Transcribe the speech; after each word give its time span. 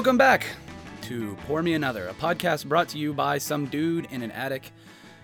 Welcome 0.00 0.16
back 0.16 0.46
to 1.02 1.36
Pour 1.46 1.62
Me 1.62 1.74
Another, 1.74 2.08
a 2.08 2.14
podcast 2.14 2.64
brought 2.64 2.88
to 2.88 2.98
you 2.98 3.12
by 3.12 3.36
some 3.36 3.66
dude 3.66 4.06
in 4.10 4.22
an 4.22 4.30
attic 4.30 4.72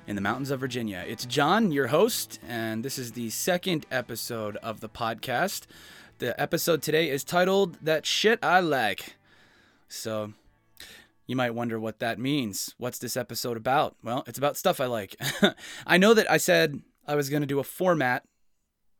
in 0.07 0.17
the 0.17 0.21
mountains 0.21 0.51
of 0.51 0.61
Virginia. 0.61 1.03
It's 1.09 1.25
John, 1.25 1.73
your 1.73 1.87
host, 1.87 2.39
and 2.47 2.85
this 2.85 2.99
is 2.99 3.13
the 3.13 3.31
second 3.31 3.87
episode 3.91 4.59
of 4.59 4.81
the 4.81 4.91
podcast. 4.91 5.63
The 6.19 6.39
episode 6.39 6.83
today 6.83 7.09
is 7.09 7.25
titled 7.25 7.79
That 7.81 8.05
Shit 8.05 8.39
I 8.45 8.61
Like. 8.61 9.17
So, 9.89 10.35
you 11.27 11.37
might 11.37 11.55
wonder 11.55 11.81
what 11.81 12.01
that 12.01 12.19
means. 12.19 12.75
What's 12.77 12.99
this 12.99 13.17
episode 13.17 13.57
about? 13.57 13.97
Well, 14.05 14.25
it's 14.27 14.37
about 14.37 14.59
stuff 14.59 14.79
I 14.79 14.87
like. 14.87 15.17
I 15.87 15.97
know 15.97 16.13
that 16.13 16.31
I 16.31 16.37
said 16.37 16.83
I 17.07 17.15
was 17.15 17.31
going 17.31 17.43
to 17.43 17.47
do 17.47 17.61
a 17.61 17.65
format 17.65 18.25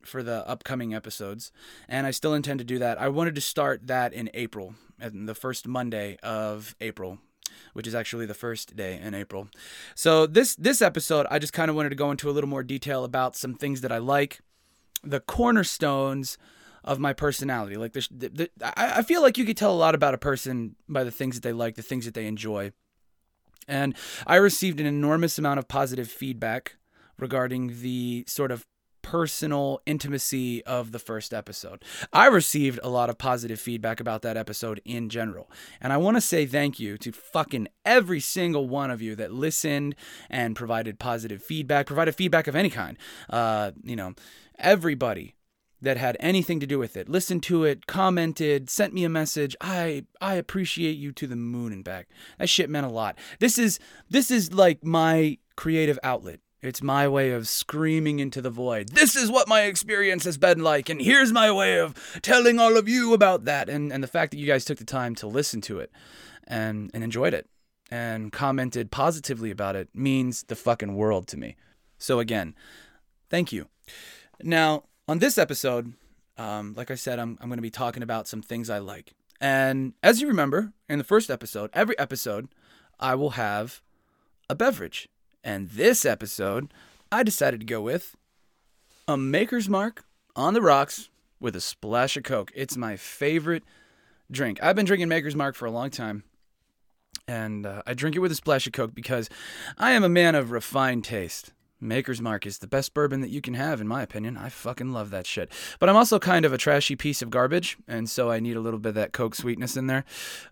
for 0.07 0.23
the 0.23 0.47
upcoming 0.49 0.95
episodes, 0.95 1.53
and 1.89 2.07
I 2.07 2.11
still 2.11 2.35
intend 2.35 2.59
to 2.61 2.65
do 2.65 2.79
that. 2.79 3.01
I 3.01 3.09
wanted 3.09 3.35
to 3.35 3.41
start 3.41 3.87
that 3.87 4.13
in 4.13 4.31
April, 4.35 4.75
the 4.99 5.35
first 5.35 5.67
Monday 5.67 6.17
of 6.23 6.75
April, 6.81 7.19
which 7.73 7.87
is 7.87 7.95
actually 7.95 8.27
the 8.27 8.35
first 8.35 8.77
day 8.77 8.99
in 9.01 9.15
April. 9.15 9.49
So 9.95 10.27
this 10.27 10.57
this 10.57 10.83
episode, 10.83 11.27
I 11.31 11.39
just 11.39 11.53
kind 11.53 11.71
of 11.71 11.77
wanted 11.77 11.91
to 11.91 11.97
go 11.97 12.11
into 12.11 12.31
a 12.31 12.33
little 12.33 12.51
more 12.51 12.63
detail 12.63 13.05
about 13.05 13.37
some 13.37 13.55
things 13.55 13.81
that 13.83 13.93
I 13.93 13.99
like, 13.99 14.41
the 15.03 15.21
cornerstones 15.21 16.39
of 16.85 16.99
my 16.99 17.13
personality. 17.13 17.77
Like 17.77 17.93
the, 17.93 18.09
the, 18.11 18.51
I 18.63 19.03
feel 19.03 19.21
like 19.21 19.37
you 19.37 19.45
could 19.45 19.57
tell 19.57 19.73
a 19.73 19.77
lot 19.77 19.95
about 19.95 20.15
a 20.15 20.19
person 20.19 20.77
by 20.89 21.05
the 21.05 21.11
things 21.11 21.35
that 21.35 21.43
they 21.43 21.53
like, 21.53 21.75
the 21.75 21.83
things 21.83 22.05
that 22.05 22.15
they 22.15 22.27
enjoy. 22.27 22.73
And 23.69 23.97
I 24.27 24.37
received 24.37 24.79
an 24.79 24.87
enormous 24.87 25.39
amount 25.39 25.59
of 25.59 25.67
positive 25.67 26.09
feedback 26.09 26.77
regarding 27.19 27.81
the 27.81 28.25
sort 28.29 28.53
of 28.53 28.65
personal 29.07 29.81
intimacy 29.87 30.65
of 30.65 30.91
the 30.91 30.99
first 30.99 31.33
episode. 31.33 31.85
I 32.13 32.27
received 32.27 32.81
a 32.83 32.89
lot 32.89 33.09
of 33.09 33.17
positive 33.17 33.61
feedback 33.61 34.01
about 34.01 34.23
that 34.23 34.37
episode 34.37 34.81
in 34.85 35.11
general. 35.11 35.49
And 35.81 35.93
I 35.93 35.97
want 35.97 36.17
to 36.17 36.21
say 36.21 36.45
thank 36.45 36.81
you 36.81 36.99
to 36.99 37.13
fucking 37.13 37.69
every 37.85 38.19
single 38.19 38.69
one 38.69 38.91
of 38.91 39.01
you 39.01 39.15
that 39.15 39.31
listened 39.31 39.95
and 40.29 40.57
provided 40.57 40.99
positive 40.99 41.41
feedback, 41.41 41.87
provided 41.87 42.17
feedback 42.17 42.49
of 42.49 42.57
any 42.57 42.69
kind. 42.69 42.99
Uh, 43.31 43.71
you 43.85 43.95
know, 43.95 44.15
everybody 44.59 45.37
that 45.81 45.99
had 45.99 46.17
anything 46.19 46.59
to 46.59 46.67
do 46.67 46.81
with 46.81 46.97
it 46.97 47.09
listened 47.09 47.45
to 47.45 47.63
it 47.63 47.87
commented 47.87 48.71
sent 48.71 48.95
me 48.95 49.05
a 49.05 49.11
message 49.11 49.55
i 49.61 50.03
i 50.23 50.33
appreciate 50.35 50.97
you 50.97 51.13
to 51.13 51.27
the 51.27 51.37
moon 51.37 51.71
and 51.71 51.85
back 51.85 52.09
that 52.39 52.49
shit 52.49 52.71
meant 52.71 52.87
a 52.87 52.89
lot 52.89 53.15
this 53.41 53.59
is 53.59 53.79
this 54.09 54.31
is 54.31 54.55
like 54.55 54.83
my 54.83 55.37
creative 55.55 55.99
outlet 56.03 56.41
it's 56.67 56.83
my 56.83 57.07
way 57.09 57.31
of 57.31 57.49
screaming 57.49 58.19
into 58.19 58.41
the 58.41 58.51
void. 58.51 58.91
This 58.91 59.17
is 59.17 59.31
what 59.31 59.49
my 59.49 59.63
experience 59.63 60.25
has 60.25 60.39
been 60.39 60.63
like, 60.63 60.89
and 60.89 61.01
here's 61.01 61.33
my 61.33 61.51
way 61.51 61.79
of 61.79 61.95
telling 62.23 62.59
all 62.59 62.77
of 62.77 62.89
you 62.89 63.15
about 63.15 63.45
that. 63.45 63.69
And, 63.69 63.93
and 63.93 64.03
the 64.03 64.09
fact 64.09 64.33
that 64.33 64.39
you 64.39 64.47
guys 64.47 64.65
took 64.65 64.79
the 64.79 64.85
time 64.85 65.15
to 65.17 65.27
listen 65.27 65.61
to 65.63 65.79
it 65.79 65.91
and, 66.47 66.91
and 66.95 67.03
enjoyed 67.05 67.35
it 67.35 67.49
and 67.91 68.33
commented 68.33 68.91
positively 68.91 69.51
about 69.51 69.77
it 69.77 69.89
means 69.95 70.45
the 70.45 70.57
fucking 70.57 70.95
world 70.95 71.27
to 71.29 71.37
me. 71.37 71.57
So, 71.99 72.19
again, 72.19 72.55
thank 73.31 73.53
you. 73.53 73.69
Now, 74.43 74.85
on 75.09 75.19
this 75.19 75.39
episode, 75.39 75.95
um, 76.37 76.75
like 76.77 76.91
I 76.91 76.95
said, 76.97 77.19
I'm, 77.19 77.39
I'm 77.41 77.51
to 77.51 77.63
be 77.63 77.71
talking 77.71 78.03
about 78.03 78.29
some 78.29 78.43
things 78.43 78.69
I 78.69 78.79
like. 78.79 79.15
And 79.41 79.93
as 80.03 80.21
you 80.21 80.29
remember, 80.29 80.73
in 80.89 80.99
the 80.99 81.05
first 81.05 81.31
episode, 81.31 81.71
every 81.73 81.99
episode, 81.99 82.49
I 82.99 83.15
will 83.15 83.31
have 83.31 83.83
a 84.49 84.55
beverage 84.55 85.09
and 85.47 85.71
this 85.71 86.05
episode, 86.05 86.75
I 87.13 87.23
decided 87.23 87.61
to 87.61 87.67
go 87.67 87.81
with 87.81 88.17
a 89.07 89.17
Maker's 89.17 89.69
Mark 89.69 90.05
on 90.35 90.55
the 90.55 90.61
rocks 90.61 91.09
with 91.39 91.55
a 91.55 91.61
splash 91.61 92.17
of 92.17 92.25
Coke. 92.25 92.51
It's 92.53 92.77
my 92.77 92.97
favorite 92.97 93.63
drink. 94.29 94.59
I've 94.61 94.75
been 94.75 94.85
drinking 94.87 95.09
Maker's 95.09 95.37
Mark 95.37 95.55
for 95.55 95.65
a 95.67 95.71
long 95.71 95.91
time. 95.91 96.25
And 97.29 97.65
uh, 97.65 97.83
I 97.87 97.95
drink 97.95 98.17
it 98.17 98.19
with 98.19 98.33
a 98.33 98.37
splash 98.37 98.67
of 98.67 98.73
Coke 98.73 98.93
because 98.93 99.31
I 99.79 99.93
am 99.93 100.03
a 100.03 100.09
man 100.09 100.35
of 100.35 100.51
refined 100.51 101.05
taste. 101.05 101.53
Maker's 101.81 102.21
Mark 102.21 102.45
is 102.45 102.59
the 102.59 102.67
best 102.67 102.93
bourbon 102.93 103.21
that 103.21 103.31
you 103.31 103.41
can 103.41 103.55
have, 103.55 103.81
in 103.81 103.87
my 103.87 104.03
opinion. 104.03 104.37
I 104.37 104.49
fucking 104.49 104.93
love 104.93 105.11
that 105.11 105.27
shit. 105.27 105.53
But 105.79 105.89
I'm 105.89 105.97
also 105.97 106.19
kind 106.19 106.45
of 106.45 106.53
a 106.53 106.59
trashy 106.59 106.97
piece 106.97 107.23
of 107.23 107.31
garbage, 107.31 107.77
and 107.87 108.11
so 108.11 108.31
I 108.33 108.41
need 108.41 108.57
a 108.57 108.61
little 108.61 108.81
bit 108.81 108.91
of 108.91 108.95
that 108.97 109.13
Coke 109.13 109.37
sweetness 109.37 109.77
in 109.77 109.87
there. 109.87 110.05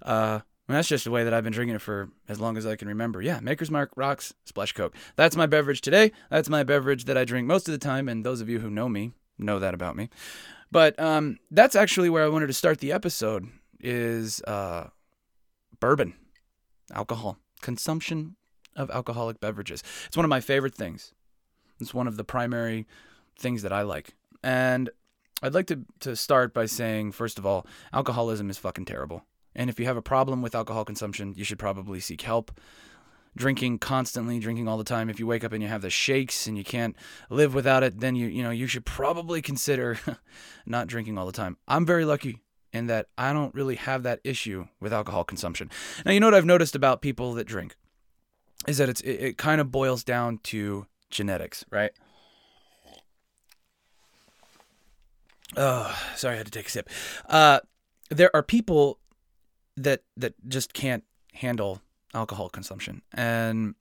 Uh, 0.03 0.41
and 0.69 0.77
that's 0.77 0.89
just 0.89 1.05
the 1.05 1.11
way 1.11 1.25
that 1.25 1.35
I've 1.35 1.45
been 1.45 1.53
drinking 1.53 1.77
it 1.77 1.83
for 1.83 2.09
as 2.29 2.41
long 2.41 2.57
as 2.57 2.67
I 2.67 2.77
can 2.77 2.89
remember. 2.89 3.21
Yeah, 3.21 3.41
Maker's 3.41 3.71
Mark 3.71 3.91
rocks, 3.97 4.33
Splash 4.45 4.73
Coke. 4.73 4.95
That's 5.17 5.37
my 5.37 5.47
beverage 5.47 5.83
today. 5.83 6.13
That's 6.31 6.49
my 6.49 6.63
beverage 6.63 7.05
that 7.05 7.19
I 7.19 7.25
drink 7.25 7.47
most 7.47 7.69
of 7.69 7.73
the 7.73 7.79
time, 7.79 8.09
and 8.09 8.25
those 8.25 8.41
of 8.41 8.49
you 8.49 8.61
who 8.61 8.71
know 8.71 8.89
me 8.89 9.13
know 9.39 9.59
that 9.59 9.75
about 9.75 9.97
me. 9.97 10.09
But 10.71 10.99
um, 10.99 11.39
that's 11.51 11.77
actually 11.77 12.09
where 12.09 12.25
I 12.25 12.29
wanted 12.29 12.47
to 12.47 12.53
start 12.55 12.79
the 12.81 12.93
episode 12.93 13.49
is 13.79 14.41
uh, 14.43 14.89
bourbon, 15.81 16.15
alcohol, 16.93 17.39
consumption 17.61 18.37
of 18.75 18.91
alcoholic 18.91 19.41
beverages. 19.41 19.83
It's 20.07 20.17
one 20.17 20.25
of 20.25 20.31
my 20.31 20.41
favorite 20.41 20.75
things. 20.75 21.13
It's 21.81 21.93
one 21.93 22.07
of 22.07 22.17
the 22.17 22.25
primary 22.25 22.87
things 23.39 23.63
that 23.63 23.73
I 23.73 23.83
like. 23.83 24.15
And 24.43 24.91
I'd 25.43 25.55
like 25.55 25.67
to, 25.67 25.81
to 26.01 26.17
start 26.17 26.55
by 26.55 26.67
saying, 26.67 27.13
first 27.13 27.39
of 27.39 27.45
all, 27.45 27.67
alcoholism 27.93 28.49
is 28.49 28.59
fucking 28.59 28.87
terrible. 28.87 29.25
And 29.55 29.71
if 29.71 29.79
you 29.79 29.87
have 29.87 29.97
a 29.97 30.03
problem 30.03 30.43
with 30.43 30.55
alcohol 30.55 30.85
consumption, 30.85 31.35
you 31.37 31.45
should 31.45 31.59
probably 31.59 32.01
seek 32.01 32.23
help. 32.23 32.59
Drinking 33.37 33.79
constantly, 33.79 34.39
drinking 34.39 34.69
all 34.69 34.79
the 34.79 34.85
time. 34.85 35.11
If 35.11 35.19
you 35.19 35.27
wake 35.27 35.43
up 35.43 35.53
and 35.53 35.63
you 35.63 35.69
have 35.69 35.83
the 35.83 35.91
shakes 35.91 36.47
and 36.47 36.57
you 36.57 36.63
can't 36.63 36.95
live 37.31 37.53
without 37.53 37.83
it, 37.83 37.99
then 37.99 38.15
you 38.15 38.29
you 38.29 38.45
know 38.45 38.51
you 38.51 38.69
should 38.69 38.87
probably 38.87 39.43
consider 39.43 39.99
not 40.67 40.87
drinking 40.87 41.19
all 41.19 41.27
the 41.27 41.33
time. 41.33 41.57
I'm 41.67 41.85
very 41.85 42.05
lucky 42.05 42.43
in 42.73 42.87
that 42.87 43.07
I 43.19 43.33
don't 43.33 43.53
really 43.53 43.75
have 43.75 44.05
that 44.05 44.21
issue 44.23 44.69
with 44.81 44.93
alcohol 44.93 45.25
consumption. 45.25 45.69
Now 46.07 46.13
you 46.13 46.21
know 46.21 46.29
what 46.29 46.35
I've 46.35 46.45
noticed 46.45 46.77
about 46.77 47.03
people 47.03 47.35
that 47.35 47.49
drink 47.49 47.75
is 48.69 48.79
that 48.79 48.89
it's 48.89 49.01
it, 49.01 49.21
it 49.21 49.39
kind 49.39 49.61
of 49.61 49.73
boils 49.73 50.05
down 50.05 50.39
to 50.45 50.87
genetics, 51.11 51.65
right? 51.71 51.91
Oh, 55.57 55.97
sorry, 56.17 56.35
I 56.35 56.39
had 56.39 56.47
to 56.47 56.53
take 56.53 56.67
a 56.67 56.71
sip. 56.71 56.89
Uh, 57.29 57.61
there 58.11 58.35
are 58.35 58.43
people 58.43 58.99
that 59.77 60.03
that 60.17 60.35
just 60.49 60.73
can't 60.73 61.05
handle 61.33 61.81
alcohol 62.15 62.49
consumption. 62.49 63.03
And 63.13 63.75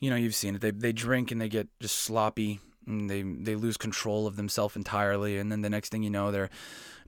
you 0.00 0.10
know, 0.10 0.16
you've 0.16 0.34
seen 0.34 0.54
it. 0.54 0.60
They 0.60 0.70
they 0.70 0.92
drink 0.92 1.30
and 1.30 1.40
they 1.40 1.48
get 1.48 1.68
just 1.80 1.96
sloppy 1.96 2.60
and 2.86 3.10
they 3.10 3.22
they 3.22 3.54
lose 3.54 3.76
control 3.76 4.26
of 4.26 4.36
themselves 4.36 4.76
entirely 4.76 5.38
and 5.38 5.50
then 5.50 5.62
the 5.62 5.70
next 5.70 5.90
thing 5.90 6.02
you 6.02 6.10
know 6.10 6.30
they're 6.30 6.50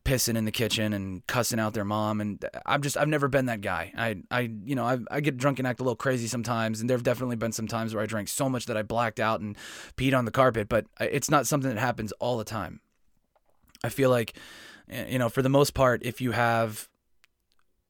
pissing 0.05 0.37
in 0.37 0.45
the 0.45 0.53
kitchen 0.53 0.93
and 0.93 1.27
cussing 1.27 1.61
out 1.61 1.75
their 1.75 1.85
mom 1.85 2.21
and 2.21 2.45
I'm 2.65 2.83
just 2.83 2.97
I've 2.97 3.09
never 3.09 3.29
been 3.29 3.47
that 3.47 3.61
guy. 3.61 3.93
I 3.97 4.17
I 4.31 4.51
you 4.65 4.75
know, 4.75 4.85
I 4.85 4.99
I 5.11 5.21
get 5.21 5.37
drunk 5.37 5.59
and 5.59 5.69
act 5.69 5.81
a 5.81 5.83
little 5.83 5.97
crazy 5.97 6.27
sometimes 6.27 6.81
and 6.81 6.89
there've 6.89 7.03
definitely 7.03 7.37
been 7.37 7.53
some 7.53 7.67
times 7.67 7.95
where 7.95 8.03
I 8.03 8.07
drank 8.07 8.29
so 8.29 8.49
much 8.49 8.67
that 8.67 8.77
I 8.77 8.83
blacked 8.83 9.21
out 9.21 9.41
and 9.41 9.57
peed 9.97 10.17
on 10.17 10.25
the 10.25 10.31
carpet, 10.31 10.69
but 10.69 10.87
it's 11.01 11.31
not 11.31 11.47
something 11.47 11.69
that 11.73 11.81
happens 11.81 12.13
all 12.13 12.39
the 12.39 12.45
time. 12.45 12.81
I 13.85 13.89
feel 13.91 14.11
like 14.11 14.35
eh, 14.89 15.07
you 15.11 15.19
know, 15.19 15.29
for 15.29 15.43
the 15.43 15.49
most 15.51 15.75
part 15.75 16.03
if 16.05 16.21
you 16.21 16.33
have 16.33 16.89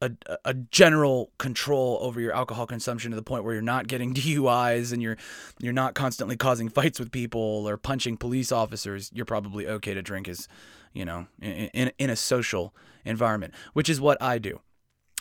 a, 0.01 0.11
a 0.45 0.53
general 0.53 1.31
control 1.37 1.97
over 2.01 2.21
your 2.21 2.33
alcohol 2.33 2.65
consumption 2.65 3.11
to 3.11 3.15
the 3.15 3.23
point 3.23 3.43
where 3.43 3.53
you're 3.53 3.61
not 3.61 3.87
getting 3.87 4.13
DUIs 4.15 4.93
and 4.93 5.01
you're 5.01 5.17
you're 5.59 5.73
not 5.73 5.93
constantly 5.93 6.37
causing 6.37 6.69
fights 6.69 6.99
with 6.99 7.11
people 7.11 7.67
or 7.67 7.77
punching 7.77 8.17
police 8.17 8.51
officers, 8.51 9.11
you're 9.13 9.25
probably 9.25 9.67
okay 9.67 9.93
to 9.93 10.01
drink 10.01 10.27
as, 10.27 10.47
you 10.93 11.05
know, 11.05 11.27
in, 11.41 11.69
in, 11.73 11.91
in 11.97 12.09
a 12.09 12.15
social 12.15 12.73
environment, 13.05 13.53
which 13.73 13.89
is 13.89 13.99
what 13.99 14.21
I 14.21 14.37
do. 14.37 14.61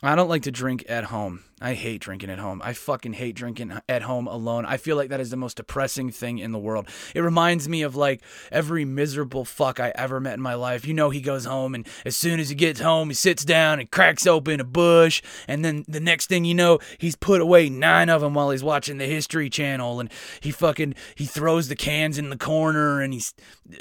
I 0.01 0.15
don't 0.15 0.29
like 0.29 0.43
to 0.43 0.53
drink 0.53 0.85
at 0.89 1.05
home. 1.05 1.43
I 1.61 1.75
hate 1.75 2.01
drinking 2.01 2.31
at 2.31 2.39
home. 2.39 2.63
I 2.65 2.73
fucking 2.73 3.15
hate 3.15 3.35
drinking 3.35 3.81
at 3.89 4.03
home 4.03 4.29
alone. 4.29 4.65
I 4.65 4.77
feel 4.77 4.97
like 4.97 5.09
that 5.09 5.19
is 5.19 5.31
the 5.31 5.37
most 5.37 5.57
depressing 5.57 6.11
thing 6.13 6.39
in 6.39 6.53
the 6.53 6.59
world. 6.59 6.89
It 7.17 7.21
reminds 7.21 7.69
me 7.69 7.83
of 7.83 7.97
like 7.97 8.23
every 8.53 8.85
miserable 8.85 9.45
fuck 9.45 9.81
I 9.81 9.93
ever 9.97 10.21
met 10.21 10.35
in 10.35 10.41
my 10.41 10.55
life. 10.55 10.87
You 10.87 10.95
know, 10.95 11.11
he 11.11 11.21
goes 11.21 11.47
home 11.47 11.75
and 11.75 11.85
as 12.05 12.17
soon 12.17 12.39
as 12.39 12.49
he 12.49 12.55
gets 12.55 12.79
home, 12.79 13.09
he 13.09 13.15
sits 13.15 13.45
down 13.45 13.81
and 13.81 13.91
cracks 13.91 14.25
open 14.25 14.61
a 14.61 14.65
Busch. 14.65 15.21
And 15.49 15.65
then 15.65 15.85
the 15.89 16.01
next 16.01 16.27
thing 16.27 16.45
you 16.45 16.55
know, 16.55 16.79
he's 16.99 17.17
put 17.17 17.41
away 17.41 17.69
nine 17.69 18.09
of 18.09 18.21
them 18.21 18.35
while 18.35 18.51
he's 18.51 18.63
watching 18.63 18.99
the 18.99 19.07
History 19.07 19.51
Channel. 19.51 19.99
And 19.99 20.13
he 20.41 20.53
fucking, 20.53 20.95
he 21.17 21.25
throws 21.25 21.67
the 21.67 21.77
cans 21.77 22.19
in 22.19 22.31
the 22.31 22.39
corner 22.39 23.01
and 23.01 23.13
he's, 23.13 23.35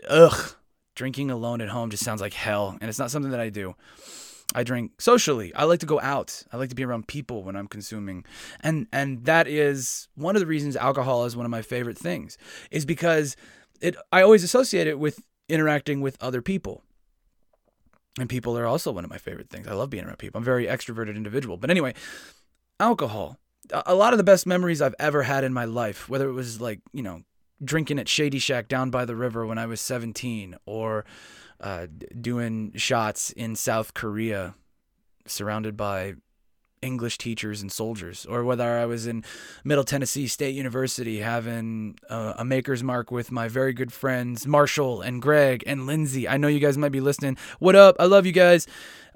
ugh. 0.09 0.55
Drinking 0.95 1.29
alone 1.29 1.61
at 1.61 1.69
home 1.69 1.91
just 1.91 2.03
sounds 2.03 2.21
like 2.21 2.33
hell. 2.33 2.75
And 2.81 2.89
it's 2.89 2.97
not 2.97 3.11
something 3.11 3.29
that 3.29 3.39
I 3.39 3.49
do. 3.49 3.75
I 4.55 4.63
drink 4.63 4.99
socially. 4.99 5.53
I 5.55 5.65
like 5.65 5.81
to 5.81 5.85
go 5.85 5.99
out. 5.99 6.44
I 6.51 6.57
like 6.57 6.69
to 6.69 6.75
be 6.75 6.85
around 6.85 7.07
people 7.07 7.44
when 7.44 7.55
I'm 7.55 7.67
consuming. 7.67 8.25
And 8.61 8.88
and 8.94 9.25
that 9.25 9.47
is 9.47 10.07
one 10.15 10.35
of 10.35 10.39
the 10.39 10.45
reasons 10.45 10.75
alcohol 10.75 11.25
is 11.25 11.35
one 11.35 11.45
of 11.45 11.51
my 11.51 11.61
favorite 11.61 11.97
things 11.97 12.38
is 12.71 12.85
because 12.85 13.35
it 13.81 13.95
I 14.11 14.21
always 14.21 14.44
associate 14.44 14.88
it 14.88 14.99
with 14.99 15.21
interacting 15.49 16.01
with 16.01 16.17
other 16.21 16.41
people. 16.41 16.83
And 18.19 18.29
people 18.29 18.57
are 18.57 18.65
also 18.65 18.91
one 18.91 19.03
of 19.03 19.09
my 19.09 19.17
favorite 19.17 19.49
things. 19.49 19.67
I 19.67 19.73
love 19.73 19.89
being 19.89 20.05
around 20.05 20.17
people. 20.17 20.39
I'm 20.39 20.44
a 20.44 20.45
very 20.45 20.65
extroverted 20.65 21.15
individual. 21.15 21.57
But 21.57 21.69
anyway, 21.69 21.94
alcohol. 22.79 23.38
A 23.85 23.94
lot 23.94 24.13
of 24.13 24.17
the 24.17 24.23
best 24.23 24.47
memories 24.47 24.81
I've 24.81 24.95
ever 24.97 25.23
had 25.23 25.44
in 25.44 25.53
my 25.53 25.65
life, 25.65 26.07
whether 26.07 26.29
it 26.29 26.33
was 26.33 26.61
like, 26.61 26.79
you 26.94 27.03
know, 27.03 27.23
drinking 27.63 27.99
at 27.99 28.07
Shady 28.07 28.39
Shack 28.39 28.67
down 28.67 28.89
by 28.89 29.05
the 29.05 29.15
river 29.15 29.45
when 29.45 29.57
I 29.57 29.65
was 29.65 29.81
17 29.81 30.55
or 30.65 31.05
uh, 31.59 31.88
doing 32.19 32.71
shots 32.75 33.31
in 33.31 33.56
South 33.56 33.94
Korea 33.94 34.56
surrounded 35.25 35.75
by 35.75 36.15
English 36.81 37.18
teachers 37.18 37.62
and 37.62 37.71
soldiers, 37.71 38.25
or 38.25 38.44
whether 38.44 38.77
I 38.77 38.86
was 38.86 39.07
in 39.07 39.24
Middle 39.63 39.83
Tennessee 39.83 40.27
State 40.27 40.56
University 40.56 41.19
having 41.19 41.98
uh, 42.09 42.36
a 42.38 42.45
maker's 42.45 42.83
mark 42.83 43.09
with 43.12 43.31
my 43.31 43.48
very 43.48 43.74
good 43.74 43.92
friends 43.92 44.45
Marshall 44.45 45.01
and 45.01 45.21
Greg 45.21 45.63
and 45.65 45.88
Lindsay. 45.88 46.27
I 46.27 46.38
know 46.38 46.48
you 46.48 46.59
guys 46.59 46.77
might 46.77 46.92
be 46.92 47.01
listening. 47.01 47.38
What 47.59 47.75
up? 47.75 47.95
I 48.00 48.06
love 48.06 48.25
you 48.25 48.31
guys. 48.31 48.68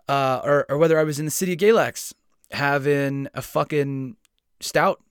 Uh, 0.10 0.42
or, 0.44 0.66
or 0.68 0.78
whether 0.78 1.00
I 1.00 1.04
was 1.04 1.20
in 1.20 1.26
the 1.26 1.32
city 1.32 1.54
of 1.54 1.60
Galax 1.60 2.14
having 2.52 3.28
a 3.34 3.42
fucking 3.42 4.18
stout 4.60 5.02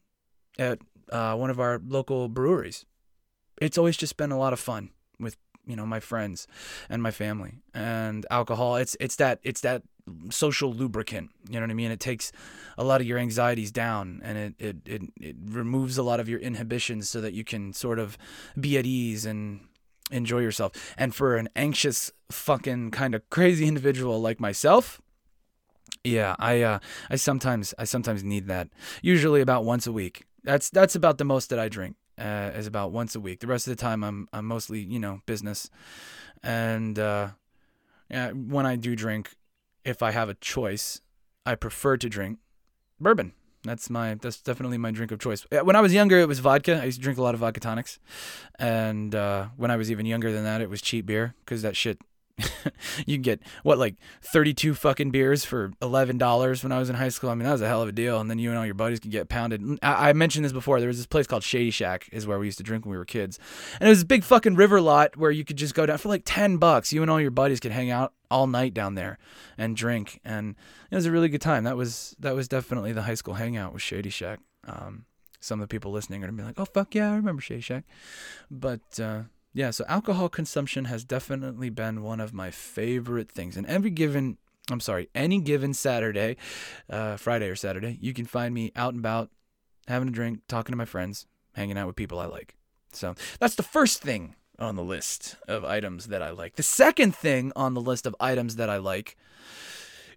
at 0.59 0.79
uh, 1.11 1.35
one 1.37 1.50
of 1.50 1.61
our 1.61 1.81
local 1.87 2.29
breweries. 2.29 2.85
It's 3.61 3.79
always 3.79 3.97
just 3.97 4.17
been 4.17 4.32
a 4.32 4.38
lot 4.38 4.53
of 4.53 4.61
fun 4.61 4.91
with 5.19 5.37
you 5.70 5.76
know 5.76 5.87
my 5.87 6.00
friends 6.00 6.46
and 6.88 7.02
my 7.02 7.11
family 7.11 7.61
and 7.75 8.26
alcohol. 8.31 8.76
It's 8.76 8.96
it's 9.00 9.17
that 9.17 9.40
it's 9.43 9.61
that 9.62 9.82
social 10.31 10.72
lubricant. 10.72 11.31
You 11.49 11.55
know 11.55 11.62
what 11.62 11.70
I 11.70 11.75
mean? 11.75 11.90
It 11.90 12.00
takes 12.00 12.32
a 12.76 12.84
lot 12.84 13.00
of 13.00 13.06
your 13.06 13.19
anxieties 13.19 13.70
down 13.70 14.20
and 14.25 14.38
it, 14.38 14.55
it, 14.58 14.76
it, 14.87 15.02
it 15.20 15.37
removes 15.44 15.99
a 15.99 16.02
lot 16.02 16.20
of 16.20 16.28
your 16.28 16.40
inhibitions 16.40 17.08
so 17.08 17.20
that 17.20 17.32
you 17.32 17.44
can 17.44 17.72
sort 17.72 17.99
of 17.99 18.19
be 18.58 18.78
at 18.78 18.87
ease 18.87 19.25
and 19.25 19.61
enjoy 20.11 20.40
yourself. 20.40 20.72
And 20.96 21.14
for 21.14 21.37
an 21.37 21.49
anxious, 21.55 22.11
fucking 22.31 22.90
kind 22.90 23.14
of 23.14 23.28
crazy 23.31 23.67
individual 23.72 24.20
like 24.20 24.40
myself, 24.40 25.00
yeah, 26.05 26.34
I 26.38 26.62
uh, 26.62 26.78
I 27.11 27.17
sometimes 27.17 27.75
I 27.78 27.84
sometimes 27.84 28.25
need 28.25 28.46
that. 28.46 28.69
Usually 29.02 29.40
about 29.40 29.64
once 29.64 29.87
a 29.87 29.93
week. 29.93 30.25
That's 30.43 30.70
that's 30.70 30.94
about 30.94 31.19
the 31.19 31.25
most 31.25 31.50
that 31.50 31.58
I 31.58 31.69
drink. 31.69 31.96
Uh, 32.20 32.50
is 32.55 32.67
about 32.67 32.93
once 32.93 33.14
a 33.14 33.20
week. 33.20 33.40
The 33.40 33.46
rest 33.46 33.67
of 33.67 33.75
the 33.75 33.81
time 33.81 34.05
I'm 34.05 34.28
I'm 34.32 34.44
mostly 34.44 34.81
you 34.81 34.99
know 34.99 35.22
business, 35.25 35.70
and 36.43 36.99
uh, 36.99 37.28
yeah, 38.11 38.32
when 38.32 38.67
I 38.67 38.76
do 38.76 38.94
drink, 38.94 39.37
if 39.84 40.02
I 40.02 40.11
have 40.11 40.28
a 40.28 40.34
choice, 40.34 41.00
I 41.46 41.55
prefer 41.55 41.96
to 41.96 42.08
drink 42.08 42.38
bourbon. 43.00 43.32
That's 43.64 43.88
my 43.88 44.14
that's 44.14 44.40
definitely 44.40 44.78
my 44.78 44.90
drink 44.90 45.12
of 45.12 45.19
choice. 45.19 45.46
When 45.50 45.76
I 45.76 45.81
was 45.81 45.94
younger, 45.94 46.19
it 46.19 46.28
was 46.28 46.40
vodka. 46.40 46.81
I 46.82 46.84
used 46.84 46.99
to 46.99 47.02
drink 47.02 47.19
a 47.19 47.22
lot 47.22 47.34
of 47.34 47.40
vodka 47.40 47.61
tonics, 47.61 47.99
and 48.58 49.14
uh, 49.14 49.49
when 49.56 49.70
I 49.70 49.76
was 49.76 49.90
even 49.90 50.06
younger 50.06 50.32
than 50.32 50.44
that, 50.44 50.61
it 50.61 50.69
was 50.69 50.82
cheap 50.82 51.06
beer 51.06 51.34
because 51.44 51.62
that 51.62 51.76
shit 51.76 52.00
you 53.06 53.16
can 53.16 53.22
get 53.22 53.40
what 53.62 53.78
like 53.78 53.96
32 54.22 54.75
fucking 54.75 55.10
beers 55.10 55.44
for 55.44 55.70
$11 55.82 56.62
when 56.62 56.72
I 56.72 56.78
was 56.78 56.90
in 56.90 56.96
high 56.96 57.08
school. 57.08 57.31
I 57.31 57.34
mean, 57.34 57.44
that 57.44 57.52
was 57.52 57.60
a 57.60 57.69
hell 57.69 57.82
of 57.82 57.88
a 57.88 57.92
deal. 57.92 58.20
And 58.20 58.31
then 58.31 58.38
you 58.38 58.50
and 58.50 58.58
all 58.58 58.64
your 58.64 58.75
buddies 58.75 59.00
could 59.00 59.10
get 59.10 59.28
pounded. 59.28 59.62
I, 59.82 60.10
I 60.10 60.12
mentioned 60.12 60.44
this 60.44 60.52
before. 60.52 60.81
There 60.81 60.88
was 60.88 60.96
this 60.96 61.06
place 61.06 61.26
called 61.26 61.42
Shady 61.42 61.70
Shack 61.70 62.08
is 62.12 62.26
where 62.26 62.38
we 62.38 62.46
used 62.46 62.58
to 62.58 62.64
drink 62.64 62.84
when 62.84 62.92
we 62.92 62.98
were 62.98 63.04
kids. 63.04 63.38
And 63.81 63.88
it 63.88 63.90
was 63.90 64.02
a 64.02 64.06
big 64.06 64.25
fucking 64.25 64.54
river 64.54 64.81
lot 64.81 65.16
where 65.16 65.31
you 65.31 65.44
could 65.44 65.56
just 65.56 65.75
go 65.75 65.87
down 65.87 65.98
for 65.98 66.08
like 66.08 66.22
10 66.25 66.56
bucks. 66.58 66.92
You 66.92 67.02
and 67.02 67.10
all 67.10 67.20
your 67.20 67.31
buddies 67.31 67.60
could 67.60 67.72
hang 67.72 67.90
out 67.90 68.12
all 68.31 68.46
night 68.46 68.75
down 68.75 68.94
there 68.94 69.19
and 69.58 69.76
drink. 69.76 70.20
And 70.25 70.54
it 70.90 70.94
was 70.94 71.06
a 71.06 71.12
really 71.12 71.28
good 71.28 71.40
time. 71.40 71.64
That 71.64 71.76
was, 71.76 72.14
that 72.20 72.34
was 72.34 72.48
definitely 72.48 72.93
the 72.93 73.02
high 73.02 73.14
school 73.14 73.34
hangout 73.34 73.72
was 73.72 73.82
Shady 73.82 74.10
Shack. 74.10 74.40
Um, 74.66 75.06
some 75.40 75.58
of 75.60 75.69
the 75.69 75.72
people 75.72 75.90
listening 75.90 76.22
are 76.22 76.26
gonna 76.26 76.36
be 76.36 76.44
like, 76.44 76.60
"Oh 76.60 76.66
fuck 76.66 76.94
yeah, 76.94 77.10
I 77.10 77.16
remember 77.16 77.40
Shady 77.40 77.62
Shack," 77.62 77.84
but 78.50 79.00
uh, 79.00 79.22
yeah, 79.52 79.70
so 79.70 79.85
alcohol 79.88 80.29
consumption 80.29 80.85
has 80.87 81.05
definitely 81.05 81.70
been 81.70 82.02
one 82.02 82.20
of 82.20 82.32
my 82.32 82.50
favorite 82.50 83.31
things. 83.31 83.56
And 83.56 83.67
every 83.67 83.91
given, 83.91 84.38
I'm 84.70 84.81
sorry, 84.81 85.08
any 85.14 85.41
given 85.41 85.75
Saturday, 85.75 86.37
uh, 86.88 87.17
Friday 87.17 87.49
or 87.49 87.56
Saturday, 87.56 87.99
you 88.00 88.14
can 88.14 88.26
find 88.26 88.55
me 88.55 88.73
out 88.76 88.94
and 88.94 89.00
about, 89.00 89.31
having 89.88 90.08
a 90.08 90.12
drink, 90.12 90.41
talking 90.47 90.73
to 90.73 90.76
my 90.76 90.85
friends, 90.85 91.26
hanging 91.55 91.76
out 91.76 91.87
with 91.87 91.97
people 91.97 92.20
I 92.20 92.26
like. 92.26 92.55
So 92.93 93.14
that's 93.41 93.56
the 93.56 93.62
first 93.62 94.02
thing 94.02 94.37
on 94.58 94.76
the 94.76 94.85
list 94.85 95.37
of 95.49 95.64
items 95.64 96.08
that 96.08 96.23
I 96.23 96.31
like. 96.31 96.56
The 96.56 96.62
second 96.62 97.14
thing 97.14 97.50
on 97.56 97.75
the 97.75 97.81
list 97.81 98.06
of 98.06 98.14
items 98.20 98.56
that 98.56 98.70
I 98.70 98.76
like 98.76 99.17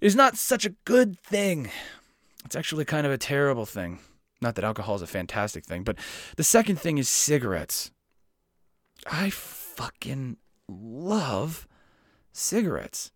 is 0.01 0.15
not 0.15 0.37
such 0.37 0.65
a 0.65 0.75
good 0.85 1.17
thing. 1.19 1.71
It's 2.45 2.55
actually 2.55 2.85
kind 2.85 3.07
of 3.07 3.13
a 3.13 3.17
terrible 3.17 3.65
thing. 3.65 3.99
Not 4.41 4.55
that 4.55 4.65
alcohol 4.65 4.95
is 4.95 5.01
a 5.01 5.07
fantastic 5.07 5.63
thing, 5.65 5.83
but 5.83 5.95
the 6.35 6.43
second 6.43 6.77
thing 6.77 6.97
is 6.97 7.07
cigarettes. 7.07 7.89
I 9.05 9.29
fucking 9.29 10.37
love 10.67 11.67
cigarettes 12.31 13.11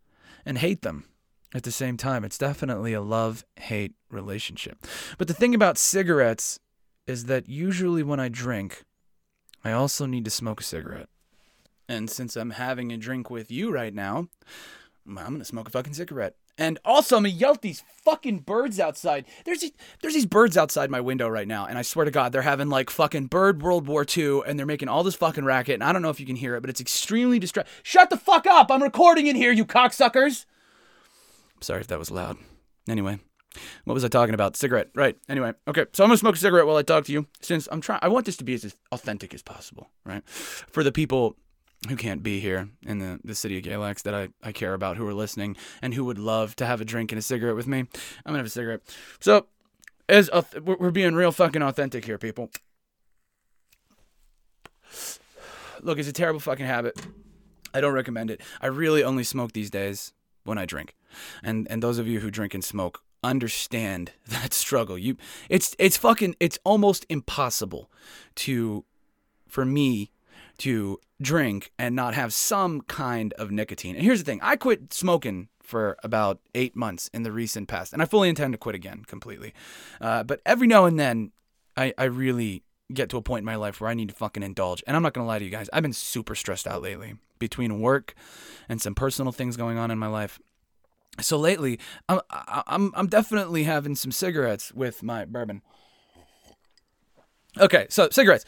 and 0.45 0.57
hate 0.57 0.81
them 0.81 1.05
at 1.53 1.63
the 1.63 1.71
same 1.71 1.97
time. 1.97 2.23
It's 2.23 2.37
definitely 2.37 2.93
a 2.93 3.01
love 3.01 3.45
hate 3.57 3.93
relationship. 4.09 4.85
But 5.17 5.27
the 5.27 5.33
thing 5.33 5.55
about 5.55 5.77
cigarettes 5.77 6.59
is 7.05 7.25
that 7.25 7.47
usually 7.47 8.03
when 8.03 8.19
I 8.19 8.29
drink, 8.29 8.83
I 9.63 9.71
also 9.71 10.05
need 10.05 10.25
to 10.25 10.31
smoke 10.31 10.61
a 10.61 10.63
cigarette. 10.63 11.09
And 11.89 12.09
since 12.09 12.35
I'm 12.35 12.51
having 12.51 12.91
a 12.91 12.97
drink 12.97 13.29
with 13.29 13.49
you 13.49 13.71
right 13.71 13.93
now, 13.93 14.27
I'm 15.07 15.15
going 15.15 15.39
to 15.39 15.45
smoke 15.45 15.69
a 15.69 15.71
fucking 15.71 15.93
cigarette. 15.93 16.35
And 16.57 16.79
also, 16.83 17.17
I'm 17.17 17.23
gonna 17.23 17.33
yell 17.33 17.53
at 17.53 17.61
these 17.61 17.83
fucking 18.03 18.39
birds 18.39 18.79
outside. 18.79 19.25
There's 19.45 19.61
these, 19.61 19.73
there's 20.01 20.15
these 20.15 20.25
birds 20.25 20.57
outside 20.57 20.89
my 20.89 21.01
window 21.01 21.27
right 21.27 21.47
now, 21.47 21.65
and 21.67 21.77
I 21.77 21.83
swear 21.83 22.05
to 22.05 22.11
God, 22.11 22.31
they're 22.31 22.41
having 22.41 22.69
like 22.69 22.89
fucking 22.89 23.27
bird 23.27 23.61
World 23.61 23.87
War 23.87 24.05
II, 24.05 24.41
and 24.45 24.57
they're 24.57 24.65
making 24.65 24.89
all 24.89 25.03
this 25.03 25.15
fucking 25.15 25.45
racket. 25.45 25.75
And 25.75 25.83
I 25.83 25.93
don't 25.93 26.01
know 26.01 26.09
if 26.09 26.19
you 26.19 26.25
can 26.25 26.35
hear 26.35 26.55
it, 26.55 26.61
but 26.61 26.69
it's 26.69 26.81
extremely 26.81 27.37
distracting. 27.37 27.73
Shut 27.83 28.09
the 28.09 28.17
fuck 28.17 28.47
up! 28.47 28.71
I'm 28.71 28.81
recording 28.81 29.27
in 29.27 29.35
here, 29.35 29.51
you 29.51 29.65
cocksuckers. 29.65 30.45
Sorry 31.61 31.81
if 31.81 31.87
that 31.87 31.99
was 31.99 32.11
loud. 32.11 32.37
Anyway, 32.89 33.19
what 33.83 33.93
was 33.93 34.03
I 34.05 34.07
talking 34.07 34.33
about? 34.33 34.55
Cigarette, 34.55 34.89
right? 34.95 35.17
Anyway, 35.29 35.53
okay. 35.67 35.85
So 35.93 36.03
I'm 36.03 36.09
gonna 36.09 36.17
smoke 36.17 36.35
a 36.35 36.39
cigarette 36.39 36.65
while 36.65 36.77
I 36.77 36.83
talk 36.83 37.05
to 37.05 37.11
you, 37.11 37.27
since 37.41 37.67
I'm 37.71 37.81
trying. 37.81 37.99
I 38.01 38.07
want 38.07 38.25
this 38.25 38.37
to 38.37 38.43
be 38.43 38.53
as 38.53 38.75
authentic 38.91 39.33
as 39.33 39.43
possible, 39.43 39.89
right? 40.05 40.27
For 40.27 40.83
the 40.83 40.91
people 40.91 41.35
who 41.87 41.95
can't 41.95 42.23
be 42.23 42.39
here 42.39 42.69
in 42.85 42.99
the, 42.99 43.19
the 43.23 43.35
city 43.35 43.57
of 43.57 43.63
Galax 43.63 44.01
that 44.03 44.13
I, 44.13 44.29
I 44.41 44.51
care 44.51 44.73
about 44.73 44.97
who 44.97 45.07
are 45.07 45.13
listening 45.13 45.55
and 45.81 45.93
who 45.93 46.03
would 46.05 46.17
love 46.17 46.55
to 46.57 46.65
have 46.65 46.81
a 46.81 46.85
drink 46.85 47.11
and 47.11 47.19
a 47.19 47.21
cigarette 47.21 47.55
with 47.55 47.67
me. 47.67 47.79
I'm 47.79 47.87
gonna 48.25 48.39
have 48.39 48.47
a 48.47 48.49
cigarette. 48.49 48.81
So, 49.19 49.47
as 50.09 50.29
we're 50.63 50.91
being 50.91 51.15
real 51.15 51.31
fucking 51.31 51.61
authentic 51.61 52.05
here, 52.05 52.17
people. 52.17 52.49
Look, 55.81 55.99
it's 55.99 56.07
a 56.07 56.13
terrible 56.13 56.39
fucking 56.39 56.65
habit. 56.65 56.99
I 57.73 57.81
don't 57.81 57.93
recommend 57.93 58.31
it. 58.31 58.41
I 58.61 58.67
really 58.67 59.03
only 59.03 59.23
smoke 59.23 59.51
these 59.51 59.69
days 59.69 60.13
when 60.43 60.57
I 60.57 60.65
drink, 60.65 60.95
and 61.43 61.67
and 61.69 61.83
those 61.83 61.99
of 61.99 62.07
you 62.07 62.21
who 62.21 62.31
drink 62.31 62.53
and 62.53 62.63
smoke 62.63 63.01
understand 63.23 64.13
that 64.27 64.53
struggle. 64.53 64.97
You, 64.97 65.17
it's 65.49 65.75
it's 65.77 65.97
fucking 65.97 66.35
it's 66.39 66.57
almost 66.63 67.05
impossible 67.09 67.91
to, 68.35 68.85
for 69.47 69.65
me 69.65 70.11
to 70.59 70.99
drink 71.21 71.71
and 71.77 71.95
not 71.95 72.13
have 72.13 72.33
some 72.33 72.81
kind 72.81 73.33
of 73.33 73.51
nicotine. 73.51 73.95
And 73.95 74.03
here's 74.03 74.19
the 74.19 74.25
thing 74.25 74.39
I 74.41 74.55
quit 74.55 74.93
smoking 74.93 75.49
for 75.61 75.97
about 76.03 76.39
eight 76.55 76.75
months 76.75 77.09
in 77.13 77.23
the 77.23 77.31
recent 77.31 77.67
past, 77.67 77.93
and 77.93 78.01
I 78.01 78.05
fully 78.05 78.29
intend 78.29 78.53
to 78.53 78.57
quit 78.57 78.75
again 78.75 79.03
completely. 79.05 79.53
Uh, 79.99 80.23
but 80.23 80.41
every 80.45 80.67
now 80.67 80.85
and 80.85 80.99
then, 80.99 81.31
I, 81.75 81.93
I 81.97 82.05
really 82.05 82.63
get 82.93 83.09
to 83.09 83.17
a 83.17 83.21
point 83.21 83.41
in 83.41 83.45
my 83.45 83.55
life 83.55 83.81
where 83.81 83.89
I 83.89 83.93
need 83.93 84.09
to 84.09 84.15
fucking 84.15 84.43
indulge. 84.43 84.83
And 84.87 84.95
I'm 84.95 85.03
not 85.03 85.13
gonna 85.13 85.27
lie 85.27 85.39
to 85.39 85.45
you 85.45 85.51
guys, 85.51 85.69
I've 85.73 85.83
been 85.83 85.93
super 85.93 86.35
stressed 86.35 86.67
out 86.67 86.81
lately 86.81 87.15
between 87.39 87.81
work 87.81 88.15
and 88.69 88.81
some 88.81 88.95
personal 88.95 89.31
things 89.31 89.57
going 89.57 89.77
on 89.77 89.91
in 89.91 89.99
my 89.99 90.07
life. 90.07 90.39
So 91.19 91.37
lately, 91.37 91.79
I'm 92.07 92.21
I'm 92.29 92.91
I'm 92.95 93.07
definitely 93.07 93.63
having 93.63 93.95
some 93.95 94.11
cigarettes 94.11 94.71
with 94.71 95.01
my 95.01 95.25
bourbon. 95.25 95.63
Okay, 97.59 97.87
so 97.89 98.09
cigarettes. 98.11 98.45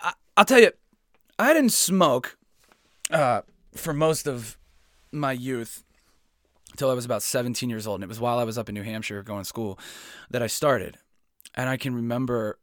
I, 0.00 0.12
I'll 0.36 0.44
tell 0.44 0.58
you, 0.58 0.72
I 1.38 1.54
didn't 1.54 1.72
smoke 1.72 2.36
uh, 3.10 3.42
for 3.74 3.92
most 3.92 4.26
of 4.26 4.58
my 5.10 5.32
youth 5.32 5.84
until 6.72 6.90
I 6.90 6.94
was 6.94 7.04
about 7.04 7.22
17 7.22 7.68
years 7.70 7.86
old. 7.86 7.96
And 7.96 8.04
it 8.04 8.08
was 8.08 8.20
while 8.20 8.38
I 8.38 8.44
was 8.44 8.58
up 8.58 8.68
in 8.68 8.74
New 8.74 8.82
Hampshire 8.82 9.22
going 9.22 9.42
to 9.42 9.44
school 9.44 9.78
that 10.30 10.42
I 10.42 10.46
started. 10.46 10.98
And 11.54 11.68
I 11.68 11.76
can 11.76 11.94
remember, 11.94 12.58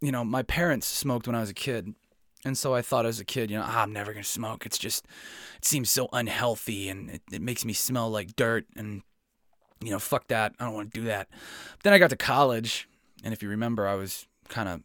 you 0.00 0.12
know, 0.12 0.24
my 0.24 0.42
parents 0.42 0.86
smoked 0.86 1.26
when 1.26 1.36
I 1.36 1.40
was 1.40 1.50
a 1.50 1.54
kid. 1.54 1.94
And 2.44 2.56
so 2.56 2.74
I 2.74 2.82
thought 2.82 3.06
as 3.06 3.18
a 3.18 3.24
kid, 3.24 3.50
you 3.50 3.58
know, 3.58 3.64
ah, 3.66 3.82
I'm 3.82 3.92
never 3.92 4.12
going 4.12 4.22
to 4.22 4.28
smoke. 4.28 4.64
It's 4.64 4.78
just, 4.78 5.06
it 5.56 5.64
seems 5.64 5.90
so 5.90 6.08
unhealthy 6.12 6.88
and 6.88 7.10
it, 7.10 7.22
it 7.32 7.42
makes 7.42 7.64
me 7.64 7.72
smell 7.72 8.08
like 8.08 8.36
dirt. 8.36 8.66
And, 8.76 9.02
you 9.82 9.90
know, 9.90 9.98
fuck 9.98 10.28
that. 10.28 10.54
I 10.60 10.64
don't 10.64 10.74
want 10.74 10.92
to 10.92 11.00
do 11.00 11.06
that. 11.06 11.28
But 11.30 11.82
then 11.82 11.92
I 11.92 11.98
got 11.98 12.10
to 12.10 12.16
college. 12.16 12.88
And 13.24 13.32
if 13.32 13.42
you 13.42 13.48
remember, 13.48 13.88
I 13.88 13.94
was 13.94 14.28
kind 14.48 14.68
of 14.68 14.82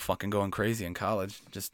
fucking 0.00 0.30
going 0.30 0.50
crazy 0.50 0.84
in 0.84 0.94
college, 0.94 1.40
just 1.50 1.72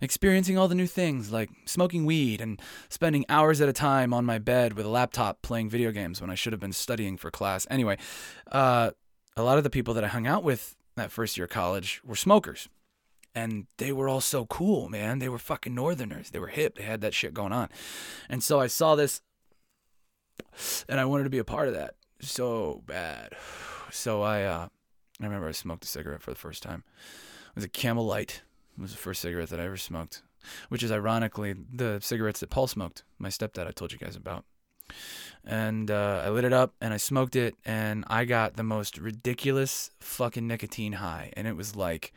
experiencing 0.00 0.56
all 0.56 0.68
the 0.68 0.74
new 0.74 0.86
things 0.86 1.32
like 1.32 1.50
smoking 1.64 2.04
weed 2.04 2.40
and 2.40 2.60
spending 2.88 3.24
hours 3.28 3.60
at 3.60 3.68
a 3.68 3.72
time 3.72 4.12
on 4.14 4.24
my 4.24 4.38
bed 4.38 4.74
with 4.74 4.86
a 4.86 4.88
laptop 4.88 5.42
playing 5.42 5.68
video 5.68 5.90
games 5.90 6.20
when 6.20 6.30
I 6.30 6.34
should 6.34 6.52
have 6.52 6.60
been 6.60 6.72
studying 6.72 7.16
for 7.16 7.30
class. 7.30 7.66
Anyway, 7.70 7.98
uh, 8.50 8.90
a 9.36 9.42
lot 9.42 9.58
of 9.58 9.64
the 9.64 9.70
people 9.70 9.94
that 9.94 10.04
I 10.04 10.08
hung 10.08 10.26
out 10.26 10.44
with 10.44 10.76
that 10.96 11.10
first 11.10 11.36
year 11.36 11.44
of 11.44 11.50
college 11.50 12.00
were 12.04 12.16
smokers. 12.16 12.68
And 13.36 13.66
they 13.78 13.90
were 13.90 14.08
all 14.08 14.20
so 14.20 14.46
cool, 14.46 14.88
man. 14.88 15.18
They 15.18 15.28
were 15.28 15.40
fucking 15.40 15.74
northerners. 15.74 16.30
They 16.30 16.38
were 16.38 16.46
hip. 16.46 16.76
They 16.76 16.84
had 16.84 17.00
that 17.00 17.14
shit 17.14 17.34
going 17.34 17.52
on. 17.52 17.68
And 18.28 18.44
so 18.44 18.60
I 18.60 18.68
saw 18.68 18.94
this 18.94 19.20
and 20.88 21.00
I 21.00 21.04
wanted 21.04 21.24
to 21.24 21.30
be 21.30 21.38
a 21.38 21.44
part 21.44 21.68
of 21.68 21.74
that 21.74 21.94
so 22.20 22.82
bad. 22.86 23.34
So 23.90 24.22
I 24.22 24.42
uh 24.42 24.66
I 25.20 25.24
remember 25.24 25.46
I 25.46 25.52
smoked 25.52 25.84
a 25.84 25.86
cigarette 25.86 26.20
for 26.20 26.32
the 26.32 26.38
first 26.38 26.64
time 26.64 26.82
was 27.54 27.64
a 27.64 27.68
Camel 27.68 28.04
Light. 28.06 28.42
It 28.76 28.82
was 28.82 28.92
the 28.92 28.98
first 28.98 29.20
cigarette 29.22 29.50
that 29.50 29.60
I 29.60 29.64
ever 29.64 29.76
smoked, 29.76 30.22
which 30.68 30.82
is 30.82 30.90
ironically 30.90 31.54
the 31.72 32.00
cigarettes 32.02 32.40
that 32.40 32.50
Paul 32.50 32.66
smoked, 32.66 33.04
my 33.18 33.28
stepdad 33.28 33.66
I 33.66 33.70
told 33.70 33.92
you 33.92 33.98
guys 33.98 34.16
about. 34.16 34.44
and 35.44 35.90
uh, 35.90 36.22
I 36.24 36.28
lit 36.30 36.44
it 36.44 36.52
up 36.52 36.74
and 36.80 36.92
I 36.92 36.96
smoked 36.96 37.36
it 37.36 37.54
and 37.64 38.04
I 38.08 38.24
got 38.24 38.56
the 38.56 38.62
most 38.62 38.98
ridiculous 38.98 39.90
fucking 40.00 40.46
nicotine 40.46 40.94
high. 40.94 41.32
And 41.36 41.46
it 41.46 41.56
was 41.56 41.76
like 41.76 42.12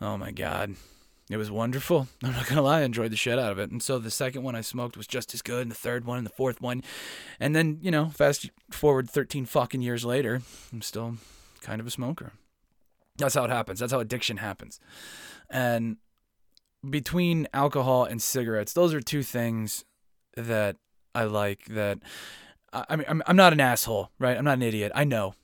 oh 0.00 0.16
my 0.16 0.30
god. 0.30 0.74
It 1.30 1.38
was 1.38 1.50
wonderful. 1.50 2.06
I'm 2.22 2.32
not 2.32 2.46
gonna 2.46 2.62
lie 2.62 2.80
I 2.80 2.84
enjoyed 2.84 3.10
the 3.10 3.16
shit 3.16 3.38
out 3.38 3.52
of 3.52 3.58
it. 3.58 3.70
And 3.70 3.82
so 3.82 3.98
the 3.98 4.10
second 4.10 4.42
one 4.42 4.54
I 4.54 4.60
smoked 4.60 4.96
was 4.96 5.06
just 5.06 5.34
as 5.34 5.42
good 5.42 5.62
and 5.62 5.70
the 5.70 5.76
third 5.76 6.04
one 6.04 6.18
and 6.18 6.26
the 6.26 6.30
fourth 6.30 6.60
one. 6.60 6.82
And 7.40 7.56
then 7.56 7.78
you 7.82 7.90
know 7.90 8.10
fast 8.10 8.50
forward 8.70 9.10
13 9.10 9.46
fucking 9.46 9.82
years 9.82 10.04
later 10.04 10.42
I'm 10.72 10.82
still 10.82 11.16
kind 11.60 11.80
of 11.80 11.86
a 11.86 11.90
smoker 11.90 12.32
that's 13.16 13.34
how 13.34 13.44
it 13.44 13.50
happens 13.50 13.80
that's 13.80 13.92
how 13.92 14.00
addiction 14.00 14.38
happens 14.38 14.80
and 15.50 15.96
between 16.88 17.48
alcohol 17.52 18.04
and 18.04 18.20
cigarettes 18.20 18.72
those 18.72 18.92
are 18.92 19.00
two 19.00 19.22
things 19.22 19.84
that 20.36 20.76
I 21.14 21.24
like 21.24 21.66
that. 21.66 21.98
I 22.72 22.96
mean, 22.96 23.06
I'm, 23.08 23.22
I'm 23.26 23.36
not 23.36 23.52
an 23.52 23.60
asshole, 23.60 24.10
right? 24.18 24.36
I'm 24.36 24.44
not 24.44 24.54
an 24.54 24.62
idiot. 24.62 24.90
I 24.94 25.04
know. 25.04 25.34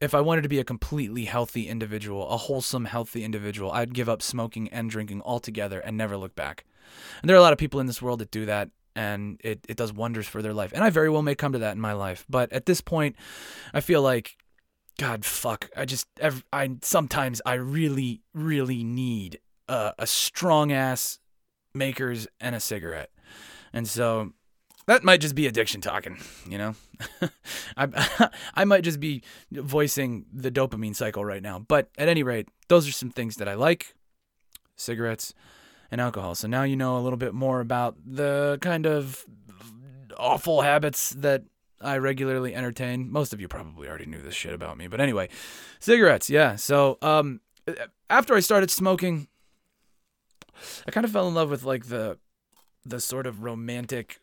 If 0.00 0.14
I 0.14 0.20
wanted 0.20 0.42
to 0.42 0.48
be 0.48 0.58
a 0.58 0.64
completely 0.64 1.24
healthy 1.24 1.68
individual, 1.68 2.28
a 2.28 2.36
wholesome, 2.36 2.86
healthy 2.86 3.24
individual, 3.24 3.70
I'd 3.70 3.94
give 3.94 4.08
up 4.08 4.20
smoking 4.22 4.68
and 4.70 4.90
drinking 4.90 5.22
altogether 5.22 5.78
and 5.78 5.96
never 5.96 6.16
look 6.16 6.34
back. 6.34 6.64
And 7.22 7.28
there 7.28 7.36
are 7.36 7.38
a 7.38 7.42
lot 7.42 7.52
of 7.52 7.58
people 7.58 7.80
in 7.80 7.86
this 7.86 8.02
world 8.02 8.18
that 8.18 8.32
do 8.32 8.44
that, 8.46 8.70
and 8.96 9.40
it, 9.42 9.64
it 9.68 9.76
does 9.76 9.92
wonders 9.92 10.26
for 10.26 10.42
their 10.42 10.52
life. 10.52 10.72
And 10.74 10.82
I 10.82 10.90
very 10.90 11.08
well 11.08 11.22
may 11.22 11.36
come 11.36 11.52
to 11.52 11.60
that 11.60 11.74
in 11.74 11.80
my 11.80 11.92
life. 11.92 12.26
But 12.28 12.52
at 12.52 12.66
this 12.66 12.80
point, 12.80 13.14
I 13.72 13.80
feel 13.80 14.02
like, 14.02 14.36
God, 14.98 15.24
fuck. 15.24 15.70
I 15.76 15.84
just, 15.84 16.06
I 16.52 16.76
sometimes 16.82 17.42
I 17.44 17.54
really, 17.54 18.22
really 18.32 18.84
need 18.84 19.40
a, 19.68 19.92
a 19.98 20.06
strong 20.06 20.70
ass 20.72 21.18
makers 21.74 22.28
and 22.40 22.54
a 22.54 22.60
cigarette. 22.60 23.10
And 23.72 23.88
so 23.88 24.32
that 24.86 25.02
might 25.02 25.20
just 25.20 25.34
be 25.34 25.46
addiction 25.46 25.80
talking, 25.80 26.18
you 26.48 26.58
know. 26.58 26.74
I 27.76 28.28
I 28.54 28.64
might 28.64 28.82
just 28.82 29.00
be 29.00 29.22
voicing 29.50 30.26
the 30.32 30.50
dopamine 30.50 30.94
cycle 30.94 31.24
right 31.24 31.42
now. 31.42 31.58
But 31.58 31.88
at 31.98 32.08
any 32.08 32.22
rate, 32.22 32.48
those 32.68 32.88
are 32.88 32.92
some 32.92 33.10
things 33.10 33.36
that 33.36 33.48
I 33.48 33.54
like: 33.54 33.94
cigarettes 34.76 35.34
and 35.90 36.00
alcohol. 36.00 36.34
So 36.34 36.46
now 36.48 36.62
you 36.62 36.76
know 36.76 36.98
a 36.98 37.00
little 37.00 37.16
bit 37.16 37.34
more 37.34 37.60
about 37.60 37.96
the 38.04 38.58
kind 38.60 38.86
of 38.86 39.24
awful 40.16 40.62
habits 40.62 41.10
that 41.10 41.42
I 41.80 41.98
regularly 41.98 42.54
entertain. 42.54 43.10
Most 43.10 43.32
of 43.32 43.40
you 43.40 43.48
probably 43.48 43.88
already 43.88 44.06
knew 44.06 44.22
this 44.22 44.34
shit 44.34 44.54
about 44.54 44.78
me, 44.78 44.86
but 44.86 45.00
anyway, 45.00 45.28
cigarettes. 45.80 46.30
Yeah. 46.30 46.56
So 46.56 46.98
um, 47.02 47.40
after 48.08 48.34
I 48.34 48.40
started 48.40 48.70
smoking, 48.70 49.28
I 50.86 50.90
kind 50.90 51.04
of 51.04 51.10
fell 51.12 51.28
in 51.28 51.34
love 51.34 51.50
with 51.50 51.64
like 51.64 51.86
the 51.86 52.18
the 52.86 53.00
sort 53.00 53.26
of 53.26 53.42
romantic, 53.42 54.20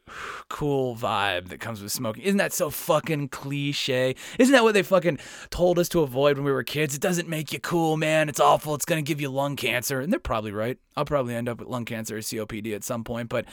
cool 0.48 0.96
vibe 0.96 1.50
that 1.50 1.60
comes 1.60 1.82
with 1.82 1.92
smoking. 1.92 2.24
Isn't 2.24 2.38
that 2.38 2.54
so 2.54 2.70
fucking 2.70 3.30
cliche? 3.30 4.16
Isn't 4.38 4.54
that 4.54 4.64
what 4.64 4.74
they 4.74 4.84
fucking 4.84 5.18
told 5.50 5.80
us 5.80 5.90
to 5.90 6.02
avoid 6.02 6.38
when 6.38 6.46
we 6.46 6.52
were 6.52 6.64
kids? 6.64 6.94
It 6.94 7.02
doesn't 7.02 7.28
make 7.28 7.52
you 7.52 7.60
cool, 7.60 7.98
man. 7.98 8.30
It's 8.30 8.40
awful. 8.40 8.76
It's 8.76 8.86
to 8.86 9.02
give 9.02 9.20
you 9.20 9.30
lung 9.30 9.56
cancer. 9.56 10.00
And 10.00 10.14
they're 10.14 10.20
probably 10.20 10.52
right. 10.52 10.78
I'll 10.96 11.06
probably 11.06 11.34
end 11.34 11.50
up 11.50 11.60
with 11.60 11.70
lung 11.70 11.86
cancer 11.86 12.18
or 12.18 12.20
COPD 12.20 12.76
at 12.76 12.84
some 12.84 13.04
point, 13.04 13.30
but 13.30 13.46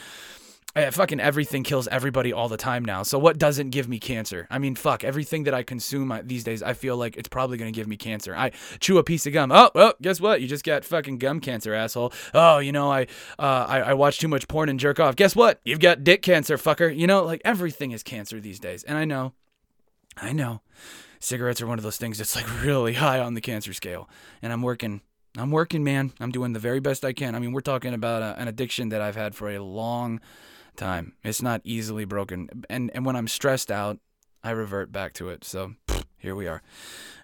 fucking 0.91 1.21
everything 1.21 1.63
kills 1.63 1.89
everybody 1.89 2.33
all 2.33 2.49
the 2.49 2.57
time 2.57 2.85
now. 2.85 3.03
So 3.03 3.19
what 3.19 3.39
doesn't 3.39 3.71
give 3.71 3.89
me 3.89 3.99
cancer? 3.99 4.47
I 4.51 4.59
mean, 4.59 4.75
fuck, 4.75 5.05
everything 5.05 5.45
that 5.45 5.55
I 5.55 5.63
consume 5.63 6.19
these 6.25 6.45
days, 6.45 6.63
I 6.63 6.73
feel 6.75 6.97
like 6.97 7.17
it's 7.17 7.29
probably 7.29 7.59
going 7.59 7.73
to 7.73 7.77
give 7.77 7.87
me 7.87 7.97
cancer. 7.97 8.35
I 8.35 8.51
chew 8.81 8.99
a 8.99 9.05
piece 9.05 9.27
of 9.27 9.33
gum. 9.33 9.53
Oh, 9.53 9.71
well, 9.75 9.95
guess 10.03 10.21
what? 10.21 10.41
You 10.41 10.49
just 10.49 10.65
got 10.65 10.85
fucking 10.85 11.19
gum 11.19 11.41
cancer, 11.41 11.75
asshole. 11.75 12.13
Oh, 12.35 12.59
you 12.59 12.73
know, 12.73 12.91
I 12.91 13.03
uh, 13.39 13.67
I, 13.69 13.81
I 13.81 13.95
watch 13.95 14.19
too 14.19 14.29
much 14.29 14.49
porn 14.49 14.69
and 14.69 14.81
jerk 14.81 15.01
off. 15.01 15.17
Guess 15.17 15.37
what? 15.37 15.61
You've 15.65 15.81
got 15.81 16.05
dick 16.05 16.23
cancer, 16.23 16.57
fucker. 16.57 16.95
You 16.95 17.07
know, 17.07 17.25
like 17.25 17.43
everything 17.45 17.93
is 17.93 18.03
cancer 18.03 18.41
these 18.41 18.61
days. 18.61 18.83
And 18.85 18.99
I 18.99 19.05
know, 19.05 19.33
I 20.17 20.33
know, 20.33 20.63
cigarettes 21.21 21.63
are 21.63 21.67
one 21.67 21.79
of 21.79 21.85
those 21.85 21.97
things 21.97 22.19
that's 22.19 22.37
like 22.37 22.63
really 22.63 22.95
high 22.95 23.21
on 23.21 23.35
the 23.35 23.41
cancer 23.41 23.73
scale. 23.73 24.09
And 24.43 24.53
I'm 24.53 24.63
working 24.63 25.03
I'm 25.39 25.51
working, 25.51 25.85
man. 25.85 26.13
I'm 26.21 26.33
doing 26.33 26.53
the 26.53 26.59
very 26.59 26.81
best 26.81 27.05
I 27.05 27.13
can. 27.13 27.35
I 27.35 27.39
mean, 27.39 27.53
we're 27.53 27.61
talking 27.61 27.95
about 27.95 28.23
a, 28.23 28.41
an 28.41 28.49
addiction 28.49 28.89
that 28.91 29.01
I've 29.01 29.17
had 29.17 29.35
for 29.35 29.51
a 29.51 29.59
long 29.59 30.21
time. 30.79 31.13
It's 31.23 31.43
not 31.43 31.61
easily 31.65 32.05
broken. 32.05 32.65
And 32.71 32.91
and 32.95 33.05
when 33.05 33.17
I'm 33.17 33.29
stressed 33.29 33.71
out, 33.71 33.99
I 34.43 34.51
revert 34.51 34.91
back 34.91 35.13
to 35.15 35.29
it. 35.29 35.45
So 35.45 35.75
here 36.17 36.35
we 36.35 36.47
are. 36.47 36.63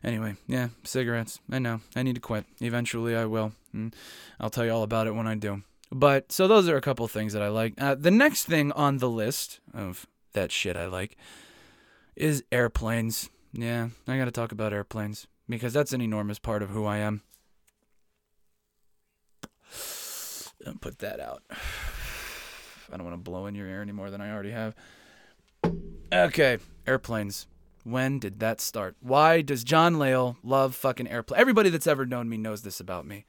Anyway, 0.03 0.37
yeah, 0.47 0.69
cigarettes. 0.83 1.41
I 1.51 1.59
know. 1.59 1.81
I 1.97 2.03
need 2.03 2.17
to 2.17 2.21
quit. 2.21 2.45
Eventually 2.61 3.17
I 3.17 3.25
will. 3.25 3.53
And 3.73 3.95
I'll 4.39 4.51
tell 4.51 4.65
you 4.65 4.73
all 4.73 4.83
about 4.83 5.07
it 5.07 5.15
when 5.15 5.27
I 5.27 5.35
do. 5.35 5.63
But 5.91 6.33
so 6.33 6.49
those 6.49 6.69
are 6.69 6.77
a 6.77 6.83
couple 6.83 7.07
things 7.09 7.33
that 7.33 7.43
I 7.43 7.49
like. 7.49 7.75
Uh, 7.79 7.95
the 7.95 8.11
next 8.11 8.45
thing 8.45 8.73
on 8.73 8.99
the 8.99 9.09
list 9.09 9.61
of 9.73 10.07
that 10.33 10.53
shit 10.53 10.77
I 10.77 10.87
like 10.87 11.17
is 12.17 12.45
airplanes. 12.53 13.31
Yeah, 13.53 13.89
I 14.09 14.19
got 14.19 14.25
to 14.25 14.33
talk 14.33 14.53
about 14.53 14.73
airplanes 14.73 15.27
because 15.49 15.73
that's 15.73 15.93
an 15.93 16.01
enormous 16.01 16.39
part 16.39 16.63
of 16.63 16.71
who 16.71 16.85
I 16.85 16.99
am. 16.99 17.23
Don't 20.65 20.81
put 20.81 20.99
that 20.99 21.21
out. 21.21 21.43
I 22.95 22.97
don't 22.97 23.07
want 23.07 23.17
to 23.17 23.31
blow 23.31 23.47
in 23.47 23.57
your 23.57 23.67
ear 23.67 23.83
any 23.83 23.91
more 23.91 24.09
than 24.09 24.21
I 24.21 24.33
already 24.33 24.53
have. 24.53 24.77
Okay, 26.13 26.59
airplanes. 26.87 27.49
When 27.83 28.21
did 28.21 28.39
that 28.39 28.61
start? 28.61 28.95
Why 29.01 29.43
does 29.43 29.65
John 29.65 29.99
Layle 29.99 30.37
love 30.45 30.77
fucking 30.77 31.09
airplanes? 31.09 31.41
Everybody 31.41 31.71
that's 31.71 31.89
ever 31.89 32.07
known 32.07 32.29
me 32.29 32.37
knows 32.37 32.63
this 32.63 32.79
about 32.79 33.05
me 33.05 33.27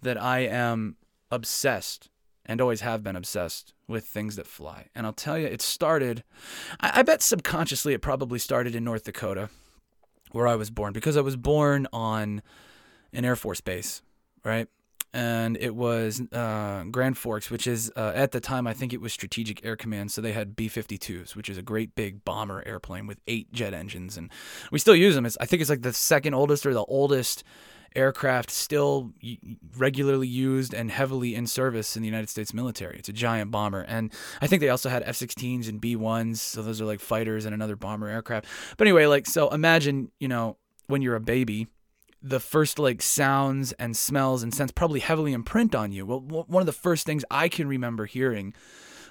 that 0.00 0.20
I 0.20 0.40
am 0.40 0.96
obsessed 1.30 2.08
and 2.46 2.58
always 2.58 2.80
have 2.80 3.04
been 3.04 3.14
obsessed 3.14 3.74
with 3.86 4.06
things 4.06 4.36
that 4.36 4.46
fly. 4.46 4.86
And 4.94 5.06
I'll 5.06 5.12
tell 5.12 5.38
you, 5.38 5.46
it 5.46 5.60
started, 5.60 6.24
I, 6.80 7.00
I 7.00 7.02
bet 7.02 7.20
subconsciously 7.20 7.92
it 7.92 8.00
probably 8.00 8.38
started 8.38 8.74
in 8.74 8.82
North 8.82 9.04
Dakota, 9.04 9.50
where 10.30 10.48
I 10.48 10.56
was 10.56 10.70
born, 10.70 10.94
because 10.94 11.18
I 11.18 11.20
was 11.20 11.36
born 11.36 11.86
on 11.92 12.40
an 13.12 13.26
Air 13.26 13.36
Force 13.36 13.60
base, 13.60 14.00
right? 14.42 14.68
And 15.14 15.58
it 15.58 15.74
was 15.74 16.22
uh, 16.32 16.84
Grand 16.90 17.18
Forks, 17.18 17.50
which 17.50 17.66
is 17.66 17.92
uh, 17.96 18.12
at 18.14 18.32
the 18.32 18.40
time 18.40 18.66
I 18.66 18.72
think 18.72 18.92
it 18.92 19.00
was 19.00 19.12
Strategic 19.12 19.64
Air 19.64 19.76
Command. 19.76 20.10
So 20.10 20.20
they 20.20 20.32
had 20.32 20.56
B-52s, 20.56 21.36
which 21.36 21.48
is 21.48 21.58
a 21.58 21.62
great 21.62 21.94
big 21.94 22.24
bomber 22.24 22.62
airplane 22.66 23.06
with 23.06 23.20
eight 23.26 23.52
jet 23.52 23.74
engines, 23.74 24.16
and 24.16 24.30
we 24.70 24.78
still 24.78 24.96
use 24.96 25.14
them. 25.14 25.26
It's, 25.26 25.36
I 25.40 25.46
think 25.46 25.60
it's 25.60 25.70
like 25.70 25.82
the 25.82 25.92
second 25.92 26.34
oldest 26.34 26.64
or 26.64 26.72
the 26.72 26.84
oldest 26.84 27.44
aircraft 27.94 28.50
still 28.50 29.12
regularly 29.76 30.26
used 30.26 30.72
and 30.72 30.90
heavily 30.90 31.34
in 31.34 31.46
service 31.46 31.94
in 31.94 32.02
the 32.02 32.08
United 32.08 32.30
States 32.30 32.54
military. 32.54 32.96
It's 32.98 33.10
a 33.10 33.12
giant 33.12 33.50
bomber, 33.50 33.82
and 33.82 34.10
I 34.40 34.46
think 34.46 34.60
they 34.60 34.70
also 34.70 34.88
had 34.88 35.02
F-16s 35.04 35.68
and 35.68 35.78
B-1s. 35.78 36.38
So 36.38 36.62
those 36.62 36.80
are 36.80 36.86
like 36.86 37.00
fighters 37.00 37.44
and 37.44 37.54
another 37.54 37.76
bomber 37.76 38.08
aircraft. 38.08 38.46
But 38.78 38.86
anyway, 38.86 39.04
like 39.06 39.26
so, 39.26 39.50
imagine 39.50 40.10
you 40.18 40.28
know 40.28 40.56
when 40.86 41.02
you're 41.02 41.16
a 41.16 41.20
baby 41.20 41.68
the 42.22 42.40
first 42.40 42.78
like 42.78 43.02
sounds 43.02 43.72
and 43.72 43.96
smells 43.96 44.42
and 44.42 44.54
scents 44.54 44.72
probably 44.72 45.00
heavily 45.00 45.32
imprint 45.32 45.74
on 45.74 45.92
you. 45.92 46.06
Well, 46.06 46.20
one 46.20 46.62
of 46.62 46.66
the 46.66 46.72
first 46.72 47.04
things 47.04 47.24
I 47.30 47.48
can 47.48 47.66
remember 47.66 48.06
hearing 48.06 48.54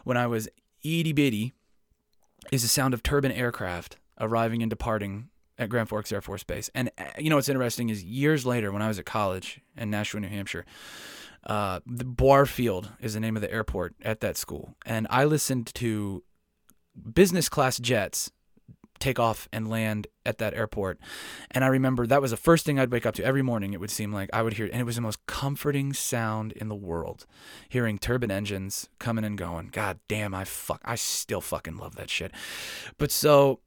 when 0.03 0.17
I 0.17 0.27
was 0.27 0.47
itty 0.83 1.13
bitty 1.13 1.53
is 2.51 2.61
the 2.61 2.67
sound 2.67 2.93
of 2.93 3.03
turbine 3.03 3.31
aircraft 3.31 3.97
arriving 4.19 4.61
and 4.63 4.69
departing 4.69 5.29
at 5.57 5.69
Grand 5.69 5.89
Forks 5.89 6.11
Air 6.11 6.21
Force 6.21 6.43
Base. 6.43 6.69
And 6.73 6.89
uh, 6.97 7.03
you 7.17 7.29
know 7.29 7.35
what's 7.35 7.49
interesting 7.49 7.89
is 7.89 8.03
years 8.03 8.45
later, 8.45 8.71
when 8.71 8.81
I 8.81 8.87
was 8.87 8.97
at 8.97 9.05
college 9.05 9.61
in 9.77 9.89
Nashua, 9.89 10.21
New 10.21 10.27
Hampshire, 10.27 10.65
uh, 11.45 11.81
the 11.85 12.05
Boire 12.05 12.45
Field 12.45 12.91
is 12.99 13.13
the 13.13 13.19
name 13.19 13.35
of 13.35 13.41
the 13.41 13.51
airport 13.51 13.95
at 14.01 14.21
that 14.21 14.37
school, 14.37 14.75
and 14.85 15.07
I 15.09 15.25
listened 15.25 15.67
to 15.75 16.23
business 17.13 17.49
class 17.49 17.77
jets 17.77 18.31
take 19.01 19.19
off 19.19 19.49
and 19.51 19.69
land 19.69 20.07
at 20.25 20.37
that 20.37 20.53
airport. 20.53 20.99
And 21.49 21.63
I 21.63 21.67
remember 21.67 22.07
that 22.07 22.21
was 22.21 22.31
the 22.31 22.37
first 22.37 22.65
thing 22.65 22.79
I'd 22.79 22.91
wake 22.91 23.05
up 23.05 23.15
to 23.15 23.23
every 23.23 23.41
morning. 23.41 23.73
It 23.73 23.79
would 23.79 23.91
seem 23.91 24.13
like 24.13 24.29
I 24.31 24.41
would 24.41 24.53
hear, 24.53 24.69
and 24.71 24.79
it 24.79 24.85
was 24.85 24.95
the 24.95 25.01
most 25.01 25.25
comforting 25.25 25.93
sound 25.93 26.51
in 26.53 26.69
the 26.69 26.75
world, 26.75 27.25
hearing 27.69 27.97
turbine 27.97 28.31
engines 28.31 28.89
coming 28.99 29.25
and 29.25 29.37
going. 29.37 29.69
God 29.71 29.99
damn, 30.07 30.33
I 30.33 30.43
fuck, 30.43 30.81
I 30.85 30.95
still 30.95 31.41
fucking 31.41 31.77
love 31.77 31.95
that 31.95 32.09
shit. 32.09 32.31
But 32.97 33.11
so 33.11 33.59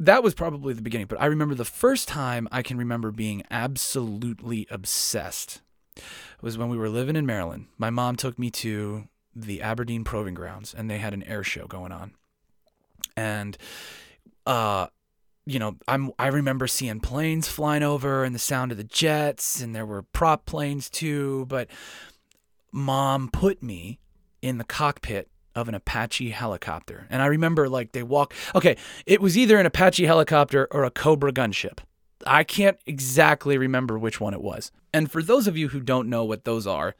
that 0.00 0.22
was 0.22 0.34
probably 0.34 0.74
the 0.74 0.82
beginning. 0.82 1.06
But 1.06 1.20
I 1.20 1.26
remember 1.26 1.54
the 1.54 1.64
first 1.64 2.08
time 2.08 2.48
I 2.52 2.62
can 2.62 2.76
remember 2.76 3.10
being 3.10 3.42
absolutely 3.50 4.66
obsessed 4.70 5.62
was 6.42 6.58
when 6.58 6.68
we 6.68 6.76
were 6.76 6.88
living 6.88 7.16
in 7.16 7.26
Maryland. 7.26 7.66
My 7.78 7.90
mom 7.90 8.16
took 8.16 8.38
me 8.38 8.50
to 8.50 9.08
the 9.34 9.62
Aberdeen 9.62 10.04
Proving 10.04 10.34
Grounds, 10.34 10.74
and 10.74 10.90
they 10.90 10.98
had 10.98 11.14
an 11.14 11.22
air 11.24 11.42
show 11.42 11.66
going 11.66 11.92
on. 11.92 12.12
And 13.16 13.56
uh 14.46 14.86
you 15.46 15.58
know, 15.58 15.76
I'm 15.86 16.10
I 16.18 16.28
remember 16.28 16.66
seeing 16.66 17.00
planes 17.00 17.48
flying 17.48 17.82
over 17.82 18.24
and 18.24 18.34
the 18.34 18.38
sound 18.38 18.72
of 18.72 18.78
the 18.78 18.84
jets 18.84 19.60
and 19.60 19.74
there 19.74 19.86
were 19.86 20.02
prop 20.02 20.46
planes 20.46 20.88
too, 20.88 21.44
but 21.48 21.68
mom 22.72 23.28
put 23.30 23.62
me 23.62 23.98
in 24.40 24.58
the 24.58 24.64
cockpit 24.64 25.28
of 25.54 25.68
an 25.68 25.74
Apache 25.74 26.30
helicopter. 26.30 27.06
And 27.10 27.22
I 27.22 27.26
remember 27.26 27.68
like 27.68 27.92
they 27.92 28.02
walk 28.02 28.32
okay, 28.54 28.76
it 29.06 29.20
was 29.20 29.36
either 29.36 29.58
an 29.58 29.66
Apache 29.66 30.06
helicopter 30.06 30.66
or 30.70 30.84
a 30.84 30.90
Cobra 30.90 31.32
gunship. 31.32 31.78
I 32.26 32.42
can't 32.42 32.78
exactly 32.86 33.58
remember 33.58 33.98
which 33.98 34.20
one 34.20 34.32
it 34.32 34.40
was. 34.40 34.72
And 34.94 35.10
for 35.10 35.22
those 35.22 35.46
of 35.46 35.58
you 35.58 35.68
who 35.68 35.80
don't 35.80 36.08
know 36.08 36.24
what 36.24 36.44
those 36.44 36.66
are, 36.66 36.94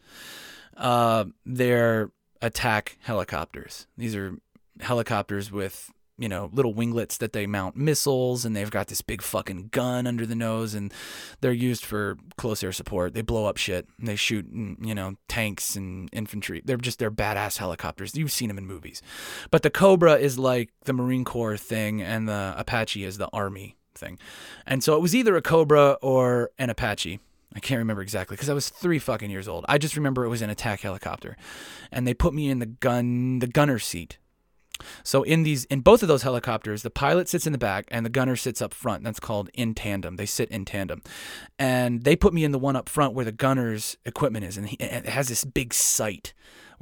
uh, 0.76 1.24
they're 1.46 2.10
attack 2.42 2.98
helicopters. 3.00 3.86
These 3.96 4.14
are 4.14 4.36
helicopters 4.80 5.50
with 5.50 5.90
you 6.16 6.28
know, 6.28 6.48
little 6.52 6.74
winglets 6.74 7.16
that 7.18 7.32
they 7.32 7.46
mount 7.46 7.76
missiles, 7.76 8.44
and 8.44 8.54
they've 8.54 8.70
got 8.70 8.86
this 8.86 9.02
big 9.02 9.20
fucking 9.20 9.68
gun 9.72 10.06
under 10.06 10.24
the 10.24 10.34
nose, 10.34 10.74
and 10.74 10.92
they're 11.40 11.52
used 11.52 11.84
for 11.84 12.16
close 12.36 12.62
air 12.62 12.72
support. 12.72 13.14
They 13.14 13.22
blow 13.22 13.46
up 13.46 13.56
shit, 13.56 13.88
they 13.98 14.16
shoot, 14.16 14.52
mm, 14.52 14.76
you 14.84 14.94
know, 14.94 15.16
tanks 15.28 15.74
and 15.74 16.08
infantry. 16.12 16.62
They're 16.64 16.76
just 16.76 16.98
they're 16.98 17.10
badass 17.10 17.58
helicopters. 17.58 18.14
You've 18.14 18.32
seen 18.32 18.48
them 18.48 18.58
in 18.58 18.66
movies, 18.66 19.02
but 19.50 19.62
the 19.62 19.70
Cobra 19.70 20.14
is 20.14 20.38
like 20.38 20.70
the 20.84 20.92
Marine 20.92 21.24
Corps 21.24 21.56
thing, 21.56 22.00
and 22.00 22.28
the 22.28 22.54
Apache 22.56 23.04
is 23.04 23.18
the 23.18 23.28
Army 23.32 23.76
thing, 23.94 24.18
and 24.66 24.84
so 24.84 24.94
it 24.94 25.02
was 25.02 25.14
either 25.14 25.36
a 25.36 25.42
Cobra 25.42 25.98
or 26.00 26.50
an 26.58 26.70
Apache. 26.70 27.20
I 27.56 27.60
can't 27.60 27.78
remember 27.78 28.02
exactly 28.02 28.34
because 28.34 28.50
I 28.50 28.54
was 28.54 28.68
three 28.68 28.98
fucking 28.98 29.30
years 29.30 29.46
old. 29.46 29.64
I 29.68 29.78
just 29.78 29.94
remember 29.96 30.24
it 30.24 30.28
was 30.28 30.42
an 30.42 30.50
attack 30.50 30.80
helicopter, 30.80 31.36
and 31.92 32.06
they 32.06 32.14
put 32.14 32.34
me 32.34 32.50
in 32.50 32.58
the 32.58 32.66
gun, 32.66 33.38
the 33.38 33.46
gunner 33.46 33.78
seat, 33.78 34.18
so 35.02 35.22
in 35.22 35.42
these 35.42 35.64
in 35.66 35.80
both 35.80 36.02
of 36.02 36.08
those 36.08 36.22
helicopters, 36.22 36.82
the 36.82 36.90
pilot 36.90 37.28
sits 37.28 37.46
in 37.46 37.52
the 37.52 37.58
back 37.58 37.86
and 37.88 38.04
the 38.04 38.10
gunner 38.10 38.36
sits 38.36 38.60
up 38.60 38.74
front. 38.74 39.04
That's 39.04 39.20
called 39.20 39.50
in 39.54 39.74
tandem. 39.74 40.16
They 40.16 40.26
sit 40.26 40.50
in 40.50 40.64
tandem. 40.64 41.02
And 41.58 42.02
they 42.02 42.16
put 42.16 42.34
me 42.34 42.44
in 42.44 42.52
the 42.52 42.58
one 42.58 42.76
up 42.76 42.88
front 42.88 43.14
where 43.14 43.24
the 43.24 43.32
gunner's 43.32 43.96
equipment 44.04 44.44
is 44.44 44.56
and 44.56 44.68
he, 44.68 44.76
it 44.76 45.06
has 45.06 45.28
this 45.28 45.44
big 45.44 45.72
sight 45.72 46.32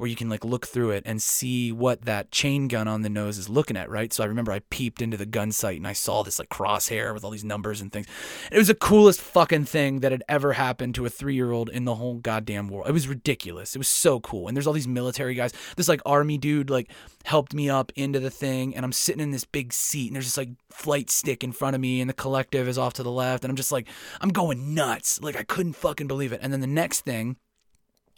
where 0.03 0.09
you 0.09 0.17
can 0.17 0.27
like 0.27 0.43
look 0.43 0.67
through 0.67 0.91
it 0.91 1.01
and 1.05 1.21
see 1.21 1.71
what 1.71 2.01
that 2.01 2.29
chain 2.29 2.67
gun 2.67 2.89
on 2.89 3.03
the 3.03 3.09
nose 3.09 3.37
is 3.37 3.47
looking 3.47 3.77
at, 3.77 3.89
right? 3.89 4.11
So 4.11 4.21
I 4.21 4.27
remember 4.27 4.51
I 4.51 4.59
peeped 4.69 5.01
into 5.01 5.15
the 5.15 5.25
gun 5.25 5.53
sight 5.53 5.77
and 5.77 5.87
I 5.87 5.93
saw 5.93 6.23
this 6.23 6.39
like 6.39 6.49
crosshair 6.49 7.13
with 7.13 7.23
all 7.23 7.31
these 7.31 7.45
numbers 7.45 7.79
and 7.79 7.89
things. 7.89 8.05
It 8.51 8.57
was 8.57 8.67
the 8.67 8.75
coolest 8.75 9.21
fucking 9.21 9.63
thing 9.63 10.01
that 10.01 10.11
had 10.11 10.21
ever 10.27 10.51
happened 10.51 10.95
to 10.95 11.05
a 11.05 11.09
three 11.09 11.35
year 11.35 11.51
old 11.51 11.69
in 11.69 11.85
the 11.85 11.95
whole 11.95 12.15
goddamn 12.15 12.67
world. 12.67 12.89
It 12.89 12.91
was 12.91 13.07
ridiculous. 13.07 13.75
It 13.75 13.77
was 13.77 13.87
so 13.87 14.19
cool. 14.19 14.49
And 14.49 14.57
there's 14.57 14.67
all 14.67 14.73
these 14.73 14.89
military 14.89 15.35
guys. 15.35 15.53
This 15.77 15.87
like 15.87 16.01
army 16.05 16.37
dude 16.37 16.69
like 16.69 16.91
helped 17.23 17.53
me 17.53 17.69
up 17.69 17.93
into 17.95 18.19
the 18.19 18.29
thing 18.29 18.75
and 18.75 18.83
I'm 18.83 18.91
sitting 18.91 19.21
in 19.21 19.31
this 19.31 19.45
big 19.45 19.71
seat 19.71 20.07
and 20.07 20.17
there's 20.17 20.25
this 20.25 20.37
like 20.37 20.49
flight 20.69 21.11
stick 21.11 21.45
in 21.45 21.53
front 21.53 21.75
of 21.75 21.81
me 21.81 22.01
and 22.01 22.09
the 22.09 22.13
collective 22.13 22.67
is 22.67 22.77
off 22.77 22.91
to 22.95 23.03
the 23.03 23.09
left 23.11 23.45
and 23.45 23.49
I'm 23.49 23.55
just 23.55 23.71
like 23.71 23.87
I'm 24.19 24.31
going 24.31 24.75
nuts. 24.75 25.21
Like 25.21 25.37
I 25.37 25.43
couldn't 25.43 25.77
fucking 25.77 26.07
believe 26.07 26.33
it. 26.33 26.41
And 26.43 26.51
then 26.51 26.59
the 26.59 26.67
next 26.67 27.05
thing 27.05 27.37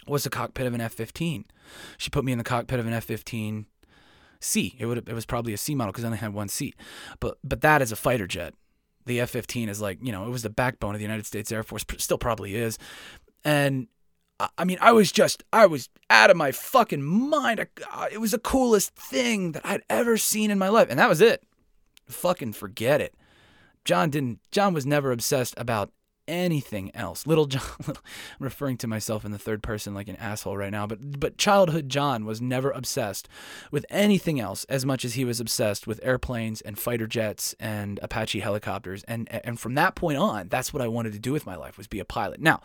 was 0.08 0.24
the 0.24 0.30
cockpit 0.30 0.68
of 0.68 0.74
an 0.74 0.82
F-15. 0.82 1.46
She 1.98 2.10
put 2.10 2.26
me 2.26 2.32
in 2.32 2.38
the 2.38 2.44
cockpit 2.44 2.80
of 2.80 2.88
an 2.88 2.94
F-15 2.94 3.66
C. 4.40 4.76
It 4.78 4.86
would 4.86 5.10
it 5.10 5.14
was 5.14 5.26
probably 5.26 5.54
a 5.54 5.58
C 5.58 5.76
model 5.76 5.92
because 5.92 6.04
I 6.04 6.08
only 6.08 6.20
had 6.20 6.34
one 6.34 6.50
seat. 6.50 6.76
But 7.20 7.38
but 7.44 7.62
that 7.62 7.82
is 7.82 7.92
a 7.92 7.96
fighter 7.96 8.28
jet. 8.28 8.54
The 9.06 9.20
F-15 9.22 9.70
is 9.70 9.82
like 9.82 10.00
you 10.02 10.12
know 10.12 10.26
it 10.26 10.30
was 10.30 10.44
the 10.44 10.50
backbone 10.50 10.94
of 10.94 11.00
the 11.00 11.06
United 11.06 11.26
States 11.26 11.52
Air 11.52 11.64
Force. 11.64 11.86
Still 11.98 12.18
probably 12.18 12.56
is. 12.56 12.78
And 13.44 13.88
I 14.58 14.66
mean, 14.66 14.78
I 14.82 14.92
was 14.92 15.12
just, 15.12 15.44
I 15.54 15.66
was 15.66 15.90
out 16.10 16.30
of 16.30 16.36
my 16.36 16.52
fucking 16.52 17.02
mind. 17.02 17.66
I, 17.90 18.10
it 18.12 18.20
was 18.20 18.32
the 18.32 18.40
coolest 18.40 18.94
thing 18.96 19.54
that 19.54 19.66
I'd 19.66 19.84
ever 19.90 20.18
seen 20.18 20.52
in 20.52 20.60
my 20.60 20.68
life. 20.68 20.88
And 20.90 21.00
that 21.00 21.10
was 21.10 21.22
it. 21.22 21.44
Fucking 22.08 22.54
forget 22.54 23.00
it. 23.00 23.16
John 23.86 24.10
didn't, 24.10 24.40
John 24.52 24.74
was 24.74 24.86
never 24.86 25.12
obsessed 25.12 25.54
about 25.58 25.92
anything 26.28 26.96
else. 26.96 27.28
Little 27.28 27.46
John, 27.46 27.64
I'm 27.88 27.96
referring 28.40 28.78
to 28.78 28.88
myself 28.88 29.26
in 29.26 29.32
the 29.32 29.38
third 29.38 29.64
person 29.64 29.94
like 29.94 30.08
an 30.08 30.16
asshole 30.18 30.58
right 30.58 30.72
now, 30.72 30.88
but 30.88 31.20
but 31.20 31.38
childhood 31.38 31.90
John 31.90 32.26
was 32.26 32.42
never 32.42 32.72
obsessed 32.72 33.28
with 33.72 33.86
anything 33.90 34.40
else 34.40 34.64
as 34.66 34.86
much 34.86 35.06
as 35.06 35.14
he 35.16 35.26
was 35.26 35.40
obsessed 35.40 35.88
with 35.88 36.00
airplanes 36.04 36.62
and 36.62 36.78
fighter 36.78 37.08
jets 37.08 37.56
and 37.60 38.00
Apache 38.02 38.40
helicopters. 38.40 39.04
And 39.04 39.30
and 39.32 39.60
from 39.60 39.76
that 39.76 39.96
point 39.96 40.18
on, 40.18 40.48
that's 40.50 40.74
what 40.74 40.82
I 40.82 40.88
wanted 40.88 41.14
to 41.14 41.20
do 41.20 41.32
with 41.32 41.46
my 41.46 41.56
life 41.56 41.78
was 41.78 41.88
be 41.88 42.00
a 42.00 42.06
pilot. 42.06 42.40
Now, 42.42 42.62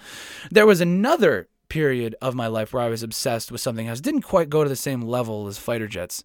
there 0.50 0.66
was 0.66 0.80
another 0.80 1.48
period 1.68 2.14
of 2.20 2.34
my 2.34 2.48
life 2.48 2.74
where 2.74 2.82
I 2.82 2.88
was 2.88 3.02
obsessed 3.02 3.50
with 3.50 3.62
something 3.62 3.88
else. 3.88 4.00
Didn't 4.00 4.22
quite 4.22 4.50
go 4.50 4.62
to 4.62 4.68
the 4.68 4.76
same 4.76 5.00
level 5.00 5.46
as 5.46 5.56
fighter 5.56 5.88
jets, 5.88 6.22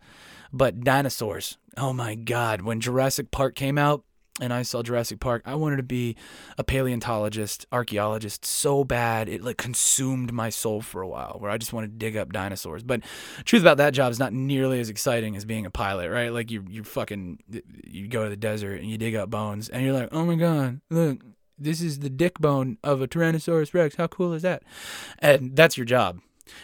but 0.52 0.82
dinosaurs. 0.82 1.58
Oh 1.78 1.94
my 1.94 2.16
god, 2.16 2.62
when 2.62 2.82
Jurassic 2.82 3.32
Park 3.32 3.56
came 3.56 3.78
out, 3.78 4.04
and 4.42 4.52
I 4.52 4.64
saw 4.64 4.84
Jurassic 4.84 5.20
Park, 5.20 5.44
I 5.46 5.56
wanted 5.56 5.78
to 5.78 5.84
be 5.84 6.18
a 6.58 6.64
paleontologist, 6.64 7.66
archaeologist 7.72 8.46
so 8.46 8.84
bad 8.84 9.30
it 9.30 9.42
like 9.42 9.58
consumed 9.58 10.34
my 10.34 10.50
soul 10.50 10.82
for 10.82 11.02
a 11.02 11.08
while 11.08 11.38
where 11.40 11.50
I 11.50 11.58
just 11.58 11.72
wanted 11.72 11.92
to 11.92 11.98
dig 11.98 12.18
up 12.18 12.34
dinosaurs. 12.34 12.84
But 12.84 13.02
truth 13.46 13.62
about 13.62 13.78
that 13.78 13.94
job 13.94 14.12
is 14.12 14.20
not 14.20 14.34
nearly 14.34 14.80
as 14.82 14.90
exciting 14.90 15.36
as 15.38 15.46
being 15.46 15.66
a 15.66 15.72
pilot, 15.72 16.10
right? 16.10 16.34
Like 16.34 16.52
you 16.52 16.66
you 16.68 16.84
fucking 16.84 17.40
you 17.86 18.08
go 18.08 18.26
to 18.26 18.30
the 18.30 18.36
desert 18.36 18.82
and 18.82 18.90
you 18.90 18.98
dig 18.98 19.16
up 19.16 19.30
bones 19.30 19.70
and 19.70 19.84
you're 19.84 19.94
like, 19.94 20.10
"Oh 20.12 20.26
my 20.26 20.36
god, 20.36 20.82
look, 20.90 21.24
this 21.58 21.82
is 21.82 22.00
the 22.00 22.10
dick 22.10 22.40
bone 22.40 22.78
of 22.84 23.02
a 23.02 23.08
Tyrannosaurus 23.08 23.74
Rex. 23.74 23.96
How 23.96 24.08
cool 24.08 24.34
is 24.34 24.42
that?" 24.42 24.64
And 25.20 25.56
that's 25.56 25.78
your 25.78 25.86
job. 25.86 26.20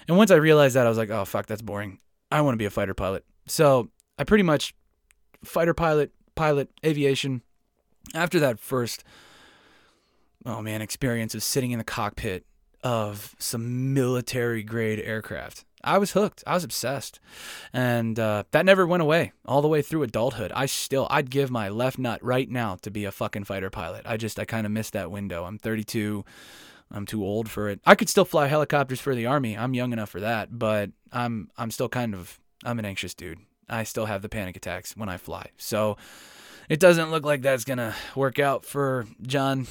And 0.08 0.18
once 0.18 0.30
I 0.30 0.36
realized 0.36 0.76
that, 0.76 0.86
I 0.86 0.90
was 0.90 0.98
like, 0.98 1.10
"Oh 1.10 1.24
fuck, 1.24 1.46
that's 1.46 1.62
boring. 1.62 2.00
I 2.32 2.42
want 2.42 2.54
to 2.54 2.58
be 2.58 2.66
a 2.66 2.70
fighter 2.70 2.94
pilot." 2.94 3.24
So, 3.48 3.90
I 4.20 4.24
pretty 4.24 4.44
much 4.44 4.76
fighter 5.44 5.74
pilot, 5.74 6.12
pilot, 6.36 6.70
aviation, 6.86 7.42
after 8.14 8.40
that 8.40 8.60
first 8.60 9.04
oh 10.46 10.62
man 10.62 10.82
experience 10.82 11.36
of 11.36 11.44
sitting 11.44 11.72
in 11.72 11.78
the 11.78 11.84
cockpit 11.84 12.46
of 12.84 13.36
some 13.38 13.94
military 13.94 14.64
grade 14.64 15.00
aircraft 15.00 15.66
i 15.84 15.98
was 15.98 16.12
hooked. 16.12 16.44
I 16.46 16.54
was 16.54 16.64
obsessed. 16.64 17.20
And 17.74 18.20
uh, 18.20 18.44
that 18.52 18.66
never 18.66 18.86
went 18.86 19.02
away 19.02 19.32
all 19.46 19.62
the 19.62 19.68
way 19.68 19.82
through 19.82 20.04
adulthood. 20.04 20.52
I 20.54 20.66
still 20.66 21.08
i'd 21.10 21.30
give 21.30 21.52
my 21.52 21.70
left 21.70 21.98
nut 21.98 22.24
right 22.24 22.50
now 22.50 22.78
to 22.82 22.92
be 22.92 23.06
a 23.06 23.12
fucking 23.12 23.46
fighter 23.46 23.70
pilot. 23.70 24.04
I 24.06 24.18
just 24.18 24.40
i 24.40 24.46
kind 24.46 24.66
of 24.66 24.72
missed 24.72 24.94
that 24.94 25.12
window. 25.12 25.46
I'm 25.46 25.58
32 25.58 26.24
i'm 26.92 27.06
too 27.06 27.24
old 27.24 27.50
for 27.50 27.70
it. 27.70 27.80
I 27.86 27.96
could 27.96 28.10
still 28.10 28.26
fly 28.26 28.48
helicopters 28.48 29.00
for 29.00 29.16
the 29.16 29.26
army. 29.26 29.58
I'm 29.58 29.74
young 29.74 29.94
enough 29.94 30.10
for 30.10 30.20
that 30.20 30.58
but 30.58 30.92
i'm 31.12 31.50
i'm 31.58 31.72
still 31.72 31.90
kind 31.90 32.14
of 32.14 32.40
i'm 32.64 32.80
an 32.80 32.86
anxious 32.86 33.14
dude. 33.14 33.40
I 33.70 33.84
still 33.84 34.06
have 34.06 34.22
the 34.22 34.30
panic 34.30 34.58
attacks 34.58 34.96
when 34.96 35.10
i 35.10 35.18
fly. 35.18 35.50
So 35.58 35.98
it 36.72 36.80
doesn't 36.80 37.12
look 37.12 37.26
like 37.26 37.42
that's 37.42 37.66
going 37.66 37.80
to 37.80 37.94
work 38.16 38.40
out 38.40 38.64
for 38.64 39.06
John. 39.22 39.68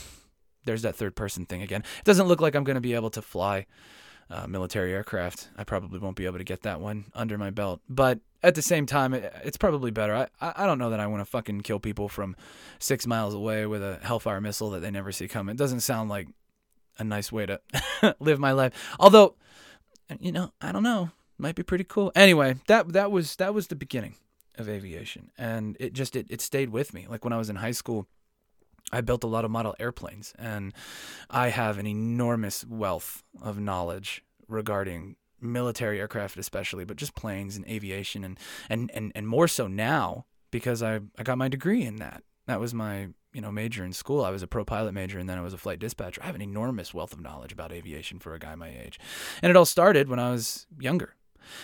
There's 0.66 0.82
that 0.82 0.96
third 0.96 1.16
person 1.16 1.46
thing 1.46 1.62
again. 1.62 1.82
It 1.98 2.04
doesn't 2.04 2.28
look 2.28 2.42
like 2.42 2.54
I'm 2.54 2.62
going 2.62 2.74
to 2.74 2.82
be 2.82 2.92
able 2.92 3.08
to 3.12 3.22
fly 3.22 3.64
uh, 4.28 4.46
military 4.46 4.92
aircraft. 4.92 5.48
I 5.56 5.64
probably 5.64 5.98
won't 5.98 6.16
be 6.16 6.26
able 6.26 6.36
to 6.36 6.44
get 6.44 6.60
that 6.64 6.78
one 6.78 7.06
under 7.14 7.38
my 7.38 7.48
belt. 7.48 7.80
But 7.88 8.20
at 8.42 8.54
the 8.54 8.60
same 8.60 8.84
time, 8.84 9.14
it, 9.14 9.32
it's 9.42 9.56
probably 9.56 9.90
better. 9.90 10.14
I, 10.42 10.52
I 10.54 10.66
don't 10.66 10.76
know 10.76 10.90
that 10.90 11.00
I 11.00 11.06
want 11.06 11.22
to 11.22 11.24
fucking 11.24 11.62
kill 11.62 11.80
people 11.80 12.10
from 12.10 12.36
six 12.78 13.06
miles 13.06 13.32
away 13.32 13.64
with 13.64 13.82
a 13.82 13.98
Hellfire 14.02 14.42
missile 14.42 14.68
that 14.72 14.80
they 14.80 14.90
never 14.90 15.10
see 15.10 15.26
coming. 15.26 15.54
It 15.54 15.58
doesn't 15.58 15.80
sound 15.80 16.10
like 16.10 16.28
a 16.98 17.04
nice 17.04 17.32
way 17.32 17.46
to 17.46 17.62
live 18.20 18.38
my 18.38 18.52
life. 18.52 18.74
Although, 19.00 19.36
you 20.18 20.32
know, 20.32 20.52
I 20.60 20.70
don't 20.70 20.82
know. 20.82 21.12
Might 21.38 21.54
be 21.54 21.62
pretty 21.62 21.84
cool. 21.84 22.12
Anyway, 22.14 22.56
that 22.66 22.92
that 22.92 23.10
was 23.10 23.36
that 23.36 23.54
was 23.54 23.68
the 23.68 23.74
beginning 23.74 24.16
of 24.60 24.68
aviation 24.68 25.30
and 25.36 25.76
it 25.80 25.92
just 25.92 26.14
it, 26.16 26.26
it 26.30 26.40
stayed 26.40 26.70
with 26.70 26.94
me. 26.94 27.06
Like 27.08 27.24
when 27.24 27.32
i 27.32 27.38
was 27.38 27.50
in 27.50 27.56
high 27.56 27.70
school 27.72 28.06
i 28.92 29.00
built 29.00 29.24
a 29.24 29.26
lot 29.26 29.44
of 29.44 29.50
model 29.50 29.74
airplanes 29.78 30.32
and 30.38 30.72
i 31.28 31.48
have 31.48 31.78
an 31.78 31.86
enormous 31.86 32.64
wealth 32.66 33.22
of 33.42 33.58
knowledge 33.58 34.24
regarding 34.48 35.16
military 35.40 36.00
aircraft 36.00 36.36
especially 36.36 36.84
but 36.84 36.96
just 36.96 37.14
planes 37.14 37.56
and 37.56 37.66
aviation 37.66 38.24
and 38.24 38.38
and 38.68 38.90
and, 38.94 39.12
and 39.14 39.26
more 39.26 39.48
so 39.48 39.66
now 39.66 40.26
because 40.50 40.82
I, 40.82 41.00
I 41.18 41.22
got 41.22 41.38
my 41.38 41.48
degree 41.48 41.84
in 41.84 41.96
that. 41.96 42.22
That 42.46 42.60
was 42.60 42.74
my 42.74 43.08
you 43.32 43.40
know 43.40 43.52
major 43.52 43.84
in 43.84 43.92
school. 43.92 44.24
I 44.24 44.30
was 44.30 44.42
a 44.42 44.46
pro 44.46 44.64
pilot 44.64 44.92
major 44.92 45.18
and 45.18 45.28
then 45.28 45.38
i 45.38 45.40
was 45.40 45.54
a 45.54 45.58
flight 45.58 45.78
dispatcher. 45.78 46.20
I 46.22 46.26
have 46.26 46.34
an 46.34 46.42
enormous 46.42 46.92
wealth 46.92 47.12
of 47.12 47.20
knowledge 47.20 47.52
about 47.52 47.72
aviation 47.72 48.18
for 48.18 48.34
a 48.34 48.38
guy 48.38 48.54
my 48.54 48.68
age. 48.68 48.98
And 49.42 49.50
it 49.50 49.56
all 49.56 49.66
started 49.66 50.08
when 50.08 50.18
i 50.18 50.30
was 50.30 50.66
younger 50.78 51.14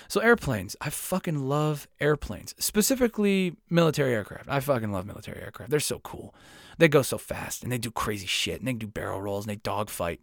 so 0.08 0.20
airplanes, 0.20 0.76
I 0.80 0.90
fucking 0.90 1.48
love 1.48 1.88
airplanes, 2.00 2.54
specifically 2.58 3.56
military 3.70 4.14
aircraft. 4.14 4.48
I 4.48 4.60
fucking 4.60 4.92
love 4.92 5.06
military 5.06 5.40
aircraft. 5.42 5.70
They're 5.70 5.80
so 5.80 5.98
cool. 6.00 6.34
They 6.78 6.88
go 6.88 7.02
so 7.02 7.18
fast 7.18 7.62
and 7.62 7.72
they 7.72 7.78
do 7.78 7.90
crazy 7.90 8.26
shit 8.26 8.58
and 8.58 8.68
they 8.68 8.74
do 8.74 8.86
barrel 8.86 9.20
rolls 9.20 9.46
and 9.46 9.50
they 9.50 9.60
dogfight. 9.60 10.20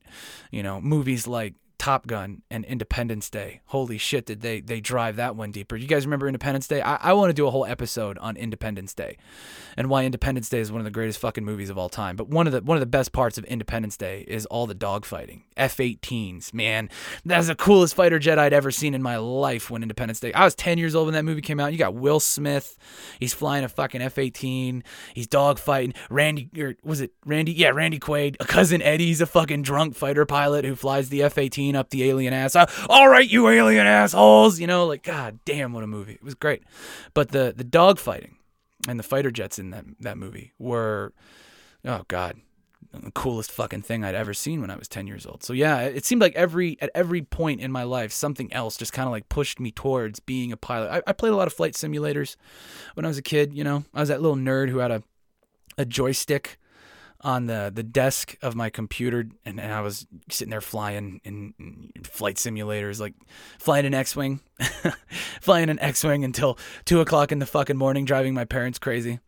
You 0.52 0.64
know, 0.64 0.80
movies 0.80 1.28
like 1.28 1.56
Top 1.84 2.08
Gun 2.08 2.44
and 2.50 2.64
Independence 2.64 3.30
Day. 3.30 3.60
Holy 3.66 3.98
shit, 3.98 4.26
did 4.26 4.40
they 4.40 4.62
they 4.62 4.80
drive 4.80 5.18
that 5.18 5.36
one 5.36 5.52
deeper? 5.52 5.76
You 5.76 5.86
guys 5.86 6.06
remember 6.06 6.30
Independence 6.30 6.66
Day? 6.66 6.82
I, 6.82 6.96
I 6.96 7.12
want 7.12 7.30
to 7.30 7.34
do 7.34 7.46
a 7.46 7.52
whole 7.52 7.66
episode 7.66 8.18
on 8.20 8.38
Independence 8.38 8.94
Day 8.94 9.18
and 9.76 9.90
why 9.90 10.06
Independence 10.06 10.48
Day 10.48 10.60
is 10.60 10.72
one 10.72 10.80
of 10.80 10.86
the 10.86 10.92
greatest 10.92 11.20
fucking 11.20 11.44
movies 11.44 11.70
of 11.70 11.78
all 11.78 11.90
time. 11.90 12.16
But 12.16 12.30
one 12.30 12.48
of 12.48 12.54
the 12.54 12.62
one 12.62 12.78
of 12.78 12.80
the 12.80 12.86
best 12.86 13.12
parts 13.12 13.38
of 13.38 13.44
Independence 13.44 13.98
Day 13.98 14.24
is 14.30 14.46
all 14.46 14.66
the 14.66 14.74
dogfighting. 14.74 15.42
F-18s, 15.58 16.54
man, 16.54 16.90
that's 17.26 17.48
the 17.48 17.56
coolest 17.56 17.96
fighter 17.96 18.18
jet 18.18 18.40
I'd 18.40 18.54
ever 18.54 18.72
seen 18.72 18.94
in 18.94 19.02
my 19.02 19.18
life. 19.18 19.70
When 19.70 19.82
Independence 19.82 20.22
Day, 20.22 20.32
I 20.32 20.46
was 20.46 20.56
10 20.56 20.78
years 20.78 20.96
old 20.96 21.08
when 21.08 21.14
that 21.16 21.26
movie 21.26 21.42
came 21.42 21.60
out. 21.60 21.74
You 21.74 21.78
got 21.78 21.96
Will 21.96 22.22
Smith, 22.22 22.78
he's 23.20 23.34
flying 23.34 23.66
a 23.66 23.70
fucking 23.70 24.02
F-18, 24.02 24.84
he's 25.14 25.28
dogfighting. 25.28 25.98
Randy, 26.10 26.50
or 26.58 26.76
was 26.82 27.02
it 27.02 27.12
Randy? 27.26 27.52
Yeah, 27.52 27.72
Randy 27.72 28.00
Quaid, 28.00 28.38
a 28.40 28.46
cousin 28.46 28.82
Eddie's 28.82 29.20
a 29.20 29.26
fucking 29.26 29.64
drunk 29.64 29.96
fighter 29.96 30.26
pilot 30.26 30.64
who 30.64 30.78
flies 30.78 31.10
the 31.10 31.24
F-18 31.24 31.73
up 31.76 31.90
the 31.90 32.04
alien 32.10 32.34
ass. 32.34 32.56
Uh, 32.56 32.66
all 32.90 33.08
right, 33.08 33.30
you 33.30 33.48
alien 33.48 33.88
assholes. 33.88 34.60
You 34.60 34.68
know, 34.68 34.86
like 34.86 35.04
God 35.04 35.40
damn, 35.46 35.74
what 35.74 35.84
a 35.84 35.88
movie. 35.88 36.14
It 36.14 36.24
was 36.24 36.36
great. 36.36 36.64
But 37.14 37.30
the 37.30 37.54
the 37.56 37.64
dog 37.64 38.00
fighting 38.00 38.38
and 38.88 39.00
the 39.00 39.04
fighter 39.04 39.32
jets 39.32 39.60
in 39.60 39.72
that 39.72 39.86
that 40.00 40.18
movie 40.18 40.54
were, 40.60 41.14
oh 41.86 42.04
God, 42.08 42.38
the 42.92 43.12
coolest 43.12 43.52
fucking 43.52 43.82
thing 43.82 44.04
I'd 44.04 44.16
ever 44.16 44.34
seen 44.34 44.62
when 44.62 44.70
I 44.70 44.76
was 44.76 44.88
10 44.88 45.08
years 45.08 45.26
old. 45.26 45.44
So 45.44 45.54
yeah, 45.54 45.80
it 45.82 46.06
seemed 46.06 46.22
like 46.22 46.36
every 46.36 46.78
at 46.82 46.92
every 46.94 47.22
point 47.22 47.62
in 47.62 47.72
my 47.72 47.84
life, 47.84 48.12
something 48.12 48.52
else 48.54 48.78
just 48.78 48.94
kind 48.94 49.08
of 49.08 49.12
like 49.12 49.30
pushed 49.30 49.60
me 49.60 49.72
towards 49.72 50.20
being 50.20 50.52
a 50.52 50.58
pilot. 50.58 50.90
I, 50.92 51.10
I, 51.10 51.14
played 51.14 51.34
a 51.34 51.36
lot 51.36 51.48
of 51.48 51.54
flight 51.54 51.74
simulators 51.74 52.36
when 52.94 53.06
I 53.06 53.08
was 53.08 53.18
a 53.18 53.24
kid. 53.24 53.54
You 53.54 53.64
know, 53.64 53.86
I 53.94 54.02
was 54.02 54.10
that 54.10 54.22
little 54.22 54.38
nerd 54.38 54.70
who 54.70 54.78
had 54.78 54.92
a 54.92 55.04
a 55.78 55.86
joystick 55.86 56.60
on 57.24 57.46
the 57.46 57.72
the 57.74 57.84
desk 57.84 58.36
of 58.42 58.56
my 58.56 58.70
computer, 58.70 59.26
and, 59.46 59.60
and 59.60 59.74
I 59.74 59.82
was 59.82 60.06
sitting 60.30 60.52
there 60.52 60.62
flying 60.62 61.22
in, 61.24 61.54
in 61.58 61.92
flight 62.04 62.36
simulators, 62.36 63.00
like 63.00 63.14
flying 63.58 63.86
an 63.86 63.94
X-wing, 63.94 64.42
flying 65.42 65.70
an 65.70 65.80
X-wing 65.80 66.26
until 66.26 66.58
two 66.86 67.00
o'clock 67.00 67.32
in 67.32 67.40
the 67.40 67.46
fucking 67.46 67.78
morning, 67.78 68.04
driving 68.06 68.34
my 68.34 68.46
parents 68.46 68.78
crazy. 68.78 69.20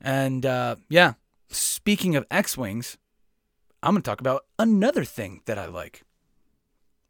And 0.00 0.46
uh, 0.46 0.76
yeah, 0.88 1.14
speaking 1.48 2.14
of 2.14 2.24
X-wings, 2.30 2.96
I'm 3.82 3.94
gonna 3.94 4.02
talk 4.02 4.20
about 4.20 4.44
another 4.58 5.04
thing 5.04 5.42
that 5.46 5.58
I 5.58 5.66
like: 5.66 6.04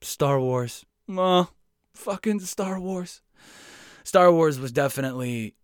Star 0.00 0.40
Wars. 0.40 0.84
Uh, 1.08 1.44
fucking 1.94 2.40
Star 2.40 2.80
Wars. 2.80 3.20
Star 4.02 4.32
Wars 4.32 4.58
was 4.58 4.72
definitely 4.72 5.54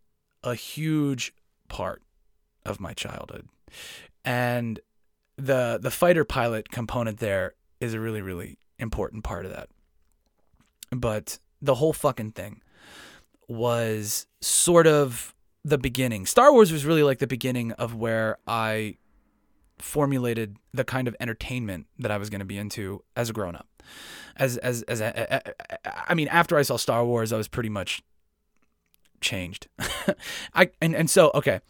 a 0.42 0.54
huge 0.54 1.32
part 1.68 2.02
of 2.64 2.80
my 2.80 2.92
childhood 2.92 3.48
and 4.26 4.80
the 5.36 5.78
the 5.80 5.90
fighter 5.90 6.24
pilot 6.24 6.70
component 6.70 7.18
there 7.20 7.54
is 7.80 7.94
a 7.94 8.00
really 8.00 8.20
really 8.20 8.58
important 8.78 9.24
part 9.24 9.46
of 9.46 9.52
that. 9.52 9.68
But 10.90 11.38
the 11.62 11.76
whole 11.76 11.92
fucking 11.92 12.32
thing 12.32 12.60
was 13.48 14.26
sort 14.40 14.86
of 14.86 15.34
the 15.64 15.78
beginning. 15.78 16.26
Star 16.26 16.52
Wars 16.52 16.70
was 16.70 16.84
really 16.84 17.02
like 17.02 17.18
the 17.18 17.26
beginning 17.26 17.72
of 17.72 17.94
where 17.94 18.38
I 18.46 18.96
formulated 19.78 20.56
the 20.72 20.84
kind 20.84 21.06
of 21.06 21.16
entertainment 21.20 21.86
that 21.98 22.10
I 22.10 22.18
was 22.18 22.30
going 22.30 22.38
to 22.40 22.46
be 22.46 22.58
into 22.58 23.02
as 23.14 23.30
a 23.30 23.32
grown 23.32 23.56
up. 23.56 23.68
As 24.36 24.56
as 24.58 24.82
as 24.82 25.00
I 25.00 26.14
mean, 26.14 26.28
after 26.28 26.56
I 26.56 26.62
saw 26.62 26.76
Star 26.76 27.04
Wars, 27.04 27.32
I 27.32 27.36
was 27.36 27.48
pretty 27.48 27.68
much 27.68 28.02
changed. 29.20 29.68
I 30.54 30.70
and, 30.80 30.94
and 30.94 31.10
so 31.10 31.30
okay, 31.34 31.60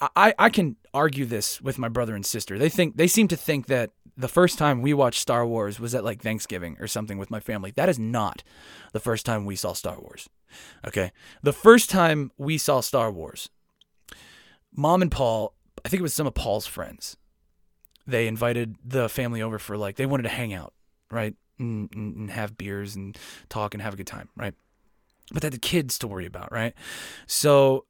I 0.00 0.34
I 0.38 0.50
can 0.50 0.76
argue 0.94 1.24
this 1.24 1.60
with 1.60 1.78
my 1.78 1.88
brother 1.88 2.14
and 2.14 2.24
sister. 2.24 2.58
They 2.58 2.68
think 2.68 2.96
they 2.96 3.06
seem 3.06 3.28
to 3.28 3.36
think 3.36 3.66
that 3.66 3.90
the 4.16 4.28
first 4.28 4.58
time 4.58 4.82
we 4.82 4.92
watched 4.92 5.20
Star 5.20 5.46
Wars 5.46 5.78
was 5.78 5.94
at 5.94 6.04
like 6.04 6.20
Thanksgiving 6.20 6.76
or 6.80 6.86
something 6.86 7.18
with 7.18 7.30
my 7.30 7.40
family. 7.40 7.72
That 7.76 7.88
is 7.88 7.98
not 7.98 8.42
the 8.92 9.00
first 9.00 9.24
time 9.24 9.44
we 9.44 9.56
saw 9.56 9.72
Star 9.72 9.98
Wars. 10.00 10.28
Okay, 10.86 11.12
the 11.42 11.52
first 11.52 11.90
time 11.90 12.32
we 12.36 12.58
saw 12.58 12.80
Star 12.80 13.10
Wars, 13.12 13.48
Mom 14.74 15.02
and 15.02 15.10
Paul, 15.10 15.54
I 15.84 15.88
think 15.88 16.00
it 16.00 16.02
was 16.02 16.14
some 16.14 16.26
of 16.26 16.34
Paul's 16.34 16.66
friends. 16.66 17.16
They 18.06 18.26
invited 18.26 18.76
the 18.82 19.08
family 19.08 19.42
over 19.42 19.58
for 19.58 19.76
like 19.76 19.96
they 19.96 20.06
wanted 20.06 20.22
to 20.22 20.30
hang 20.30 20.54
out, 20.54 20.72
right, 21.10 21.34
and, 21.58 21.90
and 21.94 22.30
have 22.30 22.56
beers 22.56 22.96
and 22.96 23.16
talk 23.48 23.74
and 23.74 23.82
have 23.82 23.94
a 23.94 23.96
good 23.96 24.06
time, 24.06 24.30
right 24.36 24.54
but 25.32 25.42
they 25.42 25.46
had 25.46 25.52
the 25.52 25.58
kids 25.58 25.98
to 25.98 26.08
worry 26.08 26.26
about, 26.26 26.52
right? 26.52 26.74
So 27.26 27.86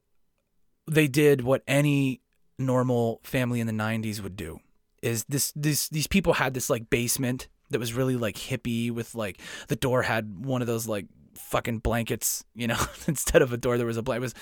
they 0.87 1.09
did 1.09 1.43
what 1.43 1.63
any 1.67 2.21
normal 2.59 3.21
family 3.23 3.61
in 3.61 3.67
the 3.67 3.73
90s 3.73 4.21
would 4.21 4.37
do 4.37 4.61
is 5.03 5.25
this 5.29 5.53
this 5.55 5.89
these 5.89 6.09
people 6.09 6.33
had 6.33 6.55
this 6.55 6.69
like 6.69 6.91
basement 6.91 7.47
that 7.71 7.79
was 7.79 7.95
really 7.95 8.17
like 8.17 8.37
hippie 8.37 8.91
with 8.91 9.15
like 9.15 9.41
the 9.69 9.77
door 9.77 10.03
had 10.03 10.45
one 10.45 10.61
of 10.61 10.67
those 10.67 10.89
like 10.89 11.07
fucking 11.35 11.79
blankets, 11.79 12.45
you 12.55 12.67
know, 12.67 12.79
instead 13.07 13.43
of 13.43 13.53
a 13.53 13.57
door 13.57 13.77
there 13.77 13.87
was 13.87 13.97
a 13.97 14.03
blanket 14.03 14.23
was 14.23 14.35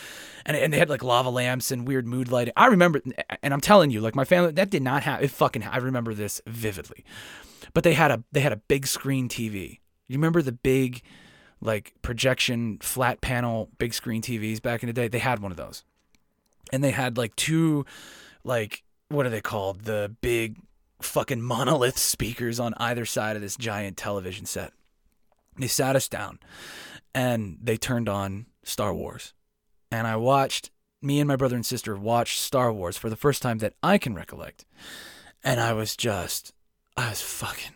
and 0.45 0.57
and 0.57 0.73
they 0.73 0.79
had 0.79 0.89
like 0.89 1.05
lava 1.05 1.29
lamps 1.29 1.71
and 1.71 1.87
weird 1.87 2.07
mood 2.07 2.31
lighting. 2.31 2.55
I 2.57 2.67
remember 2.67 3.03
and 3.43 3.53
I'm 3.53 3.61
telling 3.61 3.91
you 3.91 4.01
like 4.01 4.15
my 4.15 4.25
family 4.25 4.53
that 4.53 4.71
did 4.71 4.83
not 4.83 5.03
have 5.03 5.23
it 5.23 5.31
fucking 5.31 5.63
I 5.65 5.79
remember 5.79 6.15
this 6.15 6.41
vividly. 6.47 7.05
But 7.75 7.85
they 7.85 7.95
had 7.95 8.11
a 8.11 8.25
they 8.33 8.41
had 8.41 8.53
a 8.53 8.57
big 8.57 8.87
screen 8.87 9.29
TV. 9.29 9.81
You 10.09 10.17
remember 10.17 10.41
the 10.41 10.53
big 10.53 11.03
like 11.67 11.93
projection 12.01 12.79
flat 12.81 13.21
panel 13.21 13.69
big 13.79 13.93
screen 13.93 14.23
TVs 14.23 14.63
back 14.63 14.83
in 14.83 14.87
the 14.87 14.93
day. 14.93 15.09
They 15.09 15.19
had 15.19 15.41
one 15.41 15.51
of 15.51 15.59
those. 15.59 15.85
And 16.73 16.83
they 16.83 16.93
had 16.93 17.19
like 17.19 17.37
two 17.37 17.85
like 18.45 18.83
what 19.09 19.27
are 19.27 19.31
they 19.31 19.41
called? 19.41 19.83
The 19.83 20.15
big 20.21 20.57
fucking 21.01 21.43
monolith 21.43 21.99
speakers 21.99 22.59
on 22.59 22.75
either 22.79 23.05
side 23.05 23.37
of 23.37 23.43
this 23.43 23.57
giant 23.57 23.97
television 23.97 24.47
set. 24.47 24.73
They 25.59 25.67
sat 25.67 25.97
us 25.97 26.09
down 26.09 26.39
and 27.15 27.59
they 27.63 27.77
turned 27.77 28.09
on 28.09 28.47
Star 28.63 28.95
Wars. 28.95 29.33
And 29.91 30.07
I 30.07 30.17
watched 30.17 30.71
me 31.03 31.21
and 31.21 31.29
my 31.29 31.37
brother 31.37 31.57
and 31.57 31.65
sister 31.67 31.97
watched 31.97 32.41
Star 32.41 32.73
Wars 32.73 32.97
for 32.97 33.11
the 33.11 33.17
first 33.17 33.43
time 33.43 33.59
that 33.59 33.75
I 33.83 33.99
can 33.99 34.15
recollect. 34.15 34.65
And 35.45 35.61
I 35.61 35.73
was 35.73 35.97
just 35.97 36.53
I 36.97 37.11
was 37.11 37.23
fucking 37.23 37.75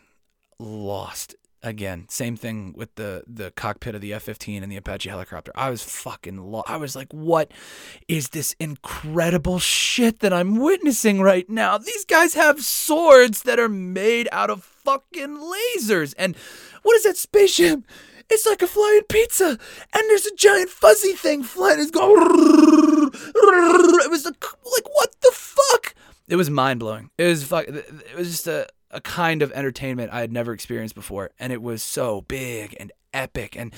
lost 0.59 1.35
again, 1.63 2.07
same 2.09 2.37
thing 2.37 2.75
with 2.77 2.95
the 2.95 3.23
the 3.27 3.51
cockpit 3.51 3.95
of 3.95 4.01
the 4.01 4.13
F-15 4.15 4.63
and 4.63 4.71
the 4.71 4.77
Apache 4.77 5.09
helicopter. 5.09 5.53
I 5.55 5.71
was 5.71 5.83
fucking 5.83 6.39
lo- 6.39 6.65
I 6.67 6.77
was 6.77 6.97
like, 6.97 7.13
what 7.13 7.53
is 8.09 8.31
this 8.31 8.55
incredible 8.59 9.59
shit 9.59 10.21
that 10.21 10.33
I'm 10.33 10.57
witnessing 10.57 11.21
right 11.21 11.49
now? 11.49 11.79
These 11.79 12.05
guys 12.05 12.35
have 12.35 12.63
swords 12.63 13.43
that 13.43 13.59
are 13.59 13.69
made 13.69 14.29
out 14.33 14.51
of 14.51 14.65
fucking 14.65 15.37
lasers. 15.37 16.15
And 16.19 16.37
what 16.83 16.97
is 16.97 17.03
that 17.05 17.17
spaceship? 17.17 17.83
It's 18.33 18.47
like 18.47 18.63
a 18.63 18.67
flying 18.69 19.03
pizza, 19.09 19.49
and 19.49 19.59
there's 20.09 20.27
a 20.27 20.35
giant 20.37 20.71
fuzzy 20.71 21.15
thing 21.15 21.43
flying. 21.43 21.81
It's 21.81 21.91
going. 21.91 23.11
It 23.13 24.11
was 24.11 24.25
like, 24.25 24.45
what 24.45 25.15
the 25.21 25.33
fuck? 25.33 25.95
It 26.29 26.37
was 26.37 26.49
mind 26.49 26.79
blowing. 26.79 27.11
It 27.19 27.25
was 27.25 27.43
fuck. 27.43 27.67
It 27.67 28.17
was 28.17 28.31
just 28.31 28.47
a 28.47 28.69
a 28.91 29.01
kind 29.01 29.43
of 29.43 29.53
entertainment 29.53 30.13
I 30.13 30.21
had 30.21 30.33
never 30.33 30.53
experienced 30.53 30.95
before. 30.95 31.31
And 31.39 31.53
it 31.53 31.63
was 31.63 31.83
so 31.83 32.23
big 32.23 32.77
and 32.79 32.93
epic. 33.13 33.57
And 33.57 33.73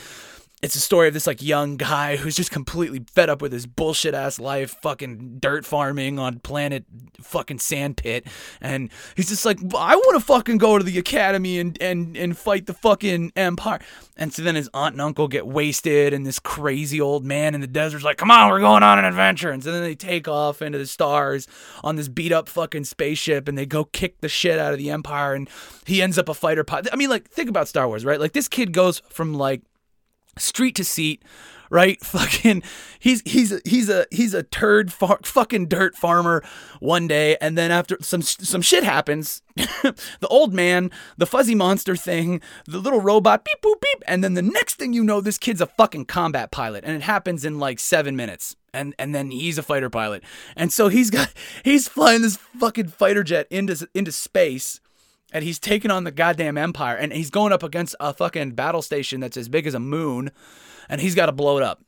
it's 0.63 0.77
a 0.77 0.81
story 0.81 1.09
of 1.09 1.15
this 1.15 1.27
like 1.27 1.43
young 1.43 1.77
guy 1.77 2.15
who's 2.17 2.37
just 2.37 2.53
completely 2.53 3.05
fed 3.13 3.29
up 3.29 3.43
with 3.43 3.53
his 3.53 3.67
bullshit 3.67 4.15
ass 4.15 4.39
life, 4.39 4.77
fucking 4.81 5.39
dirt 5.41 5.67
farming 5.67 6.21
on 6.21 6.39
planet 6.39 6.85
fucking 7.21 7.59
sandpit, 7.59 8.29
and 8.61 8.89
he's 9.17 9.29
just 9.29 9.45
like, 9.45 9.59
I 9.77 9.97
want 9.97 10.21
to 10.21 10.25
fucking 10.25 10.59
go 10.59 10.79
to 10.79 10.85
the 10.85 10.99
academy 10.99 11.59
and 11.59 11.77
and 11.83 12.17
and 12.17 12.39
fight 12.39 12.67
the 12.67 12.75
fucking 12.75 13.33
empire. 13.35 13.81
And 14.17 14.33
so 14.33 14.43
then 14.43 14.55
his 14.55 14.71
aunt 14.73 14.95
and 14.95 15.03
uncle 15.03 15.27
get 15.27 15.49
wasted, 15.49 16.15
and 16.15 16.25
this 16.25 16.39
crazy 16.39 17.01
old 17.01 17.25
man 17.25 17.57
in 17.57 17.61
the 17.61 17.67
desert's 17.67 18.05
like, 18.05 18.19
come 18.19 18.31
on, 18.31 18.49
we're 18.49 18.61
going 18.61 18.85
on 18.85 19.01
an 19.01 19.05
adventure. 19.05 19.51
And 19.51 19.65
so 19.65 19.73
then 19.73 19.83
they 19.83 19.97
take 19.97 20.29
off 20.29 20.63
into 20.63 20.79
the 20.79 20.87
stars 20.87 21.49
on 21.83 21.97
this 21.97 22.09
beat 22.09 22.31
up 22.31 22.49
fucking 22.49 22.85
spaceship, 22.85 23.49
and 23.49 23.59
they 23.59 23.67
go 23.67 23.85
kick 23.87 24.21
the 24.21 24.29
shit 24.29 24.61
out 24.61 24.73
of 24.73 24.79
the 24.79 24.91
empire, 24.91 25.35
and 25.35 25.51
he 25.87 26.01
ends 26.01 26.19
up 26.19 26.29
a 26.29 26.35
fighter 26.35 26.63
pilot. 26.63 26.89
I 26.93 26.97
mean, 26.97 27.11
like, 27.11 27.29
think 27.29 27.49
about 27.49 27.67
Star 27.67 27.89
Wars, 27.89 28.05
right? 28.05 28.21
Like 28.21 28.33
this 28.33 28.47
kid 28.47 28.73
goes 28.73 29.03
from 29.09 29.35
like 29.35 29.63
street 30.39 30.75
to 30.77 30.85
seat 30.85 31.23
right? 31.73 31.99
Fucking 32.05 32.63
he's 33.01 33.23
he's 33.25 33.51
a, 33.51 33.61
he's 33.65 33.89
a 33.89 34.07
he's 34.11 34.35
a 34.35 34.43
turd 34.45 34.93
far, 34.93 35.19
fucking 35.25 35.67
dirt 35.67 35.97
farmer 35.97 36.45
one 36.79 37.09
day 37.09 37.37
and 37.41 37.57
then 37.59 37.71
after 37.71 37.97
some 38.01 38.23
some 38.23 38.61
shit 38.61 38.85
happens 38.85 39.43
the 39.57 40.29
old 40.29 40.53
man 40.53 40.91
the 41.17 41.27
fuzzy 41.27 41.55
monster 41.55 41.97
thing 41.97 42.41
the 42.67 42.79
little 42.79 43.01
robot 43.01 43.45
beep 43.45 43.61
boop 43.63 43.81
beep 43.81 44.03
and 44.07 44.23
then 44.23 44.35
the 44.35 44.43
next 44.43 44.75
thing 44.75 44.93
you 44.93 45.03
know 45.03 45.21
this 45.21 45.39
kid's 45.39 45.61
a 45.61 45.67
fucking 45.67 46.05
combat 46.05 46.51
pilot 46.51 46.85
and 46.85 46.95
it 46.95 47.03
happens 47.03 47.45
in 47.45 47.59
like 47.59 47.81
7 47.81 48.15
minutes 48.15 48.57
and 48.75 48.95
and 48.99 49.15
then 49.15 49.31
he's 49.31 49.59
a 49.59 49.63
fighter 49.63 49.91
pilot. 49.91 50.23
And 50.57 50.73
so 50.73 50.89
he's 50.89 51.11
got 51.11 51.33
he's 51.65 51.89
flying 51.89 52.23
this 52.23 52.37
fucking 52.59 52.89
fighter 52.89 53.23
jet 53.23 53.47
into 53.51 53.89
into 53.95 54.13
space 54.13 54.81
and 55.33 55.45
he's 55.45 55.59
taking 55.59 55.91
on 55.91 56.05
the 56.05 56.11
goddamn 56.11 56.59
empire 56.59 56.97
and 56.97 57.13
he's 57.13 57.31
going 57.31 57.53
up 57.53 57.63
against 57.63 57.97
a 57.99 58.13
fucking 58.13 58.53
battle 58.53 58.83
station 58.83 59.21
that's 59.21 59.37
as 59.37 59.49
big 59.49 59.67
as 59.67 59.75
a 59.75 59.81
moon 59.81 60.31
and 60.89 61.01
he's 61.01 61.15
got 61.15 61.27
to 61.27 61.33
blow 61.33 61.57
it 61.57 61.63
up. 61.63 61.83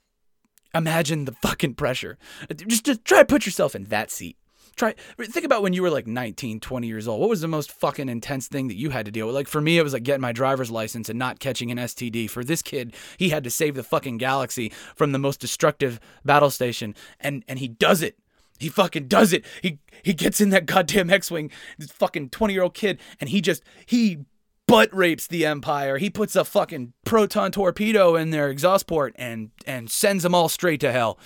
Imagine 0.74 1.24
the 1.24 1.32
fucking 1.32 1.74
pressure. 1.74 2.18
Just, 2.66 2.84
just 2.84 3.04
try 3.04 3.18
to 3.18 3.24
put 3.24 3.46
yourself 3.46 3.74
in 3.74 3.84
that 3.84 4.10
seat. 4.10 4.36
Try 4.76 4.94
think 5.20 5.46
about 5.46 5.62
when 5.62 5.72
you 5.72 5.82
were 5.82 5.90
like 5.90 6.08
19 6.08 6.58
20 6.58 6.86
years 6.88 7.06
old. 7.06 7.20
What 7.20 7.30
was 7.30 7.40
the 7.40 7.46
most 7.46 7.70
fucking 7.70 8.08
intense 8.08 8.48
thing 8.48 8.66
that 8.66 8.74
you 8.74 8.90
had 8.90 9.06
to 9.06 9.12
deal 9.12 9.26
with? 9.26 9.34
Like 9.36 9.46
for 9.46 9.60
me 9.60 9.78
it 9.78 9.84
was 9.84 9.92
like 9.92 10.02
getting 10.02 10.20
my 10.20 10.32
driver's 10.32 10.68
license 10.68 11.08
and 11.08 11.16
not 11.16 11.38
catching 11.38 11.70
an 11.70 11.78
std 11.78 12.28
for 12.28 12.42
this 12.42 12.60
kid 12.60 12.92
he 13.16 13.28
had 13.28 13.44
to 13.44 13.50
save 13.50 13.76
the 13.76 13.84
fucking 13.84 14.18
galaxy 14.18 14.72
from 14.96 15.12
the 15.12 15.18
most 15.18 15.38
destructive 15.38 16.00
battle 16.24 16.50
station 16.50 16.96
and 17.20 17.44
and 17.46 17.60
he 17.60 17.68
does 17.68 18.02
it 18.02 18.18
he 18.58 18.68
fucking 18.68 19.08
does 19.08 19.32
it. 19.32 19.44
He 19.62 19.78
he 20.02 20.14
gets 20.14 20.40
in 20.40 20.50
that 20.50 20.66
goddamn 20.66 21.10
X-wing, 21.10 21.50
this 21.78 21.90
fucking 21.90 22.30
20-year-old 22.30 22.74
kid, 22.74 23.00
and 23.20 23.30
he 23.30 23.40
just 23.40 23.62
he 23.86 24.18
butt 24.66 24.94
rapes 24.94 25.26
the 25.26 25.44
Empire. 25.44 25.98
He 25.98 26.10
puts 26.10 26.36
a 26.36 26.44
fucking 26.44 26.92
proton 27.04 27.52
torpedo 27.52 28.16
in 28.16 28.30
their 28.30 28.48
exhaust 28.48 28.86
port 28.86 29.14
and 29.16 29.50
and 29.66 29.90
sends 29.90 30.22
them 30.22 30.34
all 30.34 30.48
straight 30.48 30.80
to 30.80 30.92
hell. 30.92 31.18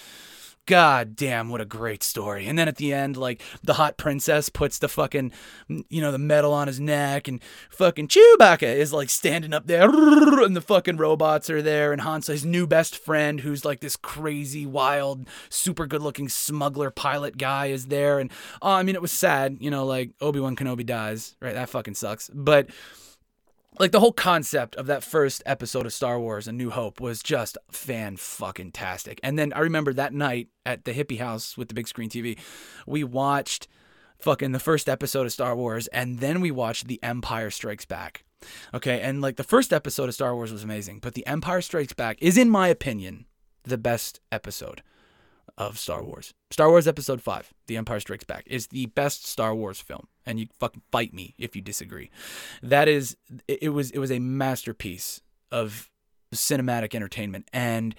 God 0.69 1.17
damn, 1.17 1.49
what 1.49 1.63
a 1.63 1.65
great 1.65 2.03
story. 2.03 2.47
And 2.47 2.59
then 2.59 2.69
at 2.69 2.77
the 2.77 2.93
end, 2.93 3.17
like 3.17 3.41
the 3.65 3.73
hot 3.73 3.97
princess 3.97 4.51
puts 4.51 4.79
the 4.79 4.89
fucking, 4.89 5.33
mm, 5.71 5.83
you 5.89 6.03
know, 6.03 6.13
the 6.13 6.19
medal 6.19 6.53
on 6.53 6.67
his 6.67 6.79
neck, 6.79 7.27
and 7.27 7.41
fucking 7.71 8.09
Chewbacca 8.09 8.77
is 8.77 8.93
like 8.93 9.09
standing 9.09 9.55
up 9.55 9.67
there, 9.67 9.89
and 10.45 10.55
the 10.55 10.61
fucking 10.61 10.99
robots 10.99 11.49
are 11.49 11.63
there, 11.63 11.91
and 11.91 12.03
Hansa, 12.03 12.33
his 12.33 12.45
new 12.45 12.67
best 12.67 12.99
friend, 12.99 13.41
who's 13.41 13.65
like 13.65 13.81
this 13.81 13.97
crazy, 13.97 14.67
wild, 14.67 15.27
super 15.49 15.87
good 15.87 16.03
looking 16.03 16.29
smuggler 16.29 16.91
pilot 16.91 17.39
guy, 17.39 17.69
is 17.69 17.87
there. 17.87 18.19
And 18.19 18.31
oh, 18.61 18.73
I 18.73 18.83
mean, 18.83 18.95
it 18.95 19.01
was 19.01 19.11
sad, 19.13 19.57
you 19.61 19.71
know, 19.71 19.87
like 19.87 20.11
Obi 20.21 20.39
Wan 20.39 20.55
Kenobi 20.55 20.85
dies, 20.85 21.35
right? 21.41 21.55
That 21.55 21.71
fucking 21.71 21.95
sucks. 21.95 22.31
But 22.35 22.69
like 23.79 23.93
the 23.93 24.01
whole 24.01 24.13
concept 24.13 24.75
of 24.77 24.87
that 24.87 25.05
first 25.05 25.43
episode 25.47 25.87
of 25.87 25.93
Star 25.93 26.19
Wars 26.19 26.49
A 26.49 26.53
New 26.53 26.71
Hope 26.71 27.01
was 27.01 27.23
just 27.23 27.57
fan 27.71 28.17
fucking 28.17 28.73
tastic. 28.73 29.21
And 29.23 29.39
then 29.39 29.53
I 29.53 29.61
remember 29.61 29.93
that 29.93 30.13
night 30.13 30.49
at 30.67 30.85
the 30.85 30.93
hippie 30.93 31.19
house 31.19 31.57
with 31.57 31.69
the 31.69 31.75
big 31.75 31.89
screen 31.89 32.11
TV, 32.11 32.39
we 32.87 33.05
watched 33.05 33.69
fucking 34.19 34.53
the 34.53 34.59
first 34.59 34.89
episode 34.89 35.27
of 35.27 35.33
Star 35.33 35.55
Wars 35.55 35.87
and 35.89 36.19
then 36.19 36.41
we 36.41 36.51
watched 36.51 36.89
The 36.89 37.03
Empire 37.03 37.51
Strikes 37.51 37.85
Back. 37.85 38.25
Okay, 38.73 39.01
and 39.01 39.21
like 39.21 39.37
the 39.37 39.45
first 39.45 39.73
episode 39.73 40.09
of 40.09 40.15
Star 40.15 40.35
Wars 40.35 40.53
was 40.53 40.65
amazing, 40.65 40.99
but 41.01 41.15
The 41.15 41.27
Empire 41.27 41.61
Strikes 41.61 41.93
Back 41.93 42.19
is 42.21 42.37
in 42.37 42.51
my 42.51 42.69
opinion 42.69 43.27
the 43.65 43.79
best 43.79 44.21
episode 44.33 44.83
of 45.57 45.79
Star 45.79 46.03
Wars. 46.03 46.35
Star 46.51 46.69
Wars 46.69 46.87
Episode 46.87 47.23
5, 47.23 47.53
The 47.67 47.77
Empire 47.77 48.01
Strikes 48.01 48.25
Back, 48.25 48.45
is 48.47 48.69
the 48.69 48.87
best 48.87 49.27
Star 49.27 49.55
Wars 49.55 49.81
film. 49.81 50.09
And 50.27 50.39
you 50.39 50.49
fucking 50.59 50.83
fight 50.93 51.15
me 51.15 51.35
if 51.39 51.57
you 51.57 51.63
disagree. 51.63 52.11
That 52.63 52.89
is 52.89 53.17
it 53.47 53.73
was 53.73 53.91
it 53.91 53.99
was 53.99 54.11
a 54.11 54.19
masterpiece 54.19 55.23
of 55.51 55.91
cinematic 56.35 56.95
entertainment. 56.95 57.49
And 57.53 57.95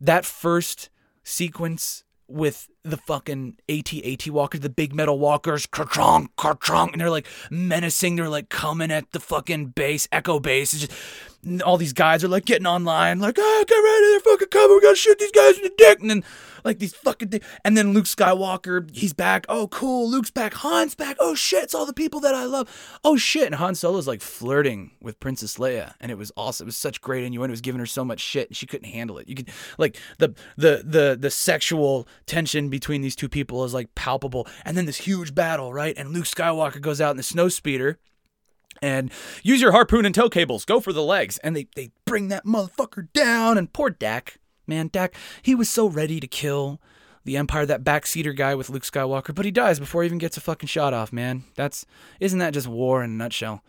that 0.00 0.24
first 0.24 0.90
sequence 1.22 2.04
with 2.26 2.68
the 2.90 2.96
fucking 2.96 3.56
AT 3.68 3.92
AT 3.94 4.28
walkers, 4.28 4.60
the 4.60 4.68
big 4.68 4.94
metal 4.94 5.18
walkers, 5.18 5.66
ka-chonk, 5.66 6.28
ka-chonk, 6.36 6.92
and 6.92 7.00
they're 7.00 7.10
like 7.10 7.26
menacing. 7.50 8.16
They're 8.16 8.28
like 8.28 8.48
coming 8.48 8.90
at 8.90 9.12
the 9.12 9.20
fucking 9.20 9.66
base, 9.68 10.08
echo 10.12 10.40
base. 10.40 10.74
It's 10.74 10.86
just 10.86 11.62
all 11.64 11.76
these 11.76 11.92
guys 11.92 12.24
are 12.24 12.28
like 12.28 12.44
getting 12.44 12.66
online, 12.66 13.20
like, 13.20 13.38
ah, 13.38 13.64
get 13.66 13.76
ready, 13.76 14.06
they're 14.10 14.20
fucking 14.20 14.48
coming. 14.48 14.76
We 14.76 14.82
gotta 14.82 14.96
shoot 14.96 15.18
these 15.18 15.32
guys 15.32 15.56
in 15.56 15.62
the 15.62 15.72
dick. 15.76 16.00
And 16.00 16.10
then 16.10 16.24
like 16.64 16.78
these 16.78 16.94
fucking 16.94 17.28
things. 17.28 17.44
And 17.64 17.76
then 17.76 17.92
Luke 17.92 18.04
Skywalker, 18.04 18.94
he's 18.94 19.12
back. 19.12 19.46
Oh, 19.48 19.68
cool. 19.68 20.10
Luke's 20.10 20.30
back. 20.30 20.54
Han's 20.54 20.94
back. 20.94 21.16
Oh 21.20 21.34
shit, 21.34 21.64
it's 21.64 21.74
all 21.74 21.86
the 21.86 21.92
people 21.92 22.20
that 22.20 22.34
I 22.34 22.44
love. 22.44 22.98
Oh 23.04 23.16
shit. 23.16 23.46
And 23.46 23.54
Han 23.54 23.74
Solo's 23.74 24.06
like 24.06 24.20
flirting 24.20 24.90
with 25.00 25.20
Princess 25.20 25.58
Leia, 25.58 25.94
and 26.00 26.10
it 26.10 26.18
was 26.18 26.32
awesome. 26.36 26.66
It 26.66 26.68
was 26.68 26.76
such 26.76 27.00
great 27.00 27.24
innuendo. 27.24 27.50
It 27.50 27.52
was 27.52 27.60
giving 27.60 27.78
her 27.78 27.86
so 27.86 28.04
much 28.04 28.20
shit, 28.20 28.48
and 28.48 28.56
she 28.56 28.66
couldn't 28.66 28.90
handle 28.90 29.18
it. 29.18 29.28
You 29.28 29.36
could 29.36 29.50
like 29.78 29.96
the 30.18 30.34
the 30.56 30.82
the 30.84 31.16
the 31.18 31.30
sexual 31.30 32.08
tension 32.26 32.68
between 32.68 32.77
these 32.80 33.16
two 33.16 33.28
people 33.28 33.64
is 33.64 33.74
like 33.74 33.94
palpable. 33.94 34.46
And 34.64 34.76
then 34.76 34.86
this 34.86 34.98
huge 34.98 35.34
battle, 35.34 35.72
right? 35.72 35.96
And 35.96 36.12
Luke 36.12 36.24
Skywalker 36.24 36.80
goes 36.80 37.00
out 37.00 37.12
in 37.12 37.16
the 37.16 37.22
snow 37.22 37.48
speeder 37.48 37.98
and 38.80 39.10
use 39.42 39.60
your 39.60 39.72
harpoon 39.72 40.06
and 40.06 40.14
tow 40.14 40.28
cables. 40.28 40.64
Go 40.64 40.80
for 40.80 40.92
the 40.92 41.02
legs. 41.02 41.38
And 41.38 41.56
they, 41.56 41.68
they 41.74 41.90
bring 42.04 42.28
that 42.28 42.44
motherfucker 42.44 43.08
down. 43.12 43.58
And 43.58 43.72
poor 43.72 43.90
Dak, 43.90 44.38
man, 44.66 44.88
Dak, 44.92 45.14
he 45.42 45.54
was 45.54 45.68
so 45.68 45.86
ready 45.86 46.20
to 46.20 46.26
kill 46.26 46.80
the 47.28 47.36
Empire, 47.36 47.66
that 47.66 47.84
backseater 47.84 48.34
guy 48.34 48.54
with 48.54 48.70
Luke 48.70 48.84
Skywalker, 48.84 49.34
but 49.34 49.44
he 49.44 49.50
dies 49.50 49.78
before 49.78 50.02
he 50.02 50.06
even 50.06 50.18
gets 50.18 50.38
a 50.38 50.40
fucking 50.40 50.66
shot 50.66 50.94
off, 50.94 51.12
man. 51.12 51.44
That's 51.56 51.84
isn't 52.20 52.38
that 52.38 52.54
just 52.54 52.66
war 52.66 53.04
in 53.04 53.10
a 53.10 53.14
nutshell? 53.14 53.62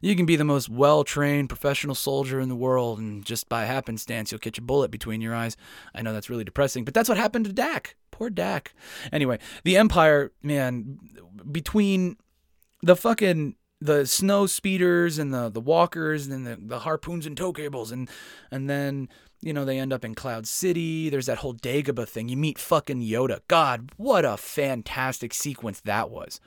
You 0.00 0.16
can 0.16 0.26
be 0.26 0.36
the 0.36 0.44
most 0.44 0.68
well-trained 0.68 1.48
professional 1.48 1.94
soldier 1.94 2.40
in 2.40 2.48
the 2.48 2.56
world, 2.56 2.98
and 2.98 3.24
just 3.24 3.48
by 3.48 3.64
happenstance, 3.64 4.30
you'll 4.30 4.38
catch 4.38 4.58
a 4.58 4.62
bullet 4.62 4.90
between 4.90 5.20
your 5.20 5.34
eyes. 5.34 5.56
I 5.94 6.02
know 6.02 6.12
that's 6.12 6.30
really 6.30 6.44
depressing, 6.44 6.84
but 6.84 6.94
that's 6.94 7.08
what 7.08 7.18
happened 7.18 7.46
to 7.46 7.52
Dak. 7.52 7.96
Poor 8.10 8.30
Dak. 8.30 8.74
Anyway, 9.12 9.38
the 9.64 9.76
Empire, 9.76 10.32
man, 10.42 10.98
between 11.50 12.16
the 12.82 12.96
fucking 12.96 13.56
the 13.80 14.06
snow 14.06 14.46
speeders 14.46 15.18
and 15.18 15.34
the 15.34 15.50
the 15.50 15.60
walkers 15.60 16.26
and 16.26 16.46
the, 16.46 16.56
the 16.58 16.78
harpoons 16.80 17.26
and 17.26 17.36
tow 17.36 17.52
cables 17.52 17.92
and 17.92 18.08
and 18.50 18.70
then 18.70 19.06
you 19.42 19.52
know 19.52 19.66
they 19.66 19.78
end 19.78 19.92
up 19.92 20.04
in 20.04 20.14
Cloud 20.14 20.46
City. 20.46 21.10
There's 21.10 21.26
that 21.26 21.38
whole 21.38 21.54
Dagobah 21.54 22.08
thing. 22.08 22.28
You 22.28 22.36
meet 22.36 22.58
fucking 22.58 23.02
Yoda. 23.02 23.40
God, 23.48 23.90
what 23.96 24.24
a 24.24 24.36
fantastic 24.36 25.34
sequence 25.34 25.80
that 25.82 26.10
was. 26.10 26.40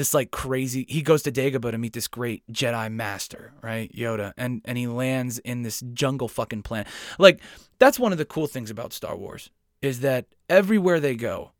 This 0.00 0.14
like 0.14 0.30
crazy. 0.30 0.86
He 0.88 1.02
goes 1.02 1.24
to 1.24 1.30
Dagobah 1.30 1.72
to 1.72 1.76
meet 1.76 1.92
this 1.92 2.08
great 2.08 2.42
Jedi 2.50 2.90
master, 2.90 3.52
right? 3.60 3.94
Yoda, 3.94 4.32
and 4.38 4.62
and 4.64 4.78
he 4.78 4.86
lands 4.86 5.38
in 5.40 5.60
this 5.60 5.84
jungle 5.92 6.26
fucking 6.26 6.62
planet. 6.62 6.86
Like 7.18 7.42
that's 7.78 7.98
one 7.98 8.10
of 8.10 8.16
the 8.16 8.24
cool 8.24 8.46
things 8.46 8.70
about 8.70 8.94
Star 8.94 9.14
Wars 9.14 9.50
is 9.82 10.00
that 10.00 10.24
everywhere 10.48 11.00
they 11.00 11.16
go, 11.16 11.50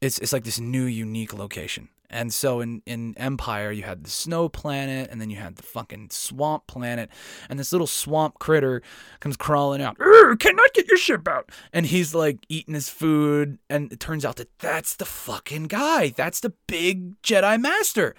it's 0.00 0.18
it's 0.18 0.32
like 0.32 0.42
this 0.42 0.58
new 0.58 0.86
unique 0.86 1.32
location. 1.32 1.88
And 2.10 2.34
so 2.34 2.60
in, 2.60 2.82
in 2.86 3.14
Empire, 3.16 3.70
you 3.70 3.84
had 3.84 4.04
the 4.04 4.10
snow 4.10 4.48
planet, 4.48 5.08
and 5.10 5.20
then 5.20 5.30
you 5.30 5.36
had 5.36 5.56
the 5.56 5.62
fucking 5.62 6.10
swamp 6.10 6.66
planet, 6.66 7.08
and 7.48 7.58
this 7.58 7.72
little 7.72 7.86
swamp 7.86 8.38
critter 8.40 8.82
comes 9.20 9.36
crawling 9.36 9.80
out. 9.80 9.96
Cannot 9.98 10.74
get 10.74 10.88
your 10.88 10.96
ship 10.96 11.28
out, 11.28 11.50
and 11.72 11.86
he's 11.86 12.14
like 12.14 12.38
eating 12.48 12.74
his 12.74 12.88
food, 12.88 13.58
and 13.70 13.92
it 13.92 14.00
turns 14.00 14.24
out 14.24 14.36
that 14.36 14.58
that's 14.58 14.96
the 14.96 15.04
fucking 15.04 15.64
guy. 15.64 16.08
That's 16.08 16.40
the 16.40 16.52
big 16.66 17.20
Jedi 17.22 17.60
Master. 17.60 18.14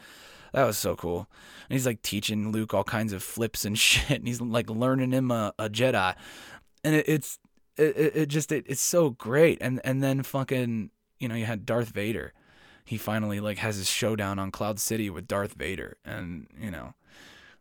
That 0.53 0.65
was 0.65 0.77
so 0.77 0.95
cool. 0.95 1.27
And 1.69 1.75
he's 1.75 1.85
like 1.85 2.01
teaching 2.01 2.51
Luke 2.51 2.73
all 2.73 2.83
kinds 2.83 3.13
of 3.13 3.23
flips 3.23 3.65
and 3.65 3.77
shit, 3.79 4.19
and 4.19 4.27
he's 4.27 4.39
like 4.41 4.69
learning 4.69 5.11
him 5.11 5.31
a, 5.31 5.53
a 5.59 5.69
Jedi, 5.69 6.15
and 6.83 6.95
it, 6.95 7.09
it's 7.09 7.39
it, 7.77 8.15
it 8.15 8.25
just 8.29 8.51
it, 8.53 8.65
it's 8.67 8.81
so 8.81 9.09
great. 9.09 9.57
And 9.59 9.81
and 9.83 10.01
then 10.01 10.23
fucking 10.23 10.91
you 11.19 11.27
know 11.27 11.35
you 11.35 11.45
had 11.45 11.65
Darth 11.65 11.89
Vader 11.89 12.33
he 12.91 12.97
finally 12.97 13.39
like 13.39 13.57
has 13.59 13.77
his 13.77 13.89
showdown 13.89 14.37
on 14.37 14.51
Cloud 14.51 14.77
City 14.77 15.09
with 15.09 15.25
Darth 15.25 15.53
Vader, 15.53 15.95
and 16.03 16.47
you 16.59 16.69
know, 16.69 16.93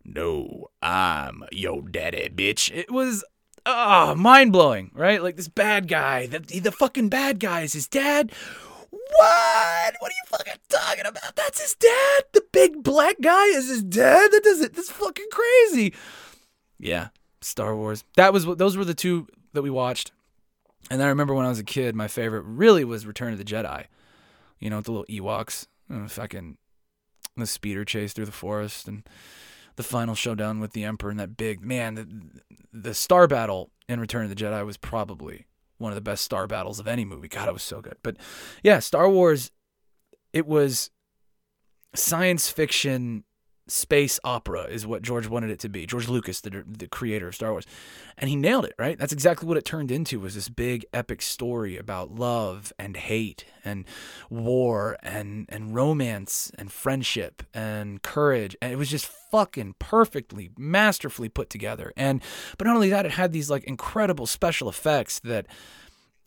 no, 0.05 0.71
I'm 0.83 1.45
your 1.53 1.83
daddy, 1.83 2.29
bitch. 2.35 2.69
It 2.77 2.91
was 2.91 3.25
ah 3.65 4.11
oh, 4.11 4.15
mind 4.17 4.51
blowing, 4.51 4.91
right? 4.93 5.23
Like 5.23 5.37
this 5.37 5.47
bad 5.47 5.87
guy, 5.87 6.27
the 6.27 6.41
the 6.41 6.73
fucking 6.73 7.11
bad 7.11 7.39
guy 7.39 7.61
is 7.61 7.75
his 7.75 7.87
dad. 7.87 8.33
What? 8.91 9.95
What 10.01 10.11
are 10.11 10.19
you 10.19 10.27
fucking 10.27 10.55
talking 10.69 11.07
about? 11.07 11.37
That's 11.37 11.61
his 11.61 11.77
dad. 11.77 12.25
The 12.33 12.43
big 12.51 12.83
black 12.83 13.21
guy 13.23 13.45
is 13.51 13.69
his 13.69 13.85
dad. 13.85 14.33
That 14.33 14.43
does 14.43 14.61
it. 14.61 14.75
That's 14.75 14.91
fucking 14.91 15.29
crazy. 15.31 15.95
Yeah, 16.81 17.11
Star 17.41 17.77
Wars. 17.77 18.03
That 18.17 18.33
was. 18.33 18.47
Those 18.47 18.77
were 18.77 18.85
the 18.85 18.95
two 18.95 19.29
that 19.53 19.63
we 19.63 19.71
watched. 19.71 20.11
And 20.91 21.01
I 21.01 21.07
remember 21.07 21.35
when 21.35 21.47
I 21.47 21.51
was 21.51 21.61
a 21.61 21.65
kid, 21.65 21.95
my 21.95 22.09
favorite 22.09 22.43
really 22.43 22.85
was 22.85 23.07
Return 23.07 23.33
of 23.33 23.39
the 23.39 23.45
Jedi 23.45 23.87
you 24.61 24.71
know, 24.71 24.81
the 24.81 24.93
little 24.93 25.07
Ewoks, 25.07 25.67
fucking 26.09 26.59
the 27.37 27.47
speeder 27.47 27.85
chase 27.85 28.13
through 28.13 28.27
the 28.27 28.33
forest, 28.33 28.87
and 28.87 29.09
the 29.77 29.83
final 29.83 30.15
showdown 30.15 30.61
with 30.61 30.73
the 30.73 30.85
Emperor 30.85 31.11
and 31.11 31.21
that 31.21 31.37
big 31.37 31.63
man. 31.63 31.95
The, 31.95 32.09
the 32.73 32.95
star 32.95 33.27
battle 33.27 33.71
in 33.89 34.01
Return 34.01 34.25
of 34.25 34.29
the 34.29 34.37
Jedi 34.37 34.65
was 34.65 34.77
probably 34.77 35.47
one 35.79 35.91
of 35.91 35.97
the 35.97 36.03
best 36.03 36.25
star 36.25 36.47
battles 36.47 36.79
of 36.79 36.87
any 36.87 37.05
movie. 37.05 37.29
God, 37.29 37.49
it 37.49 37.53
was 37.53 37.63
so 37.63 37.81
good. 37.81 37.97
But 38.03 38.17
yeah, 38.63 38.79
Star 38.81 39.09
Wars, 39.09 39.51
it 40.33 40.47
was 40.47 40.91
science 41.95 42.51
fiction 42.51 43.25
space 43.71 44.21
opera 44.25 44.65
is 44.65 44.87
what 44.87 45.03
George 45.03 45.27
wanted 45.27 45.51
it 45.51 45.59
to 45.61 45.69
be. 45.69 45.87
George 45.87 46.09
Lucas, 46.09 46.41
the 46.41 46.65
the 46.67 46.89
creator 46.89 47.29
of 47.29 47.35
Star 47.35 47.53
Wars, 47.53 47.67
and 48.19 48.29
he 48.29 48.37
nailed 48.37 48.65
it. 48.65 48.75
Right, 48.79 48.99
that's 48.99 49.13
exactly 49.13 49.49
what 49.49 49.57
it 49.57 49.65
turned 49.65 49.91
into. 49.91 50.21
Was 50.21 50.35
this 50.35 50.49
big 50.49 50.85
epic 50.93 51.23
story 51.23 51.77
about 51.77 52.15
love 52.15 52.73
and 52.79 52.97
hate 52.97 53.45
and 53.65 53.85
war 54.29 54.97
and 55.03 55.47
and 55.49 55.75
romance 55.75 56.51
and 56.59 56.71
friendship 56.71 57.43
and 57.55 58.03
courage, 58.03 58.57
and 58.61 58.73
it 58.73 58.77
was 58.77 58.91
just 58.91 59.07
fucking 59.31 59.75
perfectly, 59.79 60.51
masterfully 60.59 61.29
put 61.29 61.51
together. 61.51 61.93
And 61.97 62.23
but 62.59 62.67
not 62.67 62.75
only 62.75 62.91
that, 62.91 63.07
it 63.07 63.13
had 63.13 63.33
these 63.33 63.51
like 63.51 63.65
incredible 63.65 64.27
special 64.27 64.69
effects 64.69 65.21
that 65.21 65.47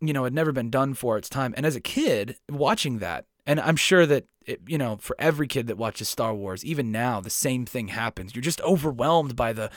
you 0.02 0.14
know 0.14 0.24
had 0.24 0.34
never 0.34 0.52
been 0.52 0.70
done 0.70 0.94
for 0.94 1.18
its 1.18 1.30
time. 1.30 1.54
And 1.58 1.66
as 1.66 1.76
a 1.76 1.82
kid 1.82 2.38
watching 2.50 3.00
that, 3.00 3.26
and 3.46 3.60
I'm 3.60 3.76
sure 3.76 4.06
that 4.06 4.26
it, 4.46 4.62
you 4.68 4.78
know, 4.78 4.98
for 4.98 5.16
every 5.20 5.48
kid 5.48 5.68
that 5.68 5.78
watches 5.78 6.10
Star 6.10 6.34
Wars, 6.34 6.66
even 6.66 6.92
now, 6.92 7.22
the 7.22 7.30
same 7.30 7.66
thing 7.66 7.90
happens. 7.90 8.36
You're 8.36 8.42
just 8.42 8.62
overwhelmed 8.62 9.36
by 9.36 9.54
the 9.54 9.70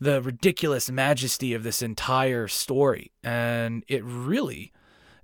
the 0.00 0.22
ridiculous 0.22 0.90
majesty 0.90 1.54
of 1.54 1.62
this 1.62 1.82
entire 1.82 2.48
story, 2.48 3.12
and 3.22 3.84
it 3.88 4.04
really 4.04 4.72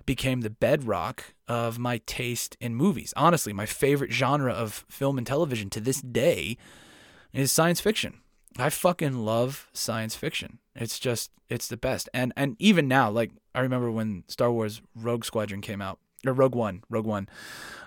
became 0.05 0.41
the 0.41 0.49
bedrock 0.49 1.35
of 1.47 1.77
my 1.77 1.99
taste 2.05 2.57
in 2.59 2.73
movies. 2.73 3.13
Honestly, 3.15 3.53
my 3.53 3.65
favorite 3.65 4.11
genre 4.11 4.51
of 4.51 4.85
film 4.89 5.17
and 5.17 5.27
television 5.27 5.69
to 5.69 5.79
this 5.79 6.01
day 6.01 6.57
is 7.31 7.51
science 7.51 7.79
fiction. 7.79 8.21
I 8.57 8.69
fucking 8.69 9.13
love 9.13 9.69
science 9.71 10.15
fiction. 10.15 10.59
It's 10.75 10.99
just 10.99 11.31
it's 11.49 11.67
the 11.67 11.77
best. 11.77 12.09
And 12.13 12.33
and 12.35 12.55
even 12.59 12.87
now, 12.87 13.09
like 13.09 13.31
I 13.53 13.61
remember 13.61 13.91
when 13.91 14.23
Star 14.27 14.51
Wars 14.51 14.81
Rogue 14.95 15.25
Squadron 15.25 15.61
came 15.61 15.81
out 15.81 15.99
or 16.25 16.33
Rogue 16.33 16.55
One, 16.55 16.83
Rogue 16.89 17.05
One, 17.05 17.29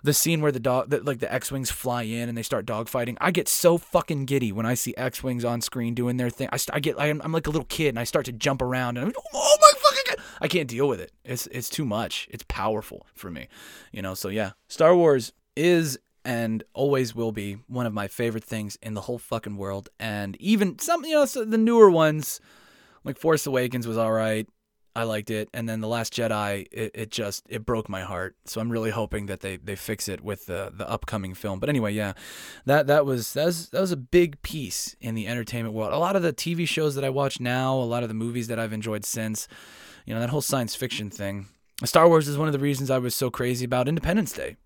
the 0.03 0.13
scene 0.13 0.41
where 0.41 0.53
the 0.53 0.61
dog, 0.61 0.91
that 0.91 1.05
like 1.05 1.19
the 1.19 1.33
X 1.33 1.53
wings 1.53 1.71
fly 1.71 2.03
in 2.03 2.29
and 2.29 2.37
they 2.37 2.43
start 2.43 2.67
dogfighting. 2.67 3.17
I 3.21 3.31
get 3.31 3.49
so 3.49 3.79
fucking 3.79 4.27
giddy 4.27 4.53
when 4.53 4.67
I 4.67 4.75
see 4.75 4.95
X 4.97 5.23
wings 5.23 5.45
on 5.45 5.61
screen 5.61 5.95
doing 5.95 6.17
their 6.17 6.31
thing. 6.31 6.49
I, 6.53 6.57
st- 6.57 6.77
I 6.77 6.81
get, 6.81 7.01
I'm, 7.01 7.21
I'm, 7.23 7.33
like 7.33 7.47
a 7.47 7.51
little 7.51 7.67
kid 7.67 7.89
and 7.91 7.99
I 7.99 8.05
start 8.05 8.27
to 8.27 8.33
jump 8.33 8.63
around 8.63 8.97
and 8.97 9.07
I'm, 9.07 9.13
oh 9.35 9.59
my 9.61 9.71
fucking 9.79 10.03
god! 10.07 10.25
I 10.41 10.49
can't 10.49 10.69
deal 10.69 10.89
with 10.89 11.01
it. 11.01 11.13
It's 11.25 11.47
it's 11.49 11.69
too 11.69 11.85
much. 11.85 12.29
It's 12.31 12.45
powerful 12.49 13.07
for 13.15 13.31
me, 13.31 13.49
you 13.93 14.03
know. 14.03 14.15
So 14.15 14.29
yeah, 14.29 14.53
Star 14.69 14.97
Wars 14.97 15.33
is 15.57 15.99
and 16.25 16.63
always 16.73 17.15
will 17.15 17.33
be 17.33 17.59
one 17.67 17.87
of 17.87 17.93
my 17.93 18.09
favorite 18.09 18.45
things 18.45 18.77
in 18.83 18.95
the 18.95 19.03
whole 19.03 19.19
fucking 19.19 19.57
world. 19.57 19.89
And 19.99 20.37
even 20.41 20.79
some, 20.79 21.05
you 21.05 21.15
know, 21.15 21.25
so 21.25 21.45
the 21.45 21.59
newer 21.59 21.91
ones, 21.91 22.41
like 23.05 23.19
Force 23.19 23.47
Awakens 23.47 23.87
was 23.87 23.99
all 23.99 24.13
right. 24.13 24.49
I 24.95 25.05
liked 25.05 25.31
it, 25.31 25.49
and 25.55 25.69
then 25.69 25.81
the 25.81 25.89
Last 25.89 26.13
Jedi, 26.13 26.67
it, 26.71 26.91
it 26.95 27.11
just 27.11 27.45
it 27.49 27.65
broke 27.65 27.89
my 27.89 28.03
heart. 28.03 28.37
So 28.45 28.61
I'm 28.61 28.71
really 28.71 28.91
hoping 28.91 29.27
that 29.27 29.41
they, 29.41 29.57
they 29.57 29.77
fix 29.77 30.09
it 30.09 30.21
with 30.21 30.47
the 30.47 30.73
the 30.75 30.89
upcoming 30.89 31.35
film. 31.35 31.61
But 31.61 31.69
anyway, 31.69 31.95
yeah, 31.95 32.13
that 32.67 32.87
that 32.89 33.07
was 33.07 33.33
that 33.33 33.47
was 33.47 33.71
that 33.71 33.81
was 33.81 33.93
a 33.93 33.97
big 33.97 34.41
piece 34.43 34.95
in 35.01 35.15
the 35.15 35.27
entertainment 35.27 35.75
world. 35.75 35.93
A 35.93 35.99
lot 35.99 36.17
of 36.17 36.23
the 36.23 36.33
TV 36.33 36.69
shows 36.69 36.95
that 36.95 37.05
I 37.05 37.11
watch 37.11 37.41
now, 37.41 37.75
a 37.75 37.85
lot 37.85 38.03
of 38.03 38.09
the 38.09 38.15
movies 38.15 38.49
that 38.49 38.59
I've 38.59 38.73
enjoyed 38.73 39.05
since, 39.05 39.49
you 40.05 40.13
know, 40.13 40.21
that 40.21 40.31
whole 40.31 40.43
science 40.43 40.75
fiction 40.75 41.11
thing. 41.11 41.47
Star 41.85 42.07
Wars 42.07 42.29
is 42.29 42.39
one 42.39 42.49
of 42.49 42.53
the 42.53 42.59
reasons 42.59 42.91
I 42.91 42.99
was 42.99 43.15
so 43.15 43.31
crazy 43.31 43.65
about 43.65 43.89
Independence 43.89 44.33
Day 44.33 44.57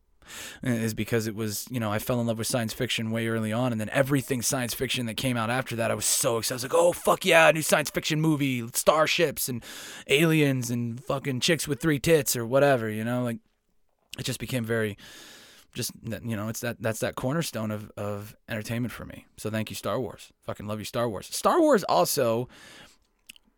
is 0.63 0.95
because 0.95 1.27
it 1.27 1.35
was, 1.35 1.67
you 1.71 1.81
know, 1.81 1.93
I 1.93 1.99
fell 1.99 2.21
in 2.21 2.27
love 2.27 2.39
with 2.39 2.47
science 2.47 2.73
fiction 2.73 3.11
way 3.11 3.29
early 3.29 3.53
on, 3.53 3.73
and 3.73 3.81
then 3.81 3.91
everything 3.91 4.43
science 4.43 4.75
fiction 4.75 5.07
that 5.07 5.17
came 5.17 5.37
out 5.37 5.51
after 5.51 5.77
that, 5.77 5.91
I 5.91 5.95
was 5.95 6.05
so 6.05 6.39
excited. 6.39 6.55
I 6.55 6.57
was 6.57 6.63
like, 6.65 6.75
oh, 6.75 6.93
fuck 6.93 7.25
yeah, 7.25 7.51
new 7.51 7.63
science 7.63 7.91
fiction 7.91 8.21
movie, 8.21 8.67
starships 8.75 9.49
and 9.49 9.63
aliens 10.09 10.71
and 10.71 11.03
fucking 11.05 11.41
chicks 11.41 11.67
with 11.67 11.81
three 11.81 11.99
tits 11.99 12.37
or 12.37 12.47
whatever, 12.47 12.91
you 12.91 13.05
know? 13.05 13.23
Like, 13.23 13.39
it 14.19 14.25
just 14.25 14.41
became 14.41 14.65
very, 14.65 14.97
just, 15.75 15.93
you 16.03 16.37
know, 16.37 16.49
it's 16.49 16.61
that, 16.61 16.81
that's 16.81 17.01
that 17.01 17.17
cornerstone 17.17 17.71
of, 17.71 17.91
of 17.97 18.35
entertainment 18.49 18.93
for 18.93 19.05
me. 19.05 19.27
So 19.37 19.51
thank 19.51 19.71
you, 19.71 19.77
Star 19.77 20.01
Wars. 20.01 20.33
Fucking 20.45 20.67
love 20.67 20.79
you, 20.79 20.85
Star 20.85 21.09
Wars. 21.09 21.27
Star 21.27 21.61
Wars 21.61 21.85
also 21.85 22.49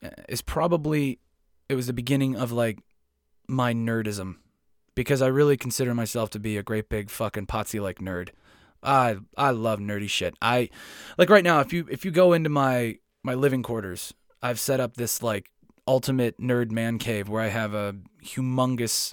eh, 0.02 0.10
is 0.28 0.42
probably, 0.42 1.20
it 1.68 1.74
was 1.74 1.86
the 1.86 1.92
beginning 1.92 2.34
of 2.34 2.50
like 2.50 2.80
my 3.46 3.72
nerdism 3.72 4.36
because 4.98 5.22
I 5.22 5.28
really 5.28 5.56
consider 5.56 5.94
myself 5.94 6.28
to 6.30 6.40
be 6.40 6.56
a 6.56 6.62
great 6.64 6.88
big 6.88 7.08
fucking 7.08 7.46
potsy 7.46 7.80
like 7.80 8.00
nerd. 8.00 8.30
I 8.82 9.18
I 9.36 9.50
love 9.50 9.78
nerdy 9.78 10.10
shit. 10.10 10.34
I 10.42 10.70
like 11.16 11.30
right 11.30 11.44
now 11.44 11.60
if 11.60 11.72
you 11.72 11.86
if 11.88 12.04
you 12.04 12.10
go 12.10 12.32
into 12.32 12.50
my 12.50 12.96
my 13.22 13.34
living 13.34 13.62
quarters, 13.62 14.12
I've 14.42 14.58
set 14.58 14.80
up 14.80 14.96
this 14.96 15.22
like 15.22 15.52
ultimate 15.86 16.40
nerd 16.40 16.72
man 16.72 16.98
cave 16.98 17.28
where 17.28 17.40
I 17.40 17.46
have 17.46 17.74
a 17.74 17.94
humongous 18.24 19.12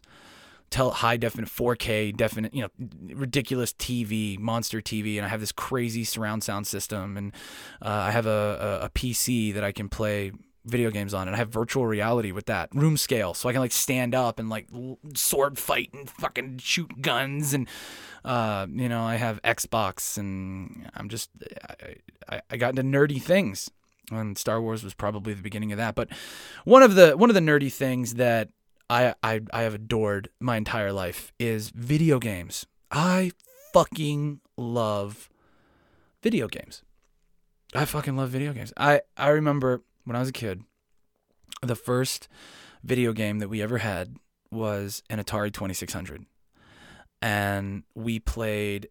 tell 0.72 0.90
high 0.90 1.18
definite 1.18 1.50
4K 1.52 2.18
definite 2.18 2.52
you 2.56 2.64
know 2.64 2.70
ridiculous 3.14 3.72
TV 3.72 4.40
monster 4.40 4.82
TV 4.82 5.18
and 5.18 5.26
I 5.26 5.30
have 5.30 5.40
this 5.40 5.52
crazy 5.52 6.04
surround 6.04 6.44
sound 6.44 6.66
system 6.66 7.16
and 7.16 7.32
uh, 7.80 7.90
I 7.90 8.10
have 8.10 8.26
a, 8.26 8.80
a, 8.82 8.86
a 8.86 8.90
PC 8.90 9.54
that 9.54 9.64
I 9.64 9.72
can 9.72 9.90
play 9.90 10.32
video 10.66 10.90
games 10.92 11.14
on 11.14 11.28
and 11.28 11.36
I 11.36 11.38
have 11.38 11.50
virtual 11.50 11.86
reality 11.86 12.32
with 12.32 12.48
that 12.48 12.70
room 12.74 12.98
scale 12.98 13.34
so 13.34 13.48
I 13.48 13.52
can 13.54 13.62
like 13.62 13.72
stand 13.72 14.16
up 14.16 14.40
and 14.40 14.50
like 14.50 14.68
sword 15.16 15.58
fight 15.58 15.92
and 15.94 16.10
fucking 16.10 16.58
shoot 16.58 17.02
guns 17.02 17.54
and 17.54 17.68
uh 18.24 18.66
you 18.70 18.90
know 18.90 19.04
I 19.04 19.16
have 19.16 19.42
Xbox 19.44 20.18
and 20.18 20.90
I'm 20.96 21.10
just 21.10 21.30
I, 22.28 22.42
I 22.50 22.58
got 22.58 22.78
into 22.78 22.84
nerdy 22.84 23.22
things 23.22 23.70
and 24.12 24.38
Star 24.38 24.62
Wars 24.62 24.84
was 24.84 24.94
probably 24.94 25.34
the 25.34 25.42
beginning 25.42 25.72
of 25.72 25.78
that 25.78 25.96
but 25.96 26.10
one 26.64 26.82
of 26.82 26.96
the 26.96 27.16
one 27.16 27.30
of 27.30 27.36
the 27.36 27.40
nerdy 27.40 27.72
things 27.72 28.16
that 28.16 28.50
I 28.90 29.16
I 29.24 29.42
I 29.52 29.62
have 29.64 29.74
adored 29.74 30.30
my 30.40 30.58
entire 30.58 30.92
life 30.92 31.34
is 31.40 31.70
video 31.70 32.20
games. 32.20 32.66
I 32.92 33.32
fucking 33.74 34.42
love 34.58 35.30
video 36.22 36.48
games. 36.48 36.84
I 37.74 37.86
fucking 37.86 38.16
love 38.16 38.30
video 38.30 38.54
games. 38.54 38.74
I 38.78 39.02
I 39.18 39.30
remember 39.30 39.82
when 40.06 40.16
I 40.16 40.20
was 40.20 40.30
a 40.30 40.34
kid, 40.34 40.64
the 41.62 41.76
first 41.76 42.28
video 42.84 43.14
game 43.14 43.40
that 43.40 43.50
we 43.50 43.62
ever 43.62 43.80
had 43.80 44.16
was 44.52 45.04
an 45.10 45.20
Atari 45.20 45.52
2600. 45.52 46.26
And 47.22 47.84
we 47.96 48.20
played 48.20 48.90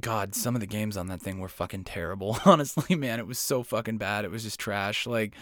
God, 0.00 0.34
some 0.34 0.54
of 0.54 0.60
the 0.60 0.66
games 0.66 0.96
on 0.96 1.08
that 1.08 1.20
thing 1.20 1.38
were 1.38 1.48
fucking 1.48 1.84
terrible. 1.84 2.38
Honestly, 2.44 2.96
man, 2.96 3.18
it 3.18 3.26
was 3.26 3.38
so 3.38 3.62
fucking 3.62 3.98
bad. 3.98 4.24
It 4.24 4.30
was 4.30 4.42
just 4.42 4.58
trash. 4.58 5.06
Like 5.06 5.34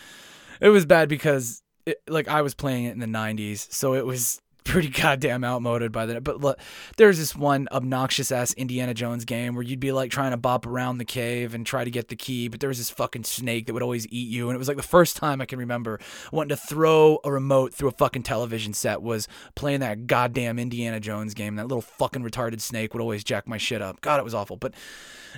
it 0.61 0.68
was 0.68 0.85
bad 0.85 1.09
because 1.09 1.62
it, 1.87 1.99
like 2.09 2.29
I 2.29 2.42
was 2.42 2.55
playing 2.55 2.85
it 2.85 2.92
in 2.92 2.99
the 2.99 3.07
90s, 3.07 3.73
so 3.73 3.94
it 3.94 4.05
was 4.05 4.40
pretty 4.68 4.88
goddamn 5.02 5.44
outmoded 5.44 5.90
by 5.92 6.07
then. 6.07 6.22
But 6.22 6.40
look, 6.40 6.59
there's 6.96 7.18
this 7.18 7.35
one 7.35 7.68
obnoxious 7.72 8.31
ass 8.31 8.52
Indiana 8.54 8.94
Jones 8.94 9.24
game 9.24 9.54
where 9.54 9.62
you'd 9.62 9.81
be 9.81 9.92
like 9.92 10.11
trying 10.11 10.31
to 10.31 10.37
bop 10.37 10.66
around 10.66 10.98
the 10.98 11.04
cave 11.04 11.54
and 11.54 11.66
try 11.66 11.85
to 11.85 11.90
get 11.90 12.09
the 12.09 12.16
key, 12.16 12.48
but 12.48 12.61
there 12.61 12.68
was 12.68 12.78
this 12.78 12.90
fucking 12.90 13.24
snake 13.24 13.66
that 13.66 13.72
would 13.72 13.83
always 13.83 14.07
eat 14.09 14.28
you. 14.28 14.48
And 14.48 14.54
it 14.54 14.59
was 14.59 14.68
like 14.68 14.76
the 14.76 14.83
first 14.83 15.16
time 15.16 15.40
I 15.40 15.46
can 15.46 15.59
remember 15.59 15.98
wanting 16.33 16.50
to 16.50 16.57
throw 16.57 17.18
a 17.24 17.33
remote 17.33 17.74
through 17.74 17.88
a 17.88 17.92
fucking 17.92 18.22
television 18.22 18.74
set 18.74 19.02
was 19.02 19.26
playing 19.54 19.81
that 19.81 20.07
goddamn 20.07 20.59
Indiana 20.59 21.00
Jones 21.00 21.35
game. 21.35 21.57
That 21.57 21.66
little 21.66 21.83
fucking 21.83 22.22
retarded 22.22 22.61
snake 22.61 22.92
would 22.94 23.00
always 23.00 23.24
jack 23.24 23.48
my 23.48 23.57
shit 23.57 23.83
up. 23.83 24.00
God, 24.00 24.20
it 24.20 24.24
was 24.24 24.35
awful. 24.35 24.57
But 24.57 24.74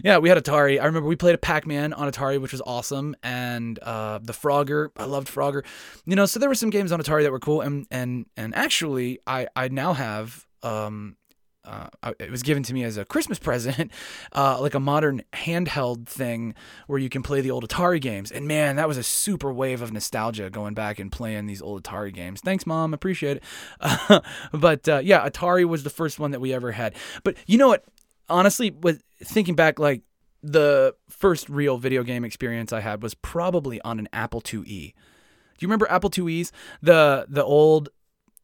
yeah, 0.02 0.18
we 0.18 0.28
had 0.28 0.38
Atari. 0.38 0.80
I 0.80 0.84
remember 0.86 1.08
we 1.08 1.16
played 1.16 1.34
a 1.34 1.38
Pac 1.38 1.66
Man 1.66 1.92
on 1.92 2.10
Atari, 2.10 2.40
which 2.40 2.52
was 2.52 2.62
awesome. 2.62 3.14
And 3.22 3.78
uh, 3.80 4.18
the 4.22 4.32
Frogger, 4.32 4.90
I 4.96 5.04
loved 5.04 5.28
Frogger. 5.28 5.64
You 6.06 6.16
know, 6.16 6.26
so 6.26 6.38
there 6.38 6.48
were 6.48 6.54
some 6.54 6.70
games 6.70 6.92
on 6.92 7.00
Atari 7.00 7.22
that 7.22 7.32
were 7.32 7.40
cool. 7.40 7.60
And, 7.60 7.86
and, 7.90 8.26
and 8.36 8.54
actually, 8.54 9.19
I 9.26 9.48
I 9.56 9.68
now 9.68 9.92
have 9.92 10.46
um 10.62 11.16
uh, 11.64 11.88
it 12.18 12.30
was 12.30 12.42
given 12.42 12.62
to 12.62 12.74
me 12.74 12.84
as 12.84 12.96
a 12.96 13.04
Christmas 13.04 13.38
present, 13.50 13.92
uh, 14.32 14.60
like 14.60 14.74
a 14.74 14.80
modern 14.80 15.22
handheld 15.32 16.06
thing 16.06 16.54
where 16.86 16.98
you 16.98 17.08
can 17.08 17.22
play 17.22 17.40
the 17.40 17.50
old 17.50 17.68
Atari 17.68 18.00
games. 18.00 18.32
And 18.32 18.48
man, 18.48 18.76
that 18.76 18.88
was 18.88 18.96
a 18.96 19.02
super 19.02 19.52
wave 19.52 19.82
of 19.82 19.92
nostalgia 19.92 20.50
going 20.50 20.74
back 20.74 20.98
and 20.98 21.12
playing 21.12 21.46
these 21.46 21.60
old 21.62 21.82
Atari 21.82 22.12
games. 22.12 22.40
Thanks, 22.40 22.66
mom. 22.66 22.94
Appreciate 22.94 23.38
it. 23.38 23.42
Uh, 23.80 24.20
but 24.52 24.88
uh, 24.88 25.00
yeah, 25.02 25.28
Atari 25.28 25.64
was 25.64 25.84
the 25.84 25.90
first 25.90 26.18
one 26.18 26.30
that 26.30 26.40
we 26.40 26.52
ever 26.52 26.72
had. 26.72 26.94
But 27.22 27.36
you 27.46 27.58
know 27.58 27.68
what? 27.68 27.84
Honestly, 28.28 28.70
with 28.70 29.02
thinking 29.22 29.54
back, 29.54 29.78
like 29.78 30.02
the 30.42 30.94
first 31.08 31.48
real 31.48 31.76
video 31.78 32.02
game 32.02 32.24
experience 32.24 32.72
I 32.72 32.80
had 32.80 33.02
was 33.02 33.14
probably 33.14 33.80
on 33.82 33.98
an 33.98 34.08
Apple 34.12 34.40
IIe. 34.40 34.94
Do 34.94 35.64
you 35.64 35.68
remember 35.68 35.90
Apple 35.90 36.10
IIes? 36.10 36.52
The 36.80 37.26
the 37.28 37.44
old 37.44 37.90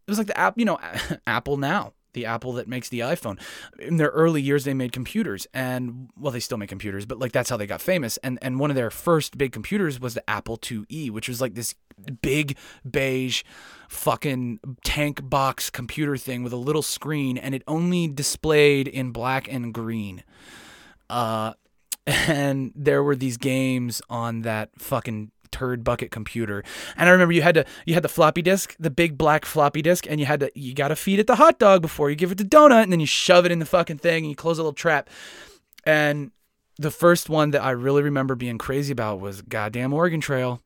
it 0.07 0.11
was 0.11 0.19
like 0.19 0.29
the 0.29 0.38
app, 0.38 0.59
you 0.59 0.64
know, 0.64 0.79
Apple 1.27 1.57
now, 1.57 1.92
the 2.12 2.27
Apple 2.27 2.53
that 2.55 2.69
makes 2.69 2.88
the 2.88 3.01
iPhone. 3.01 3.40
In 3.79 3.97
their 3.97 4.09
early 4.09 4.40
years, 4.40 4.64
they 4.64 4.75
made 4.75 4.92
computers, 4.92 5.47
and 5.53 6.11
well, 6.19 6.33
they 6.33 6.40
still 6.40 6.59
make 6.59 6.69
computers, 6.69 7.07
but 7.07 7.19
like 7.19 7.33
that's 7.33 7.51
how 7.51 7.57
they 7.57 7.66
got 7.66 7.81
famous. 7.81 8.16
And 8.19 8.38
and 8.40 8.61
one 8.61 8.71
of 8.71 8.77
their 8.77 8.90
first 8.90 9.37
big 9.37 9.53
computers 9.53 10.01
was 10.01 10.14
the 10.14 10.29
Apple 10.29 10.59
IIe, 10.59 11.11
which 11.11 11.29
was 11.29 11.40
like 11.40 11.55
this 11.55 11.75
big 12.23 12.57
beige 12.88 13.42
fucking 13.88 14.61
tank 14.85 15.29
box 15.29 15.71
computer 15.71 16.16
thing 16.16 16.42
with 16.42 16.53
a 16.53 16.57
little 16.57 16.83
screen, 16.83 17.37
and 17.37 17.55
it 17.55 17.62
only 17.66 18.09
displayed 18.09 18.88
in 18.88 19.11
black 19.11 19.53
and 19.53 19.75
green. 19.75 20.23
Uh, 21.11 21.55
and 22.07 22.73
there 22.77 23.03
were 23.03 23.16
these 23.16 23.37
games 23.37 24.01
on 24.09 24.42
that 24.42 24.71
fucking 24.79 25.33
turd 25.50 25.85
bucket 25.85 26.11
computer. 26.11 26.62
And 26.96 27.09
I 27.09 27.12
remember 27.12 27.32
you 27.32 27.42
had 27.42 27.54
to 27.54 27.64
you 27.85 27.94
had 27.94 28.04
the 28.04 28.09
floppy 28.09 28.42
disk, 28.42 28.76
the 28.78 28.90
big 28.90 29.16
black 29.18 29.44
floppy 29.44 29.82
disk, 29.82 30.06
and 30.09 30.20
you 30.20 30.26
had 30.26 30.40
to 30.40 30.50
you 30.54 30.74
got 30.74 30.88
to 30.88 30.96
feed 30.96 31.18
it 31.18 31.26
the 31.26 31.37
hot 31.37 31.59
dog 31.59 31.82
before 31.82 32.11
you 32.11 32.16
give 32.16 32.32
it 32.32 32.38
the 32.38 32.44
donut, 32.44 32.82
and 32.82 32.92
then 32.92 33.00
you 33.00 33.06
shove 33.06 33.46
it 33.46 33.52
in 33.52 33.59
the 33.59 33.66
fucking 33.66 33.98
thing 33.98 34.24
and 34.24 34.30
you 34.30 34.37
close 34.37 34.59
a 34.59 34.62
little 34.62 34.72
trap. 34.72 35.11
And 35.85 36.32
the 36.78 36.90
first 36.90 37.28
one 37.28 37.52
that 37.52 37.62
I 37.62 37.70
really 37.70 38.02
remember 38.02 38.35
being 38.35 38.59
crazy 38.59 38.92
about 38.92 39.20
was 39.20 39.42
goddamn 39.42 39.92
Oregon 39.92 40.20
Trail. 40.20 40.61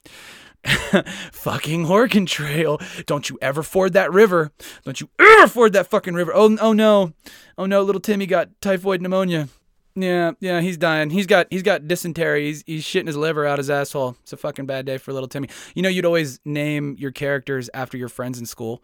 fucking 1.32 1.86
Oregon 1.88 2.26
Trail. 2.26 2.80
Don't 3.06 3.30
you 3.30 3.38
ever 3.40 3.62
ford 3.62 3.92
that 3.94 4.12
river. 4.12 4.52
Don't 4.84 5.00
you 5.00 5.08
ever 5.18 5.48
ford 5.48 5.72
that 5.72 5.88
fucking 5.88 6.14
river. 6.14 6.32
Oh, 6.34 6.56
oh 6.60 6.72
no. 6.72 7.12
Oh 7.56 7.66
no, 7.66 7.82
little 7.82 8.00
Timmy 8.00 8.26
got 8.26 8.60
typhoid 8.60 9.00
pneumonia. 9.00 9.48
Yeah, 9.94 10.32
yeah, 10.40 10.60
he's 10.60 10.78
dying. 10.78 11.10
He's 11.10 11.26
got 11.26 11.48
he's 11.50 11.62
got 11.62 11.88
dysentery. 11.88 12.46
He's 12.46 12.62
he's 12.66 12.84
shitting 12.84 13.08
his 13.08 13.16
liver 13.16 13.46
out 13.46 13.58
his 13.58 13.70
asshole. 13.70 14.16
It's 14.22 14.32
a 14.32 14.36
fucking 14.36 14.66
bad 14.66 14.86
day 14.86 14.98
for 14.98 15.12
little 15.12 15.28
Timmy. 15.28 15.48
You 15.74 15.82
know, 15.82 15.88
you'd 15.88 16.04
always 16.04 16.40
name 16.44 16.96
your 16.98 17.10
characters 17.10 17.68
after 17.74 17.96
your 17.96 18.08
friends 18.08 18.38
in 18.38 18.46
school. 18.46 18.82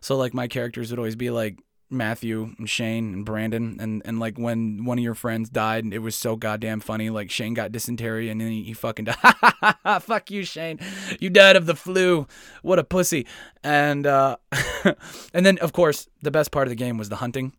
So 0.00 0.16
like 0.16 0.34
my 0.34 0.48
characters 0.48 0.90
would 0.90 0.98
always 0.98 1.16
be 1.16 1.30
like 1.30 1.58
Matthew 1.90 2.54
and 2.58 2.68
Shane 2.68 3.14
and 3.14 3.24
Brandon 3.24 3.78
and 3.80 4.02
and 4.04 4.18
like 4.20 4.36
when 4.36 4.84
one 4.84 4.98
of 4.98 5.04
your 5.04 5.14
friends 5.14 5.48
died 5.48 5.86
it 5.92 6.00
was 6.00 6.14
so 6.14 6.36
goddamn 6.36 6.80
funny 6.80 7.08
like 7.08 7.30
Shane 7.30 7.54
got 7.54 7.72
dysentery 7.72 8.28
and 8.28 8.40
then 8.40 8.48
he, 8.48 8.62
he 8.62 8.72
fucking 8.74 9.06
died 9.06 10.02
fuck 10.02 10.30
you 10.30 10.44
Shane 10.44 10.78
you 11.18 11.30
died 11.30 11.56
of 11.56 11.64
the 11.64 11.74
flu 11.74 12.26
what 12.62 12.78
a 12.78 12.84
pussy 12.84 13.26
and 13.64 14.06
uh 14.06 14.36
and 15.32 15.46
then 15.46 15.56
of 15.58 15.72
course 15.72 16.08
the 16.20 16.30
best 16.30 16.50
part 16.50 16.66
of 16.66 16.70
the 16.70 16.76
game 16.76 16.98
was 16.98 17.08
the 17.08 17.16
hunting 17.16 17.54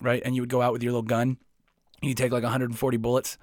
right 0.00 0.22
and 0.24 0.34
you 0.34 0.40
would 0.40 0.50
go 0.50 0.62
out 0.62 0.72
with 0.72 0.82
your 0.82 0.92
little 0.92 1.02
gun 1.02 1.36
you 2.08 2.14
take 2.14 2.32
like 2.32 2.42
140 2.42 2.96
bullets 2.96 3.38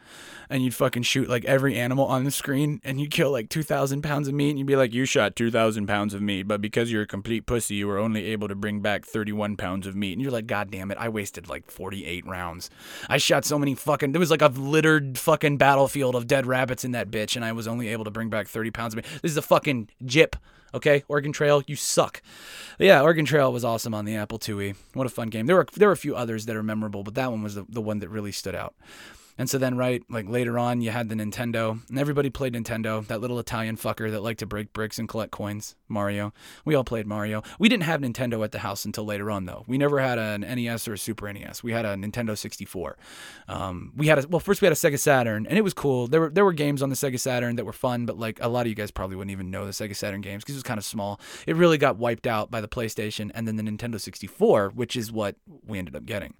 and 0.49 0.63
you'd 0.63 0.75
fucking 0.75 1.03
shoot 1.03 1.29
like 1.29 1.45
every 1.45 1.77
animal 1.77 2.05
on 2.05 2.23
the 2.23 2.31
screen 2.31 2.81
and 2.83 2.99
you'd 2.99 3.11
kill 3.11 3.31
like 3.31 3.49
2,000 3.49 4.01
pounds 4.01 4.27
of 4.27 4.33
meat 4.33 4.49
and 4.49 4.59
you'd 4.59 4.67
be 4.67 4.75
like, 4.75 4.93
you 4.93 5.05
shot 5.05 5.35
2,000 5.35 5.87
pounds 5.87 6.13
of 6.13 6.21
meat, 6.21 6.43
but 6.43 6.61
because 6.61 6.91
you're 6.91 7.03
a 7.03 7.07
complete 7.07 7.45
pussy, 7.45 7.75
you 7.75 7.87
were 7.87 7.97
only 7.97 8.25
able 8.25 8.47
to 8.47 8.55
bring 8.55 8.81
back 8.81 9.05
31 9.05 9.57
pounds 9.57 9.87
of 9.87 9.95
meat. 9.95 10.13
And 10.13 10.21
you're 10.21 10.31
like, 10.31 10.47
God 10.47 10.71
damn 10.71 10.91
it, 10.91 10.97
I 10.97 11.09
wasted 11.09 11.47
like 11.47 11.69
48 11.69 12.25
rounds. 12.25 12.69
I 13.09 13.17
shot 13.17 13.45
so 13.45 13.57
many 13.57 13.75
fucking, 13.75 14.11
there 14.11 14.19
was 14.19 14.31
like 14.31 14.41
a 14.41 14.47
littered 14.47 15.17
fucking 15.17 15.57
battlefield 15.57 16.15
of 16.15 16.27
dead 16.27 16.45
rabbits 16.45 16.83
in 16.83 16.91
that 16.91 17.11
bitch 17.11 17.35
and 17.35 17.45
I 17.45 17.51
was 17.51 17.67
only 17.67 17.87
able 17.89 18.05
to 18.05 18.11
bring 18.11 18.29
back 18.29 18.47
30 18.47 18.71
pounds 18.71 18.93
of 18.93 18.97
meat. 18.97 19.05
This 19.21 19.31
is 19.31 19.37
a 19.37 19.41
fucking 19.41 19.89
jip 20.05 20.35
Okay, 20.73 21.03
Oregon 21.07 21.31
Trail, 21.31 21.63
you 21.67 21.75
suck. 21.75 22.21
But 22.77 22.87
yeah, 22.87 23.01
Oregon 23.01 23.25
Trail 23.25 23.51
was 23.51 23.65
awesome 23.65 23.93
on 23.93 24.05
the 24.05 24.15
Apple 24.15 24.39
IIe. 24.39 24.75
What 24.93 25.05
a 25.05 25.09
fun 25.09 25.29
game. 25.29 25.45
There 25.45 25.55
were 25.55 25.67
there 25.75 25.89
were 25.89 25.93
a 25.93 25.97
few 25.97 26.15
others 26.15 26.45
that 26.45 26.55
are 26.55 26.63
memorable, 26.63 27.03
but 27.03 27.15
that 27.15 27.31
one 27.31 27.43
was 27.43 27.55
the, 27.55 27.65
the 27.67 27.81
one 27.81 27.99
that 27.99 28.09
really 28.09 28.31
stood 28.31 28.55
out. 28.55 28.73
And 29.41 29.49
so 29.49 29.57
then, 29.57 29.75
right, 29.75 30.03
like 30.07 30.29
later 30.29 30.59
on, 30.59 30.81
you 30.81 30.91
had 30.91 31.09
the 31.09 31.15
Nintendo, 31.15 31.79
and 31.89 31.97
everybody 31.97 32.29
played 32.29 32.53
Nintendo. 32.53 33.03
That 33.07 33.21
little 33.21 33.39
Italian 33.39 33.75
fucker 33.75 34.11
that 34.11 34.21
liked 34.21 34.37
to 34.41 34.45
break 34.45 34.71
bricks 34.71 34.99
and 34.99 35.09
collect 35.09 35.31
coins, 35.31 35.75
Mario. 35.87 36.31
We 36.63 36.75
all 36.75 36.83
played 36.83 37.07
Mario. 37.07 37.41
We 37.57 37.67
didn't 37.67 37.85
have 37.85 38.01
Nintendo 38.01 38.43
at 38.43 38.51
the 38.51 38.59
house 38.59 38.85
until 38.85 39.03
later 39.03 39.31
on, 39.31 39.47
though. 39.47 39.65
We 39.67 39.79
never 39.79 39.99
had 39.99 40.19
an 40.19 40.41
NES 40.41 40.87
or 40.87 40.93
a 40.93 40.97
Super 40.99 41.33
NES. 41.33 41.63
We 41.63 41.71
had 41.71 41.85
a 41.85 41.95
Nintendo 41.95 42.37
64. 42.37 42.99
Um, 43.47 43.93
we 43.97 44.05
had 44.05 44.23
a 44.23 44.27
well, 44.27 44.39
first 44.39 44.61
we 44.61 44.67
had 44.67 44.73
a 44.73 44.75
Sega 44.75 44.99
Saturn, 44.99 45.47
and 45.47 45.57
it 45.57 45.63
was 45.63 45.73
cool. 45.73 46.05
There 46.05 46.21
were 46.21 46.29
there 46.29 46.45
were 46.45 46.53
games 46.53 46.83
on 46.83 46.89
the 46.89 46.95
Sega 46.95 47.19
Saturn 47.19 47.55
that 47.55 47.65
were 47.65 47.73
fun, 47.73 48.05
but 48.05 48.19
like 48.19 48.37
a 48.43 48.47
lot 48.47 48.67
of 48.67 48.67
you 48.67 48.75
guys 48.75 48.91
probably 48.91 49.15
wouldn't 49.15 49.31
even 49.31 49.49
know 49.49 49.65
the 49.65 49.71
Sega 49.71 49.95
Saturn 49.95 50.21
games 50.21 50.43
because 50.43 50.53
it 50.53 50.59
was 50.59 50.63
kind 50.63 50.77
of 50.77 50.85
small. 50.85 51.19
It 51.47 51.55
really 51.55 51.79
got 51.79 51.97
wiped 51.97 52.27
out 52.27 52.51
by 52.51 52.61
the 52.61 52.67
PlayStation 52.67 53.31
and 53.33 53.47
then 53.47 53.55
the 53.55 53.63
Nintendo 53.63 53.99
64, 53.99 54.69
which 54.75 54.95
is 54.95 55.11
what 55.11 55.35
we 55.65 55.79
ended 55.79 55.95
up 55.95 56.05
getting. 56.05 56.35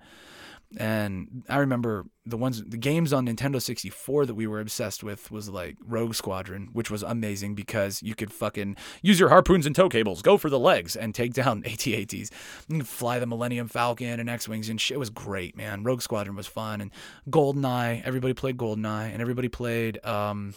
And 0.77 1.43
I 1.49 1.57
remember 1.57 2.05
the 2.25 2.37
ones, 2.37 2.63
the 2.63 2.77
games 2.77 3.11
on 3.11 3.27
Nintendo 3.27 3.61
64 3.61 4.25
that 4.25 4.35
we 4.35 4.47
were 4.47 4.61
obsessed 4.61 5.03
with 5.03 5.29
was 5.29 5.49
like 5.49 5.75
Rogue 5.85 6.15
Squadron, 6.15 6.69
which 6.71 6.89
was 6.89 7.03
amazing 7.03 7.55
because 7.55 8.01
you 8.01 8.15
could 8.15 8.31
fucking 8.31 8.77
use 9.01 9.19
your 9.19 9.29
harpoons 9.29 9.65
and 9.65 9.75
tow 9.75 9.89
cables, 9.89 10.21
go 10.21 10.37
for 10.37 10.49
the 10.49 10.59
legs, 10.59 10.95
and 10.95 11.13
take 11.13 11.33
down 11.33 11.63
AT-ATs. 11.65 12.31
You 12.69 12.83
fly 12.83 13.19
the 13.19 13.27
Millennium 13.27 13.67
Falcon 13.67 14.19
and 14.19 14.29
X-wings 14.29 14.69
and 14.69 14.79
shit. 14.79 14.95
It 14.95 14.99
was 14.99 15.09
great, 15.09 15.57
man. 15.57 15.83
Rogue 15.83 16.01
Squadron 16.01 16.37
was 16.37 16.47
fun, 16.47 16.79
and 16.79 16.91
GoldenEye. 17.29 18.03
Everybody 18.05 18.33
played 18.33 18.57
GoldenEye, 18.57 19.11
and 19.11 19.21
everybody 19.21 19.49
played 19.49 20.03
um, 20.05 20.53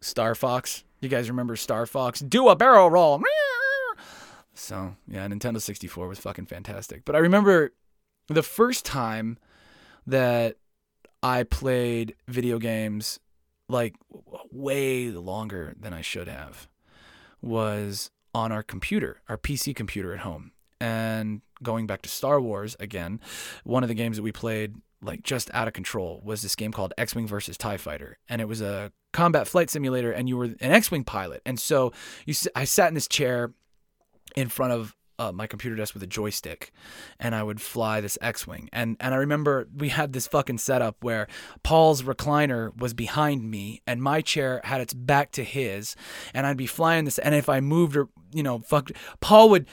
Star 0.00 0.34
Fox. 0.34 0.82
You 1.00 1.08
guys 1.08 1.30
remember 1.30 1.54
Star 1.54 1.86
Fox? 1.86 2.20
Do 2.20 2.48
a 2.48 2.56
barrel 2.56 2.90
roll. 2.90 3.22
So 4.54 4.96
yeah, 5.06 5.26
Nintendo 5.28 5.60
64 5.60 6.08
was 6.08 6.18
fucking 6.18 6.46
fantastic. 6.46 7.04
But 7.04 7.16
I 7.16 7.20
remember 7.20 7.72
the 8.28 8.42
first 8.42 8.84
time 8.84 9.38
that 10.06 10.56
I 11.22 11.44
played 11.44 12.14
video 12.28 12.58
games 12.58 13.20
like 13.68 13.94
way 14.50 15.10
longer 15.10 15.74
than 15.78 15.92
I 15.92 16.00
should 16.00 16.28
have 16.28 16.68
was 17.40 18.10
on 18.34 18.52
our 18.52 18.62
computer, 18.62 19.20
our 19.28 19.38
PC 19.38 19.74
computer 19.74 20.12
at 20.12 20.20
home. 20.20 20.52
And 20.80 21.42
going 21.62 21.86
back 21.86 22.02
to 22.02 22.08
Star 22.08 22.40
Wars 22.40 22.76
again, 22.80 23.20
one 23.64 23.82
of 23.82 23.88
the 23.88 23.94
games 23.94 24.16
that 24.16 24.22
we 24.22 24.32
played 24.32 24.76
like 25.00 25.22
just 25.22 25.50
out 25.52 25.66
of 25.66 25.74
control 25.74 26.20
was 26.24 26.42
this 26.42 26.54
game 26.54 26.72
called 26.72 26.94
X-Wing 26.96 27.26
versus 27.26 27.56
TIE 27.56 27.76
Fighter. 27.76 28.18
And 28.28 28.40
it 28.40 28.48
was 28.48 28.60
a 28.60 28.92
combat 29.12 29.46
flight 29.46 29.70
simulator 29.70 30.12
and 30.12 30.28
you 30.28 30.36
were 30.36 30.44
an 30.44 30.56
X-Wing 30.60 31.04
pilot. 31.04 31.42
And 31.44 31.58
so 31.58 31.92
you 32.26 32.34
I 32.54 32.64
sat 32.64 32.88
in 32.88 32.94
this 32.94 33.08
chair 33.08 33.52
in 34.36 34.48
front 34.48 34.72
of 34.72 34.96
uh, 35.18 35.32
my 35.32 35.46
computer 35.46 35.76
desk 35.76 35.94
with 35.94 36.02
a 36.02 36.06
joystick, 36.06 36.72
and 37.18 37.34
I 37.34 37.42
would 37.42 37.60
fly 37.60 38.00
this 38.00 38.18
X-wing. 38.20 38.68
And 38.72 38.96
and 39.00 39.14
I 39.14 39.18
remember 39.18 39.68
we 39.76 39.90
had 39.90 40.12
this 40.12 40.26
fucking 40.26 40.58
setup 40.58 40.96
where 41.02 41.26
Paul's 41.62 42.02
recliner 42.02 42.76
was 42.76 42.94
behind 42.94 43.50
me, 43.50 43.82
and 43.86 44.02
my 44.02 44.20
chair 44.20 44.60
had 44.64 44.80
its 44.80 44.94
back 44.94 45.32
to 45.32 45.44
his, 45.44 45.96
and 46.34 46.46
I'd 46.46 46.56
be 46.56 46.66
flying 46.66 47.04
this. 47.04 47.18
And 47.18 47.34
if 47.34 47.48
I 47.48 47.60
moved 47.60 47.96
or 47.96 48.08
you 48.32 48.42
know, 48.42 48.60
fuck, 48.60 48.90
Paul 49.20 49.50
would 49.50 49.66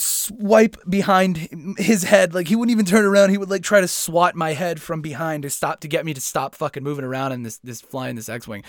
swipe 0.00 0.76
behind 0.88 1.76
his 1.78 2.04
head. 2.04 2.34
Like 2.34 2.48
he 2.48 2.56
wouldn't 2.56 2.72
even 2.72 2.86
turn 2.86 3.04
around. 3.04 3.30
He 3.30 3.38
would 3.38 3.50
like 3.50 3.62
try 3.62 3.80
to 3.80 3.88
swat 3.88 4.34
my 4.34 4.52
head 4.52 4.80
from 4.80 5.00
behind 5.00 5.42
to 5.42 5.50
stop 5.50 5.80
to 5.80 5.88
get 5.88 6.04
me 6.04 6.14
to 6.14 6.20
stop 6.20 6.54
fucking 6.54 6.82
moving 6.82 7.04
around 7.04 7.32
in 7.32 7.42
this 7.42 7.58
this 7.58 7.80
flying 7.80 8.16
this 8.16 8.28
x-wing. 8.28 8.64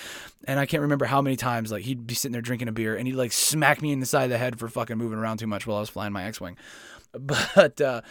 And 0.46 0.60
i 0.60 0.66
can't 0.66 0.82
remember 0.82 1.06
how 1.06 1.22
many 1.22 1.36
times 1.36 1.72
like 1.72 1.84
he'd 1.84 2.08
be 2.08 2.14
sitting 2.14 2.34
there 2.34 2.42
drinking 2.42 2.68
a 2.68 2.72
beer 2.72 2.96
and 2.96 3.08
he'd 3.08 3.16
like 3.16 3.32
smack 3.32 3.82
me 3.82 3.92
in 3.92 4.00
the 4.00 4.06
side 4.06 4.26
of 4.26 4.30
the 4.30 4.38
head 4.38 4.60
for 4.60 4.68
fucking 4.68 4.98
moving 4.98 5.18
around 5.18 5.38
too 5.38 5.48
much 5.48 5.66
while 5.66 5.78
i 5.78 5.80
was 5.80 5.90
flying 5.90 6.14
my 6.14 6.24
x-wing. 6.24 6.58
But 7.14 7.82
uh 7.82 8.02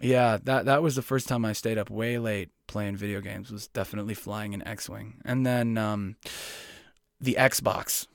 yeah 0.00 0.38
that 0.44 0.66
that 0.66 0.82
was 0.82 0.94
the 0.94 1.02
first 1.02 1.28
time 1.28 1.44
i 1.44 1.52
stayed 1.52 1.78
up 1.78 1.90
way 1.90 2.18
late 2.18 2.50
playing 2.66 2.96
video 2.96 3.20
games 3.20 3.50
was 3.50 3.66
definitely 3.68 4.14
flying 4.14 4.54
an 4.54 4.66
x-wing. 4.66 5.20
And 5.24 5.44
then 5.44 5.76
um 5.78 6.16
the 7.20 7.36
xbox. 7.38 8.06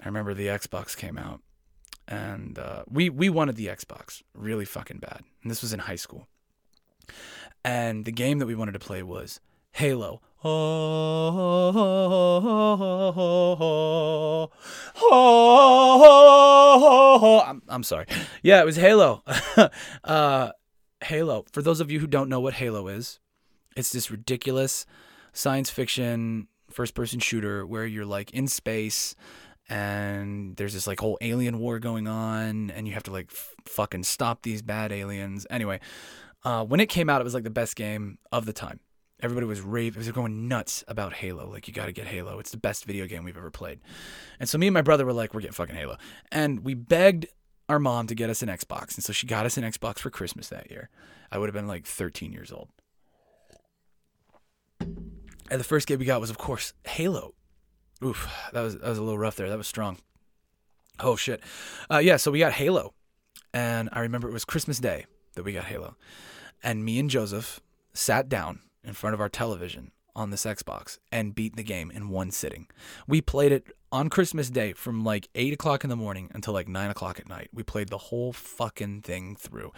I 0.00 0.06
remember 0.06 0.34
the 0.34 0.48
xbox 0.48 0.96
came 0.96 1.18
out 1.18 1.40
and 2.08 2.58
uh, 2.58 2.84
we 2.88 3.08
we 3.08 3.28
wanted 3.28 3.56
the 3.56 3.66
Xbox 3.66 4.22
really 4.34 4.64
fucking 4.64 4.98
bad. 4.98 5.22
And 5.42 5.50
this 5.50 5.62
was 5.62 5.72
in 5.72 5.80
high 5.80 5.96
school. 5.96 6.28
And 7.64 8.04
the 8.04 8.12
game 8.12 8.38
that 8.38 8.46
we 8.46 8.54
wanted 8.54 8.72
to 8.72 8.78
play 8.78 9.02
was 9.02 9.40
Halo. 9.72 10.20
I'm, 17.46 17.62
I'm 17.68 17.82
sorry. 17.84 18.06
Yeah, 18.42 18.60
it 18.60 18.66
was 18.66 18.76
Halo. 18.76 19.22
uh, 20.04 20.50
Halo. 21.04 21.44
For 21.52 21.62
those 21.62 21.80
of 21.80 21.90
you 21.92 22.00
who 22.00 22.08
don't 22.08 22.28
know 22.28 22.40
what 22.40 22.54
Halo 22.54 22.88
is, 22.88 23.20
it's 23.76 23.92
this 23.92 24.10
ridiculous 24.10 24.84
science 25.32 25.70
fiction 25.70 26.48
first 26.70 26.94
person 26.94 27.20
shooter 27.20 27.66
where 27.66 27.86
you're 27.86 28.06
like 28.06 28.30
in 28.32 28.48
space 28.48 29.14
and 29.72 30.54
there's 30.56 30.74
this 30.74 30.86
like 30.86 31.00
whole 31.00 31.16
alien 31.22 31.58
war 31.58 31.78
going 31.78 32.06
on 32.06 32.70
and 32.70 32.86
you 32.86 32.92
have 32.92 33.04
to 33.04 33.10
like 33.10 33.28
f- 33.30 33.54
fucking 33.64 34.02
stop 34.02 34.42
these 34.42 34.60
bad 34.60 34.92
aliens. 34.92 35.46
Anyway 35.48 35.80
uh, 36.44 36.62
when 36.62 36.78
it 36.78 36.90
came 36.90 37.08
out 37.08 37.22
it 37.22 37.24
was 37.24 37.32
like 37.32 37.44
the 37.44 37.50
best 37.50 37.74
game 37.74 38.18
of 38.30 38.44
the 38.44 38.52
time. 38.52 38.80
Everybody 39.22 39.46
was 39.46 39.60
raving; 39.60 39.72
rave 39.72 39.96
was 39.96 40.10
going 40.10 40.48
nuts 40.48 40.84
about 40.88 41.14
halo. 41.14 41.48
Like 41.48 41.68
you 41.68 41.72
got 41.72 41.86
to 41.86 41.92
get 41.92 42.06
halo. 42.06 42.38
It's 42.40 42.50
the 42.50 42.56
best 42.56 42.84
video 42.84 43.06
game 43.06 43.24
we've 43.24 43.36
ever 43.36 43.52
played. 43.52 43.80
And 44.40 44.48
so 44.48 44.58
me 44.58 44.66
and 44.66 44.74
my 44.74 44.82
brother 44.82 45.06
were 45.06 45.12
like 45.12 45.32
we're 45.32 45.40
getting 45.40 45.54
fucking 45.54 45.76
halo. 45.76 45.96
And 46.30 46.64
we 46.64 46.74
begged 46.74 47.26
our 47.68 47.78
mom 47.78 48.08
to 48.08 48.14
get 48.14 48.28
us 48.28 48.42
an 48.42 48.48
xbox. 48.48 48.96
And 48.96 49.04
so 49.04 49.12
she 49.12 49.26
got 49.26 49.46
us 49.46 49.56
an 49.56 49.64
xbox 49.64 50.00
for 50.00 50.10
christmas 50.10 50.48
that 50.48 50.70
year. 50.70 50.90
I 51.30 51.38
would 51.38 51.48
have 51.48 51.54
been 51.54 51.68
like 51.68 51.86
13 51.86 52.32
years 52.32 52.52
old. 52.52 52.68
And 54.80 55.60
the 55.60 55.64
first 55.64 55.86
game 55.86 55.98
we 55.98 56.04
got 56.04 56.20
was 56.20 56.30
of 56.30 56.36
course 56.36 56.74
halo 56.84 57.34
Oof, 58.04 58.28
that 58.52 58.60
was 58.60 58.78
that 58.78 58.88
was 58.88 58.98
a 58.98 59.02
little 59.02 59.18
rough 59.18 59.36
there. 59.36 59.48
That 59.48 59.58
was 59.58 59.66
strong. 59.66 59.98
Oh 60.98 61.16
shit. 61.16 61.40
Uh, 61.90 61.98
yeah, 61.98 62.16
so 62.16 62.30
we 62.30 62.38
got 62.38 62.52
Halo, 62.52 62.94
and 63.54 63.88
I 63.92 64.00
remember 64.00 64.28
it 64.28 64.32
was 64.32 64.44
Christmas 64.44 64.78
Day 64.78 65.06
that 65.34 65.44
we 65.44 65.52
got 65.52 65.64
Halo, 65.64 65.96
and 66.62 66.84
me 66.84 66.98
and 66.98 67.08
Joseph 67.08 67.60
sat 67.92 68.28
down 68.28 68.60
in 68.82 68.94
front 68.94 69.14
of 69.14 69.20
our 69.20 69.28
television 69.28 69.92
on 70.14 70.30
this 70.30 70.44
Xbox 70.44 70.98
and 71.10 71.34
beat 71.34 71.56
the 71.56 71.62
game 71.62 71.90
in 71.90 72.08
one 72.08 72.30
sitting. 72.30 72.66
We 73.06 73.20
played 73.20 73.52
it 73.52 73.68
on 73.90 74.10
Christmas 74.10 74.50
Day 74.50 74.72
from 74.72 75.04
like 75.04 75.28
eight 75.34 75.52
o'clock 75.52 75.84
in 75.84 75.90
the 75.90 75.96
morning 75.96 76.30
until 76.34 76.54
like 76.54 76.68
nine 76.68 76.90
o'clock 76.90 77.18
at 77.18 77.28
night. 77.28 77.48
We 77.52 77.62
played 77.62 77.88
the 77.88 77.98
whole 77.98 78.32
fucking 78.32 79.02
thing 79.02 79.36
through, 79.36 79.72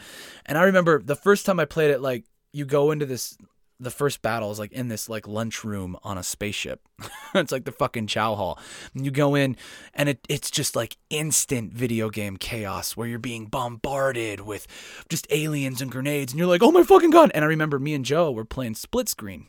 and 0.47 0.57
I 0.57 0.65
remember 0.65 1.03
the 1.03 1.17
first 1.17 1.45
time 1.45 1.61
I 1.61 1.67
played 1.67 1.91
it, 1.91 2.01
like 2.01 2.25
you 2.53 2.65
go 2.65 2.91
into 2.91 3.07
this 3.07 3.37
the 3.81 3.91
first 3.91 4.23
battle 4.23 4.51
is 4.51 4.59
like 4.59 4.73
in 4.73 4.89
this 4.89 5.09
like 5.09 5.27
lunchroom 5.27 5.97
on 6.03 6.17
a 6.17 6.23
spaceship. 6.23 6.81
it's 7.35 7.53
like 7.53 7.65
the 7.65 7.73
fucking 7.73 8.07
chow 8.07 8.35
hall. 8.35 8.59
And 8.95 9.05
you 9.05 9.11
go 9.11 9.35
in 9.35 9.57
and 9.93 10.09
it, 10.09 10.21
it's 10.29 10.51
just 10.51 10.77
like 10.77 10.97
instant 11.11 11.73
video 11.73 12.09
game 12.09 12.37
chaos 12.37 12.97
where 12.97 13.09
you're 13.09 13.19
being 13.19 13.47
bombarded 13.47 14.41
with 14.41 14.67
just 15.09 15.27
aliens 15.31 15.81
and 15.81 15.91
grenades 15.91 16.33
and 16.33 16.39
you're 16.39 16.49
like, 16.49 16.63
"Oh 16.63 16.73
my 16.73 16.83
fucking 16.83 17.11
god." 17.11 17.31
And 17.35 17.45
I 17.45 17.49
remember 17.49 17.79
me 17.79 17.95
and 17.95 18.05
Joe 18.05 18.31
were 18.31 18.45
playing 18.45 18.75
split 18.75 19.09
screen. 19.09 19.47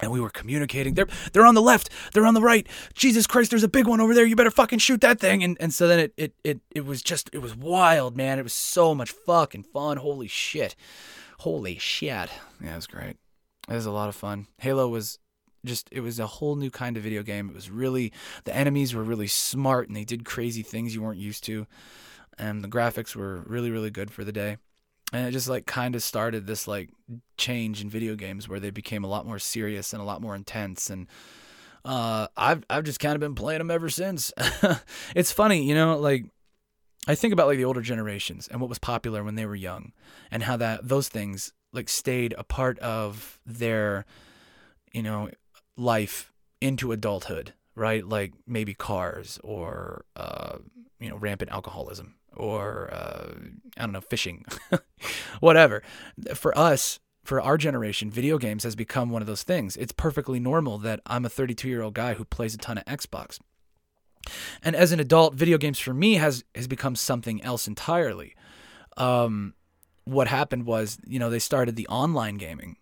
And 0.00 0.12
we 0.12 0.20
were 0.20 0.30
communicating. 0.30 0.94
They're 0.94 1.08
they're 1.32 1.46
on 1.46 1.56
the 1.56 1.62
left. 1.62 1.90
They're 2.12 2.26
on 2.26 2.34
the 2.34 2.40
right. 2.40 2.68
Jesus 2.94 3.26
Christ, 3.26 3.50
there's 3.50 3.64
a 3.64 3.68
big 3.68 3.88
one 3.88 4.00
over 4.00 4.14
there. 4.14 4.24
You 4.24 4.36
better 4.36 4.50
fucking 4.50 4.78
shoot 4.78 5.00
that 5.00 5.18
thing. 5.18 5.42
And 5.42 5.56
and 5.58 5.74
so 5.74 5.88
then 5.88 5.98
it 5.98 6.12
it 6.16 6.34
it, 6.44 6.60
it 6.72 6.86
was 6.86 7.02
just 7.02 7.30
it 7.32 7.38
was 7.38 7.56
wild, 7.56 8.16
man. 8.16 8.38
It 8.38 8.44
was 8.44 8.52
so 8.52 8.94
much 8.94 9.10
fucking 9.10 9.64
fun. 9.64 9.96
Holy 9.96 10.28
shit. 10.28 10.76
Holy 11.38 11.78
shit. 11.78 12.30
Yeah, 12.62 12.72
it 12.72 12.76
was 12.76 12.86
great. 12.86 13.16
It 13.68 13.74
was 13.74 13.86
a 13.86 13.90
lot 13.90 14.08
of 14.08 14.16
fun. 14.16 14.46
Halo 14.58 14.88
was 14.88 15.18
just 15.64 15.88
it 15.90 16.00
was 16.00 16.18
a 16.18 16.26
whole 16.26 16.56
new 16.56 16.70
kind 16.70 16.96
of 16.96 17.02
video 17.02 17.22
game. 17.22 17.48
It 17.48 17.54
was 17.54 17.70
really 17.70 18.12
the 18.44 18.54
enemies 18.54 18.94
were 18.94 19.02
really 19.02 19.26
smart 19.26 19.88
and 19.88 19.96
they 19.96 20.04
did 20.04 20.24
crazy 20.24 20.62
things 20.62 20.94
you 20.94 21.02
weren't 21.02 21.18
used 21.18 21.44
to. 21.44 21.66
And 22.38 22.62
the 22.62 22.68
graphics 22.68 23.14
were 23.14 23.42
really 23.46 23.70
really 23.70 23.90
good 23.90 24.10
for 24.10 24.24
the 24.24 24.32
day. 24.32 24.56
And 25.12 25.26
it 25.26 25.32
just 25.32 25.48
like 25.48 25.66
kind 25.66 25.94
of 25.94 26.02
started 26.02 26.46
this 26.46 26.68
like 26.68 26.90
change 27.36 27.80
in 27.82 27.90
video 27.90 28.14
games 28.14 28.48
where 28.48 28.60
they 28.60 28.70
became 28.70 29.04
a 29.04 29.08
lot 29.08 29.26
more 29.26 29.38
serious 29.38 29.92
and 29.92 30.00
a 30.00 30.04
lot 30.04 30.22
more 30.22 30.34
intense 30.34 30.90
and 30.90 31.06
uh, 31.84 32.26
I've 32.36 32.64
I've 32.68 32.84
just 32.84 33.00
kind 33.00 33.14
of 33.14 33.20
been 33.20 33.34
playing 33.34 33.58
them 33.58 33.70
ever 33.70 33.88
since. 33.88 34.32
it's 35.14 35.32
funny, 35.32 35.64
you 35.64 35.74
know, 35.74 35.96
like 35.96 36.26
I 37.06 37.14
think 37.14 37.32
about 37.32 37.46
like 37.46 37.56
the 37.56 37.64
older 37.64 37.80
generations 37.80 38.48
and 38.48 38.60
what 38.60 38.68
was 38.68 38.78
popular 38.78 39.24
when 39.24 39.36
they 39.36 39.46
were 39.46 39.54
young 39.54 39.92
and 40.30 40.42
how 40.42 40.56
that 40.58 40.86
those 40.86 41.08
things 41.08 41.52
like 41.72 41.88
stayed 41.88 42.34
a 42.38 42.44
part 42.44 42.78
of 42.80 43.40
their 43.46 44.04
you 44.92 45.02
know 45.02 45.30
life 45.76 46.32
into 46.60 46.92
adulthood 46.92 47.52
right? 47.78 48.06
Like 48.06 48.32
maybe 48.46 48.74
cars 48.74 49.38
or 49.42 50.04
uh, 50.16 50.58
you 51.00 51.08
know 51.08 51.16
rampant 51.16 51.50
alcoholism 51.50 52.16
or 52.36 52.92
uh, 52.92 53.32
i 53.78 53.80
don't 53.80 53.92
know 53.92 54.00
fishing 54.00 54.44
whatever. 55.40 55.82
For 56.34 56.56
us 56.58 56.98
for 57.24 57.40
our 57.40 57.56
generation 57.56 58.10
video 58.10 58.38
games 58.38 58.64
has 58.64 58.74
become 58.74 59.10
one 59.10 59.22
of 59.22 59.28
those 59.28 59.44
things. 59.44 59.76
It's 59.76 59.92
perfectly 59.92 60.40
normal 60.40 60.78
that 60.78 61.00
i'm 61.06 61.24
a 61.24 61.30
32 61.30 61.68
year 61.68 61.82
old 61.82 61.94
guy 61.94 62.14
who 62.14 62.24
plays 62.24 62.54
a 62.54 62.58
ton 62.58 62.78
of 62.78 62.84
xbox. 62.84 63.38
And 64.62 64.76
as 64.76 64.92
an 64.92 65.00
adult, 65.00 65.34
video 65.34 65.56
games 65.56 65.78
for 65.78 65.94
me 65.94 66.14
has 66.14 66.44
has 66.54 66.66
become 66.66 66.96
something 66.96 67.42
else 67.42 67.68
entirely. 67.68 68.34
Um, 68.96 69.54
what 70.08 70.28
happened 70.28 70.64
was, 70.64 70.98
you 71.06 71.18
know, 71.18 71.28
they 71.28 71.38
started 71.38 71.76
the 71.76 71.86
online 71.88 72.36
gaming. 72.36 72.76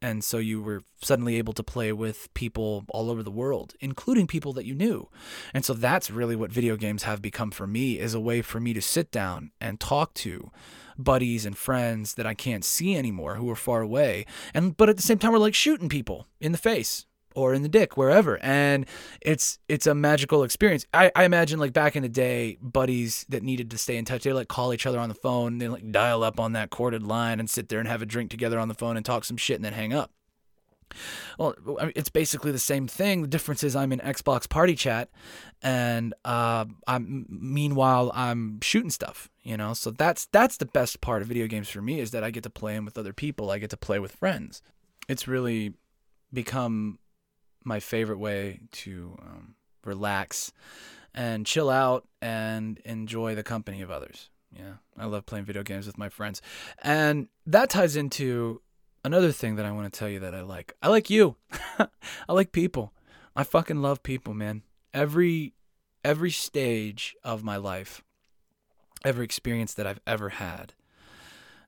And 0.00 0.22
so 0.22 0.36
you 0.36 0.62
were 0.62 0.82
suddenly 1.02 1.36
able 1.36 1.54
to 1.54 1.62
play 1.62 1.90
with 1.90 2.32
people 2.34 2.84
all 2.88 3.10
over 3.10 3.22
the 3.22 3.30
world, 3.30 3.74
including 3.80 4.26
people 4.26 4.52
that 4.52 4.66
you 4.66 4.74
knew. 4.74 5.08
And 5.54 5.64
so 5.64 5.72
that's 5.72 6.10
really 6.10 6.36
what 6.36 6.52
video 6.52 6.76
games 6.76 7.04
have 7.04 7.22
become 7.22 7.50
for 7.50 7.66
me 7.66 7.98
is 7.98 8.12
a 8.12 8.20
way 8.20 8.42
for 8.42 8.60
me 8.60 8.74
to 8.74 8.82
sit 8.82 9.10
down 9.10 9.50
and 9.60 9.80
talk 9.80 10.12
to 10.14 10.50
buddies 10.98 11.46
and 11.46 11.56
friends 11.56 12.14
that 12.14 12.26
I 12.26 12.34
can't 12.34 12.64
see 12.64 12.94
anymore 12.94 13.36
who 13.36 13.50
are 13.50 13.56
far 13.56 13.80
away. 13.80 14.26
And 14.52 14.76
but 14.76 14.90
at 14.90 14.96
the 14.96 15.02
same 15.02 15.18
time 15.18 15.32
we're 15.32 15.38
like 15.38 15.54
shooting 15.54 15.88
people 15.88 16.28
in 16.38 16.52
the 16.52 16.58
face 16.58 17.06
or 17.34 17.54
in 17.54 17.62
the 17.62 17.68
dick 17.68 17.96
wherever 17.96 18.38
and 18.42 18.86
it's 19.20 19.58
it's 19.68 19.86
a 19.86 19.94
magical 19.94 20.42
experience 20.42 20.86
I, 20.94 21.10
I 21.14 21.24
imagine 21.24 21.58
like 21.58 21.72
back 21.72 21.96
in 21.96 22.02
the 22.02 22.08
day 22.08 22.58
buddies 22.60 23.24
that 23.28 23.42
needed 23.42 23.70
to 23.70 23.78
stay 23.78 23.96
in 23.96 24.04
touch 24.04 24.22
they 24.22 24.32
like 24.32 24.48
call 24.48 24.72
each 24.72 24.86
other 24.86 24.98
on 24.98 25.08
the 25.08 25.14
phone 25.14 25.58
they 25.58 25.68
like 25.68 25.90
dial 25.90 26.22
up 26.22 26.38
on 26.40 26.52
that 26.52 26.70
corded 26.70 27.02
line 27.02 27.40
and 27.40 27.48
sit 27.48 27.68
there 27.68 27.78
and 27.78 27.88
have 27.88 28.02
a 28.02 28.06
drink 28.06 28.30
together 28.30 28.58
on 28.58 28.68
the 28.68 28.74
phone 28.74 28.96
and 28.96 29.04
talk 29.04 29.24
some 29.24 29.36
shit 29.36 29.56
and 29.56 29.64
then 29.64 29.72
hang 29.72 29.92
up 29.92 30.10
well, 31.38 31.54
it's 31.96 32.08
basically 32.08 32.52
the 32.52 32.58
same 32.58 32.86
thing. 32.86 33.22
The 33.22 33.28
difference 33.28 33.64
is 33.64 33.74
I'm 33.74 33.92
in 33.92 34.00
Xbox 34.00 34.48
Party 34.48 34.74
Chat, 34.74 35.10
and 35.62 36.14
uh, 36.24 36.66
I'm 36.86 37.26
meanwhile 37.28 38.12
I'm 38.14 38.60
shooting 38.60 38.90
stuff. 38.90 39.28
You 39.42 39.56
know, 39.56 39.74
so 39.74 39.90
that's 39.90 40.26
that's 40.26 40.56
the 40.56 40.66
best 40.66 41.00
part 41.00 41.22
of 41.22 41.28
video 41.28 41.46
games 41.46 41.68
for 41.68 41.82
me 41.82 42.00
is 42.00 42.10
that 42.12 42.24
I 42.24 42.30
get 42.30 42.42
to 42.44 42.50
play 42.50 42.74
them 42.74 42.84
with 42.84 42.98
other 42.98 43.12
people. 43.12 43.50
I 43.50 43.58
get 43.58 43.70
to 43.70 43.76
play 43.76 43.98
with 43.98 44.12
friends. 44.12 44.62
It's 45.08 45.28
really 45.28 45.74
become 46.32 46.98
my 47.64 47.80
favorite 47.80 48.18
way 48.18 48.60
to 48.70 49.16
um, 49.22 49.54
relax 49.84 50.52
and 51.14 51.46
chill 51.46 51.70
out 51.70 52.06
and 52.20 52.78
enjoy 52.84 53.34
the 53.34 53.42
company 53.42 53.80
of 53.82 53.90
others. 53.90 54.30
Yeah, 54.56 54.74
I 54.96 55.06
love 55.06 55.26
playing 55.26 55.46
video 55.46 55.62
games 55.62 55.86
with 55.86 55.98
my 55.98 56.08
friends, 56.08 56.40
and 56.82 57.28
that 57.46 57.70
ties 57.70 57.96
into 57.96 58.60
another 59.04 59.32
thing 59.32 59.56
that 59.56 59.66
I 59.66 59.72
want 59.72 59.92
to 59.92 59.98
tell 59.98 60.08
you 60.08 60.20
that 60.20 60.34
I 60.34 60.42
like. 60.42 60.74
I 60.80 60.88
like 60.88 61.10
you. 61.10 61.36
I 61.78 62.32
like 62.32 62.52
people. 62.52 62.92
I 63.34 63.42
fucking 63.42 63.82
love 63.82 64.02
people, 64.02 64.32
man. 64.32 64.62
Every 64.92 65.54
every 66.04 66.30
stage 66.30 67.16
of 67.24 67.42
my 67.42 67.56
life, 67.56 68.02
every 69.04 69.24
experience 69.24 69.74
that 69.74 69.86
I've 69.86 70.00
ever 70.06 70.28
had 70.30 70.74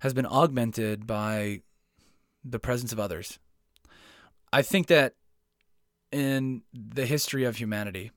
has 0.01 0.15
been 0.15 0.27
augmented 0.27 1.07
by 1.07 1.63
the 2.45 2.59
presence 2.59 2.93
of 2.93 3.01
others. 3.01 3.39
I 4.53 4.63
think 4.63 4.87
that 4.87 5.15
in 6.17 6.63
the 6.73 7.05
history 7.05 7.45
of 7.45 7.57
humanity 7.57 8.11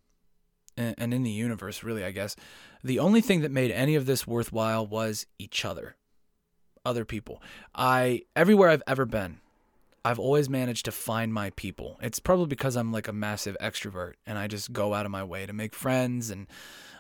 and 0.77 1.13
in 1.13 1.23
the 1.23 1.29
universe, 1.29 1.83
really, 1.83 2.05
I 2.05 2.11
guess, 2.11 2.37
the 2.81 2.97
only 2.97 3.19
thing 3.19 3.41
that 3.41 3.51
made 3.51 3.71
any 3.71 3.95
of 3.95 4.05
this 4.05 4.25
worthwhile 4.25 4.87
was 4.87 5.25
each 5.37 5.65
other 5.65 5.97
other 6.85 7.03
people. 7.03 7.43
I 7.75 8.21
everywhere 8.37 8.69
I've 8.69 8.83
ever 8.87 9.05
been, 9.05 9.41
I've 10.05 10.17
always 10.17 10.49
managed 10.49 10.85
to 10.85 10.93
find 10.93 11.33
my 11.33 11.49
people. 11.57 11.99
It's 12.01 12.19
probably 12.19 12.45
because 12.45 12.77
I'm 12.77 12.93
like 12.93 13.09
a 13.09 13.13
massive 13.13 13.57
extrovert 13.59 14.13
and 14.25 14.37
I 14.37 14.47
just 14.47 14.71
go 14.71 14.93
out 14.93 15.05
of 15.05 15.11
my 15.11 15.25
way 15.25 15.45
to 15.45 15.51
make 15.51 15.75
friends 15.75 16.29
and 16.29 16.47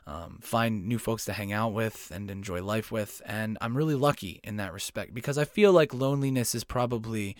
um, 0.05 0.39
find 0.41 0.85
new 0.85 0.99
folks 0.99 1.23
to 1.25 1.33
hang 1.33 1.53
out 1.53 1.71
with 1.71 2.11
and 2.13 2.29
enjoy 2.29 2.61
life 2.61 2.91
with. 2.91 3.21
And 3.25 3.57
I'm 3.61 3.77
really 3.77 3.95
lucky 3.95 4.41
in 4.43 4.57
that 4.57 4.73
respect 4.73 5.13
because 5.13 5.37
I 5.37 5.45
feel 5.45 5.71
like 5.71 5.93
loneliness 5.93 6.53
is 6.53 6.65
probably 6.65 7.37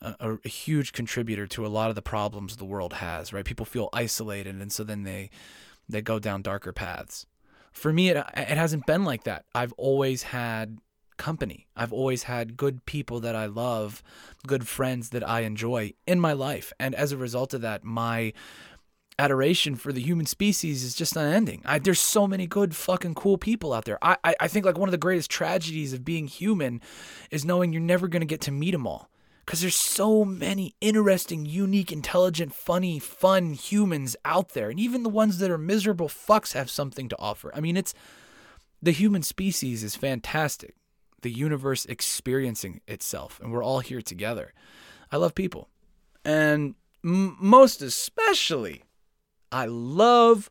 a, 0.00 0.36
a 0.44 0.48
huge 0.48 0.92
contributor 0.92 1.46
to 1.48 1.66
a 1.66 1.68
lot 1.68 1.90
of 1.90 1.96
the 1.96 2.02
problems 2.02 2.56
the 2.56 2.64
world 2.64 2.94
has. 2.94 3.32
Right? 3.32 3.44
People 3.44 3.66
feel 3.66 3.88
isolated, 3.92 4.56
and 4.56 4.72
so 4.72 4.84
then 4.84 5.02
they 5.02 5.30
they 5.88 6.02
go 6.02 6.18
down 6.18 6.42
darker 6.42 6.72
paths. 6.72 7.26
For 7.72 7.92
me, 7.92 8.08
it 8.10 8.16
it 8.16 8.56
hasn't 8.56 8.86
been 8.86 9.04
like 9.04 9.24
that. 9.24 9.44
I've 9.54 9.72
always 9.74 10.24
had 10.24 10.78
company. 11.16 11.66
I've 11.76 11.92
always 11.92 12.24
had 12.24 12.56
good 12.56 12.84
people 12.86 13.20
that 13.20 13.34
I 13.34 13.46
love, 13.46 14.02
good 14.46 14.66
friends 14.66 15.10
that 15.10 15.26
I 15.26 15.40
enjoy 15.40 15.94
in 16.06 16.20
my 16.20 16.32
life. 16.32 16.72
And 16.78 16.94
as 16.94 17.12
a 17.12 17.16
result 17.16 17.54
of 17.54 17.62
that, 17.62 17.84
my 17.84 18.32
adoration 19.18 19.76
for 19.76 19.92
the 19.92 20.00
human 20.00 20.26
species 20.26 20.84
is 20.84 20.94
just 20.94 21.16
unending. 21.16 21.62
I, 21.64 21.78
there's 21.78 22.00
so 22.00 22.26
many 22.26 22.46
good 22.46 22.76
fucking 22.76 23.14
cool 23.14 23.38
people 23.38 23.72
out 23.72 23.86
there. 23.86 23.98
I, 24.02 24.16
I, 24.22 24.36
I 24.40 24.48
think 24.48 24.66
like 24.66 24.78
one 24.78 24.88
of 24.88 24.92
the 24.92 24.98
greatest 24.98 25.30
tragedies 25.30 25.92
of 25.92 26.04
being 26.04 26.26
human 26.26 26.82
is 27.30 27.44
knowing 27.44 27.72
you're 27.72 27.80
never 27.80 28.08
going 28.08 28.20
to 28.20 28.26
get 28.26 28.42
to 28.42 28.52
meet 28.52 28.72
them 28.72 28.86
all. 28.86 29.08
Because 29.46 29.60
there's 29.60 29.76
so 29.76 30.24
many 30.24 30.74
interesting, 30.80 31.46
unique, 31.46 31.92
intelligent, 31.92 32.52
funny, 32.52 32.98
fun 32.98 33.52
humans 33.52 34.16
out 34.24 34.50
there. 34.50 34.70
And 34.70 34.80
even 34.80 35.04
the 35.04 35.08
ones 35.08 35.38
that 35.38 35.52
are 35.52 35.58
miserable 35.58 36.08
fucks 36.08 36.52
have 36.52 36.68
something 36.68 37.08
to 37.08 37.18
offer. 37.18 37.54
I 37.54 37.60
mean, 37.60 37.76
it's 37.76 37.94
the 38.82 38.90
human 38.90 39.22
species 39.22 39.84
is 39.84 39.94
fantastic 39.94 40.74
the 41.22 41.30
universe 41.32 41.84
experiencing 41.86 42.80
itself, 42.86 43.40
and 43.42 43.50
we're 43.50 43.64
all 43.64 43.80
here 43.80 44.02
together. 44.02 44.52
I 45.10 45.16
love 45.16 45.34
people. 45.34 45.68
And 46.24 46.74
m- 47.04 47.36
most 47.40 47.82
especially, 47.82 48.84
I 49.50 49.66
love 49.66 50.50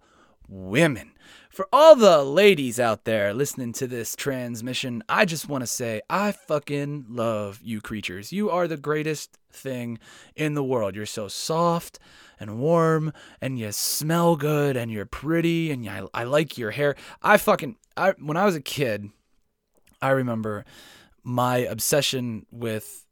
women. 0.49 1.11
For 1.55 1.69
all 1.71 1.95
the 1.95 2.21
ladies 2.21 2.81
out 2.81 3.05
there 3.05 3.33
listening 3.33 3.71
to 3.75 3.87
this 3.87 4.13
transmission, 4.13 5.01
I 5.07 5.23
just 5.23 5.47
want 5.47 5.61
to 5.61 5.67
say 5.67 6.01
I 6.09 6.33
fucking 6.33 7.05
love 7.07 7.61
you 7.63 7.79
creatures. 7.79 8.33
You 8.33 8.49
are 8.49 8.67
the 8.67 8.75
greatest 8.75 9.37
thing 9.53 9.97
in 10.35 10.55
the 10.55 10.63
world. 10.65 10.97
You're 10.97 11.05
so 11.05 11.29
soft 11.29 11.97
and 12.41 12.59
warm 12.59 13.13
and 13.39 13.57
you 13.57 13.71
smell 13.71 14.35
good 14.35 14.75
and 14.75 14.91
you're 14.91 15.05
pretty 15.05 15.71
and 15.71 15.87
I, 15.87 16.01
I 16.13 16.25
like 16.25 16.57
your 16.57 16.71
hair. 16.71 16.97
I 17.21 17.37
fucking 17.37 17.77
I 17.95 18.15
when 18.19 18.35
I 18.35 18.43
was 18.43 18.55
a 18.55 18.61
kid, 18.61 19.11
I 20.01 20.09
remember 20.09 20.65
my 21.23 21.59
obsession 21.59 22.47
with 22.51 23.05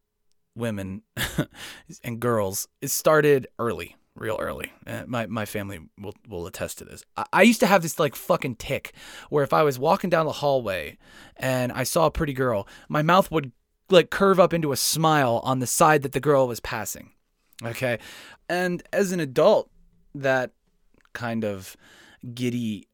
women 0.53 1.03
and 2.03 2.19
girls. 2.19 2.67
It 2.81 2.89
started 2.89 3.47
early, 3.57 3.95
real 4.15 4.37
early. 4.39 4.71
Uh, 4.85 5.03
my 5.07 5.25
my 5.27 5.45
family 5.45 5.79
will 5.99 6.15
will 6.27 6.45
attest 6.47 6.77
to 6.79 6.85
this. 6.85 7.03
I, 7.17 7.25
I 7.33 7.41
used 7.43 7.59
to 7.61 7.67
have 7.67 7.81
this 7.81 7.99
like 7.99 8.15
fucking 8.15 8.55
tic 8.55 8.93
where 9.29 9.43
if 9.43 9.53
I 9.53 9.63
was 9.63 9.79
walking 9.79 10.09
down 10.09 10.25
the 10.25 10.33
hallway 10.33 10.97
and 11.37 11.71
I 11.71 11.83
saw 11.83 12.05
a 12.05 12.11
pretty 12.11 12.33
girl, 12.33 12.67
my 12.89 13.01
mouth 13.01 13.31
would 13.31 13.51
like 13.89 14.09
curve 14.09 14.39
up 14.39 14.53
into 14.53 14.71
a 14.71 14.77
smile 14.77 15.41
on 15.43 15.59
the 15.59 15.67
side 15.67 16.03
that 16.03 16.13
the 16.13 16.19
girl 16.19 16.47
was 16.47 16.59
passing. 16.59 17.11
Okay, 17.63 17.99
and 18.49 18.83
as 18.91 19.11
an 19.11 19.19
adult, 19.19 19.69
that 20.15 20.51
kind 21.13 21.43
of 21.45 21.75
giddy 22.33 22.87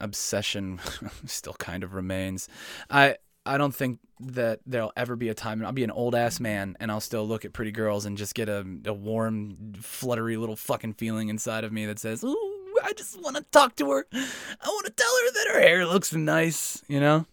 obsession 0.00 0.80
still 1.26 1.54
kind 1.54 1.82
of 1.82 1.94
remains. 1.94 2.48
I 2.90 3.16
I 3.44 3.58
don't 3.58 3.74
think 3.74 3.98
that 4.20 4.60
there'll 4.66 4.92
ever 4.96 5.16
be 5.16 5.28
a 5.28 5.34
time 5.34 5.64
I'll 5.64 5.72
be 5.72 5.84
an 5.84 5.90
old 5.90 6.14
ass 6.14 6.38
man 6.38 6.76
and 6.78 6.90
I'll 6.90 7.00
still 7.00 7.26
look 7.26 7.44
at 7.44 7.52
pretty 7.52 7.72
girls 7.72 8.06
and 8.06 8.16
just 8.16 8.34
get 8.34 8.48
a, 8.48 8.64
a 8.86 8.92
warm, 8.92 9.74
fluttery 9.80 10.36
little 10.36 10.56
fucking 10.56 10.94
feeling 10.94 11.28
inside 11.28 11.64
of 11.64 11.72
me 11.72 11.86
that 11.86 11.98
says, 11.98 12.22
"Ooh, 12.22 12.74
I 12.84 12.92
just 12.92 13.20
want 13.20 13.36
to 13.36 13.42
talk 13.50 13.76
to 13.76 13.90
her. 13.90 14.06
I 14.12 14.68
want 14.68 14.86
to 14.86 14.92
tell 14.92 15.12
her 15.12 15.32
that 15.32 15.54
her 15.54 15.60
hair 15.60 15.86
looks 15.86 16.12
nice." 16.12 16.82
You 16.88 17.00
know, 17.00 17.26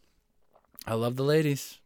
I 0.88 0.95
love 0.95 1.16
the 1.16 1.24
ladies, 1.24 1.80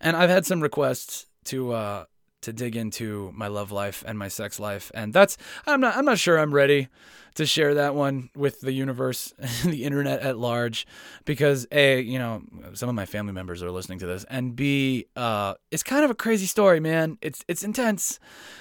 and 0.00 0.16
I've 0.16 0.30
had 0.30 0.46
some 0.46 0.60
requests 0.60 1.26
to 1.46 1.72
uh, 1.72 2.04
to 2.42 2.52
dig 2.52 2.76
into 2.76 3.32
my 3.34 3.48
love 3.48 3.72
life 3.72 4.04
and 4.06 4.18
my 4.18 4.28
sex 4.28 4.60
life, 4.60 4.92
and 4.94 5.12
that's 5.12 5.36
I'm 5.66 5.80
not 5.80 5.96
I'm 5.96 6.04
not 6.04 6.18
sure 6.18 6.38
I'm 6.38 6.54
ready 6.54 6.88
to 7.34 7.46
share 7.46 7.74
that 7.74 7.94
one 7.94 8.30
with 8.36 8.60
the 8.60 8.72
universe, 8.72 9.32
the 9.64 9.84
internet 9.84 10.20
at 10.20 10.38
large, 10.38 10.86
because 11.24 11.66
a, 11.72 12.00
you 12.00 12.18
know, 12.18 12.42
some 12.74 12.88
of 12.88 12.94
my 12.94 13.06
family 13.06 13.32
members 13.32 13.62
are 13.62 13.70
listening 13.70 13.98
to 14.00 14.06
this, 14.06 14.24
and 14.24 14.54
b, 14.54 15.06
uh, 15.16 15.54
it's 15.70 15.82
kind 15.82 16.04
of 16.04 16.10
a 16.10 16.14
crazy 16.14 16.46
story, 16.46 16.80
man. 16.80 17.18
It's 17.20 17.44
it's 17.48 17.64
intense. 17.64 18.18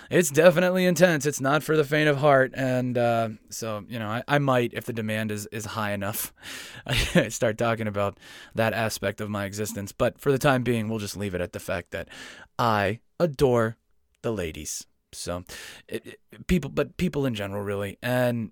It's 0.10 0.30
definitely 0.30 0.86
intense. 0.86 1.26
It's 1.26 1.42
not 1.42 1.64
for 1.64 1.78
the 1.78 1.84
faint 1.84 2.10
of 2.10 2.18
heart, 2.18 2.52
and 2.56 2.98
uh, 2.98 3.30
so 3.50 3.84
you 3.88 4.00
know, 4.00 4.08
I, 4.08 4.24
I 4.28 4.40
might, 4.40 4.74
if 4.74 4.86
the 4.86 4.94
demand 4.94 5.32
is 5.32 5.46
is 5.48 5.66
high 5.66 5.92
enough, 5.92 6.34
start 7.30 7.58
talking 7.58 7.88
about 7.88 8.18
that 8.56 8.74
aspect 8.74 9.22
of 9.22 9.30
my 9.30 9.46
existence. 9.46 9.92
But 9.92 10.20
for 10.20 10.32
the 10.32 10.40
time 10.40 10.64
being, 10.64 10.90
we'll 10.90 11.00
just 11.00 11.18
leave 11.18 11.36
it 11.36 11.42
at 11.42 11.54
the 11.54 11.60
fact 11.60 11.92
that 11.92 12.10
I 12.58 13.00
adore 13.20 13.78
the 14.22 14.32
ladies. 14.32 14.86
So, 15.12 15.44
it, 15.88 16.20
it, 16.32 16.48
people, 16.48 16.72
but 16.72 16.98
people 16.98 17.26
in 17.28 17.36
general, 17.36 17.62
really, 17.62 18.00
and 18.02 18.52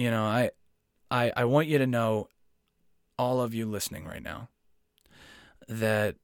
you 0.00 0.10
know, 0.10 0.24
I, 0.24 0.50
I, 1.10 1.30
I 1.36 1.44
want 1.44 1.68
you 1.68 1.76
to 1.76 1.86
know, 1.86 2.28
all 3.18 3.42
of 3.42 3.52
you 3.52 3.66
listening 3.66 4.06
right 4.06 4.22
now, 4.22 4.48
that 5.68 6.16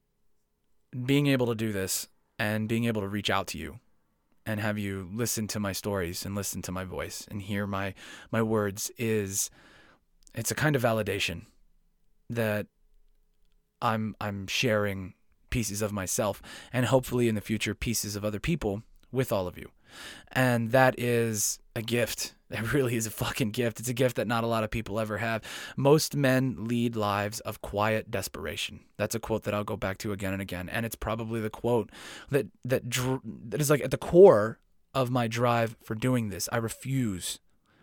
being 1.05 1.27
able 1.27 1.45
to 1.45 1.55
do 1.55 1.71
this 1.71 2.07
and 2.39 2.67
being 2.67 2.85
able 2.85 3.01
to 3.01 3.07
reach 3.07 3.29
out 3.29 3.45
to 3.47 3.59
you 3.59 3.79
and 4.47 4.59
have 4.59 4.79
you 4.79 5.07
listen 5.13 5.45
to 5.49 5.59
my 5.59 5.73
stories 5.73 6.25
and 6.25 6.33
listen 6.33 6.63
to 6.63 6.71
my 6.71 6.85
voice 6.85 7.27
and 7.29 7.43
hear 7.43 7.67
my 7.67 7.93
my 8.31 8.41
words 8.41 8.89
is 8.97 9.51
it's 10.33 10.49
a 10.49 10.55
kind 10.55 10.75
of 10.75 10.81
validation 10.81 11.45
that 12.31 12.65
I'm 13.79 14.15
I'm 14.19 14.47
sharing 14.47 15.13
pieces 15.51 15.83
of 15.83 15.91
myself 15.91 16.41
and 16.73 16.87
hopefully 16.87 17.27
in 17.27 17.35
the 17.35 17.41
future 17.41 17.75
pieces 17.75 18.15
of 18.15 18.25
other 18.25 18.39
people 18.39 18.81
with 19.11 19.31
all 19.31 19.47
of 19.47 19.55
you. 19.55 19.69
And 20.31 20.71
that 20.71 20.99
is 20.99 21.59
a 21.75 21.83
gift 21.83 22.33
That 22.49 22.71
really 22.73 22.95
is 22.95 23.05
a 23.05 23.11
fucking 23.11 23.51
gift. 23.51 23.79
It's 23.79 23.89
a 23.89 23.93
gift 23.93 24.15
that 24.15 24.27
not 24.27 24.43
a 24.43 24.47
lot 24.47 24.63
of 24.63 24.71
people 24.71 24.99
ever 24.99 25.17
have. 25.17 25.43
Most 25.75 26.15
men 26.15 26.55
lead 26.67 26.95
lives 26.95 27.39
of 27.41 27.61
quiet 27.61 28.09
desperation. 28.09 28.81
That's 28.95 29.15
a 29.15 29.19
quote 29.19 29.43
that 29.43 29.53
I'll 29.53 29.65
go 29.65 29.75
back 29.75 29.97
to 29.99 30.13
again 30.13 30.33
and 30.33 30.41
again, 30.41 30.69
and 30.69 30.85
it's 30.85 30.95
probably 30.95 31.41
the 31.41 31.49
quote 31.49 31.89
that 32.29 32.47
that 32.63 32.89
dr- 32.89 33.21
that 33.49 33.59
is 33.59 33.69
like 33.69 33.81
at 33.81 33.91
the 33.91 33.97
core 33.97 34.59
of 34.93 35.11
my 35.11 35.27
drive 35.27 35.75
for 35.83 35.93
doing 35.93 36.29
this. 36.29 36.47
I 36.51 36.57
refuse, 36.57 37.39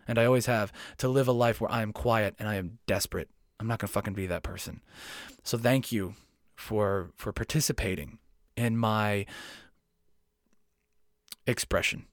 and 0.07 0.17
I 0.17 0.25
always 0.25 0.47
have, 0.47 0.73
to 0.97 1.07
live 1.07 1.27
a 1.27 1.31
life 1.31 1.61
where 1.61 1.71
I 1.71 1.81
am 1.81 1.93
quiet 1.93 2.35
and 2.39 2.49
I 2.49 2.55
am 2.55 2.79
desperate. 2.87 3.29
I'm 3.59 3.67
not 3.67 3.79
gonna 3.79 3.91
fucking 3.91 4.13
be 4.13 4.27
that 4.27 4.43
person. 4.43 4.81
So 5.43 5.57
thank 5.57 5.91
you 5.91 6.15
for 6.55 7.11
for 7.15 7.31
participating 7.31 8.17
in 8.57 8.77
my 8.77 9.25
expression, 11.47 12.07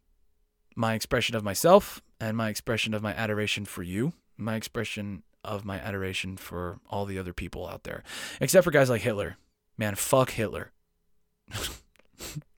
my 0.77 0.95
expression 0.95 1.37
of 1.37 1.45
myself, 1.45 2.03
and 2.21 2.37
my 2.37 2.49
expression 2.49 2.95
of 2.95 3.03
my 3.03 3.13
adoration 3.15 3.65
for 3.65 3.83
you, 3.83 4.13
my 4.37 4.57
expression 4.57 5.23
of 5.45 5.65
my 5.65 5.79
adoration 5.79 6.37
for 6.37 6.79
all 6.89 7.05
the 7.05 7.19
other 7.19 7.33
people 7.33 7.67
out 7.67 7.85
there, 7.85 8.03
except 8.41 8.65
for 8.65 8.71
guys 8.71 8.91
like 8.91 9.03
Hitler. 9.03 9.37
Man, 9.77 9.95
fuck 9.95 10.31
Hitler. 10.31 10.71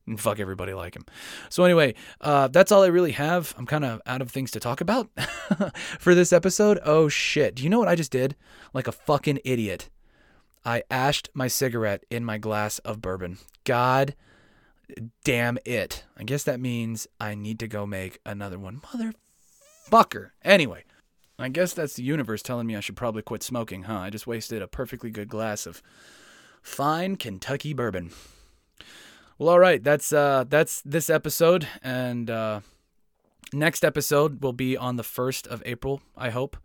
and 0.07 0.21
fuck 0.21 0.39
everybody 0.39 0.75
like 0.75 0.95
him. 0.95 1.07
So 1.49 1.65
anyway, 1.65 1.95
uh, 2.21 2.49
that's 2.49 2.71
all 2.71 2.83
I 2.83 2.89
really 2.89 3.13
have. 3.13 3.55
I'm 3.57 3.67
kind 3.67 3.85
of 3.85 4.03
out 4.07 4.21
of 4.21 4.31
things 4.31 4.51
to 4.53 4.61
talk 4.61 4.81
about 4.81 5.09
for 5.99 6.15
this 6.15 6.33
episode. 6.33 6.79
Oh 6.85 7.09
shit! 7.09 7.55
Do 7.55 7.63
you 7.63 7.71
know 7.71 7.79
what 7.79 7.89
I 7.89 7.95
just 7.95 8.13
did? 8.13 8.37
Like 8.73 8.87
a 8.87 8.93
fucking 8.93 9.41
idiot. 9.45 9.89
I 10.65 10.83
ashed 10.91 11.29
my 11.35 11.49
cigarette 11.49 12.05
in 12.11 12.25
my 12.25 12.39
glass 12.39 12.79
of 12.81 13.01
bourbon. 13.01 13.39
God 13.65 14.15
damn 15.25 15.59
it! 15.65 16.05
I 16.17 16.25
guess 16.25 16.45
that 16.45 16.61
means 16.61 17.07
I 17.21 17.35
need 17.35 17.59
to 17.61 17.69
go 17.69 17.87
make 17.87 18.21
another 18.25 18.59
one. 18.59 18.81
Motherfucker. 18.81 20.31
Anyway. 20.43 20.85
I 21.39 21.49
guess 21.49 21.73
that's 21.73 21.95
the 21.95 22.05
universe 22.05 22.43
telling 22.43 22.67
me 22.67 22.77
I 22.77 22.81
should 22.81 22.97
probably 22.97 23.23
quit 23.23 23.43
smoking, 23.43 23.85
huh? 23.85 23.99
I 23.99 24.11
just 24.11 24.27
wasted 24.27 24.63
a 24.63 24.69
perfectly 24.69 25.11
good 25.11 25.29
glass 25.29 25.67
of 25.67 25.83
fine 26.63 27.17
Kentucky 27.17 27.73
bourbon. 27.73 28.13
Well, 29.37 29.49
all 29.49 29.59
right, 29.59 29.83
that's 29.83 30.13
uh, 30.13 30.45
that's 30.49 30.81
this 30.83 31.11
episode, 31.11 31.67
and 31.83 32.31
uh, 32.31 32.61
next 33.53 33.85
episode 33.85 34.45
will 34.45 34.53
be 34.53 34.77
on 34.77 34.95
the 34.95 35.03
first 35.03 35.49
of 35.49 35.61
April. 35.67 36.03
I 36.17 36.31
hope, 36.31 36.57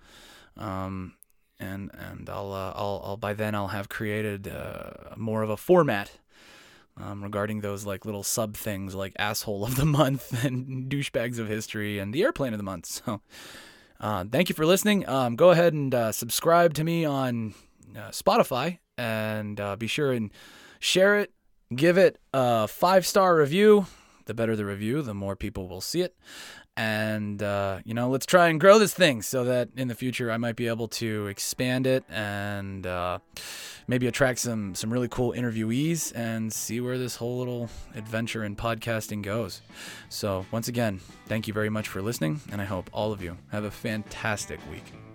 um, 0.56 1.16
and 1.60 1.90
and 1.96 2.30
I'll, 2.30 2.54
uh, 2.54 2.74
I'll 2.76 3.02
I'll 3.04 3.18
by 3.18 3.34
then 3.34 3.56
I'll 3.56 3.70
have 3.70 3.90
created 3.90 4.48
uh, 4.48 5.16
more 5.18 5.42
of 5.42 5.50
a 5.50 5.58
format 5.58 6.12
um, 7.00 7.24
regarding 7.24 7.62
those 7.62 7.86
like 7.86 8.06
little 8.06 8.24
sub 8.24 8.56
things 8.56 8.96
like 8.96 9.14
asshole 9.18 9.64
of 9.64 9.76
the 9.76 9.86
month 10.00 10.44
and 10.44 10.90
douchebags 10.90 11.40
of 11.40 11.48
history 11.48 12.00
and 12.00 12.14
the 12.14 12.24
airplane 12.24 12.54
of 12.54 12.60
the 12.60 12.64
month. 12.64 12.86
So, 12.86 13.22
uh, 14.00 14.26
thank 14.32 14.50
you 14.50 14.56
for 14.56 14.66
listening. 14.66 15.08
Um, 15.08 15.36
go 15.36 15.52
ahead 15.52 15.74
and 15.74 15.94
uh, 15.94 16.12
subscribe 16.12 16.74
to 16.76 16.84
me 16.84 17.06
on 17.06 17.54
uh, 17.96 18.10
Spotify 18.10 18.80
and 18.98 19.60
uh, 19.60 19.76
be 19.76 19.88
sure 19.88 20.14
and 20.14 20.32
share 20.80 21.20
it 21.20 21.34
give 21.76 21.98
it 21.98 22.20
a 22.34 22.68
five 22.68 23.06
star 23.06 23.36
review. 23.36 23.86
The 24.26 24.34
better 24.34 24.56
the 24.56 24.66
review, 24.66 25.02
the 25.02 25.14
more 25.14 25.36
people 25.36 25.68
will 25.68 25.82
see 25.82 26.02
it. 26.02 26.16
And, 26.80 27.44
uh, 27.44 27.80
you 27.84 27.94
know, 27.94 28.10
let's 28.10 28.26
try 28.26 28.48
and 28.48 28.58
grow 28.58 28.80
this 28.80 28.94
thing 28.94 29.22
so 29.22 29.44
that 29.44 29.68
in 29.76 29.90
the 29.90 29.96
future 29.96 30.32
I 30.32 30.38
might 30.38 30.56
be 30.56 30.70
able 30.70 30.88
to 30.88 31.28
expand 31.28 31.86
it 31.86 32.06
and 32.10 32.88
uh, 32.88 33.20
maybe 33.90 34.08
attract 34.08 34.40
some, 34.40 34.74
some 34.76 34.90
really 34.90 35.10
cool 35.10 35.34
interviewees 35.34 36.16
and 36.16 36.54
see 36.54 36.80
where 36.80 36.98
this 36.98 37.18
whole 37.18 37.38
little 37.38 37.70
adventure 37.96 38.46
in 38.46 38.56
podcasting 38.56 39.22
goes. 39.24 39.62
So, 40.08 40.46
once 40.52 40.70
again, 40.70 41.02
thank 41.28 41.50
you 41.50 41.54
very 41.54 41.70
much 41.70 41.90
for 41.90 42.02
listening, 42.02 42.40
and 42.50 42.62
I 42.62 42.66
hope 42.66 42.90
all 42.94 43.12
of 43.12 43.22
you 43.22 43.38
have 43.52 43.66
a 43.66 43.72
fantastic 43.72 44.62
week. 44.72 45.09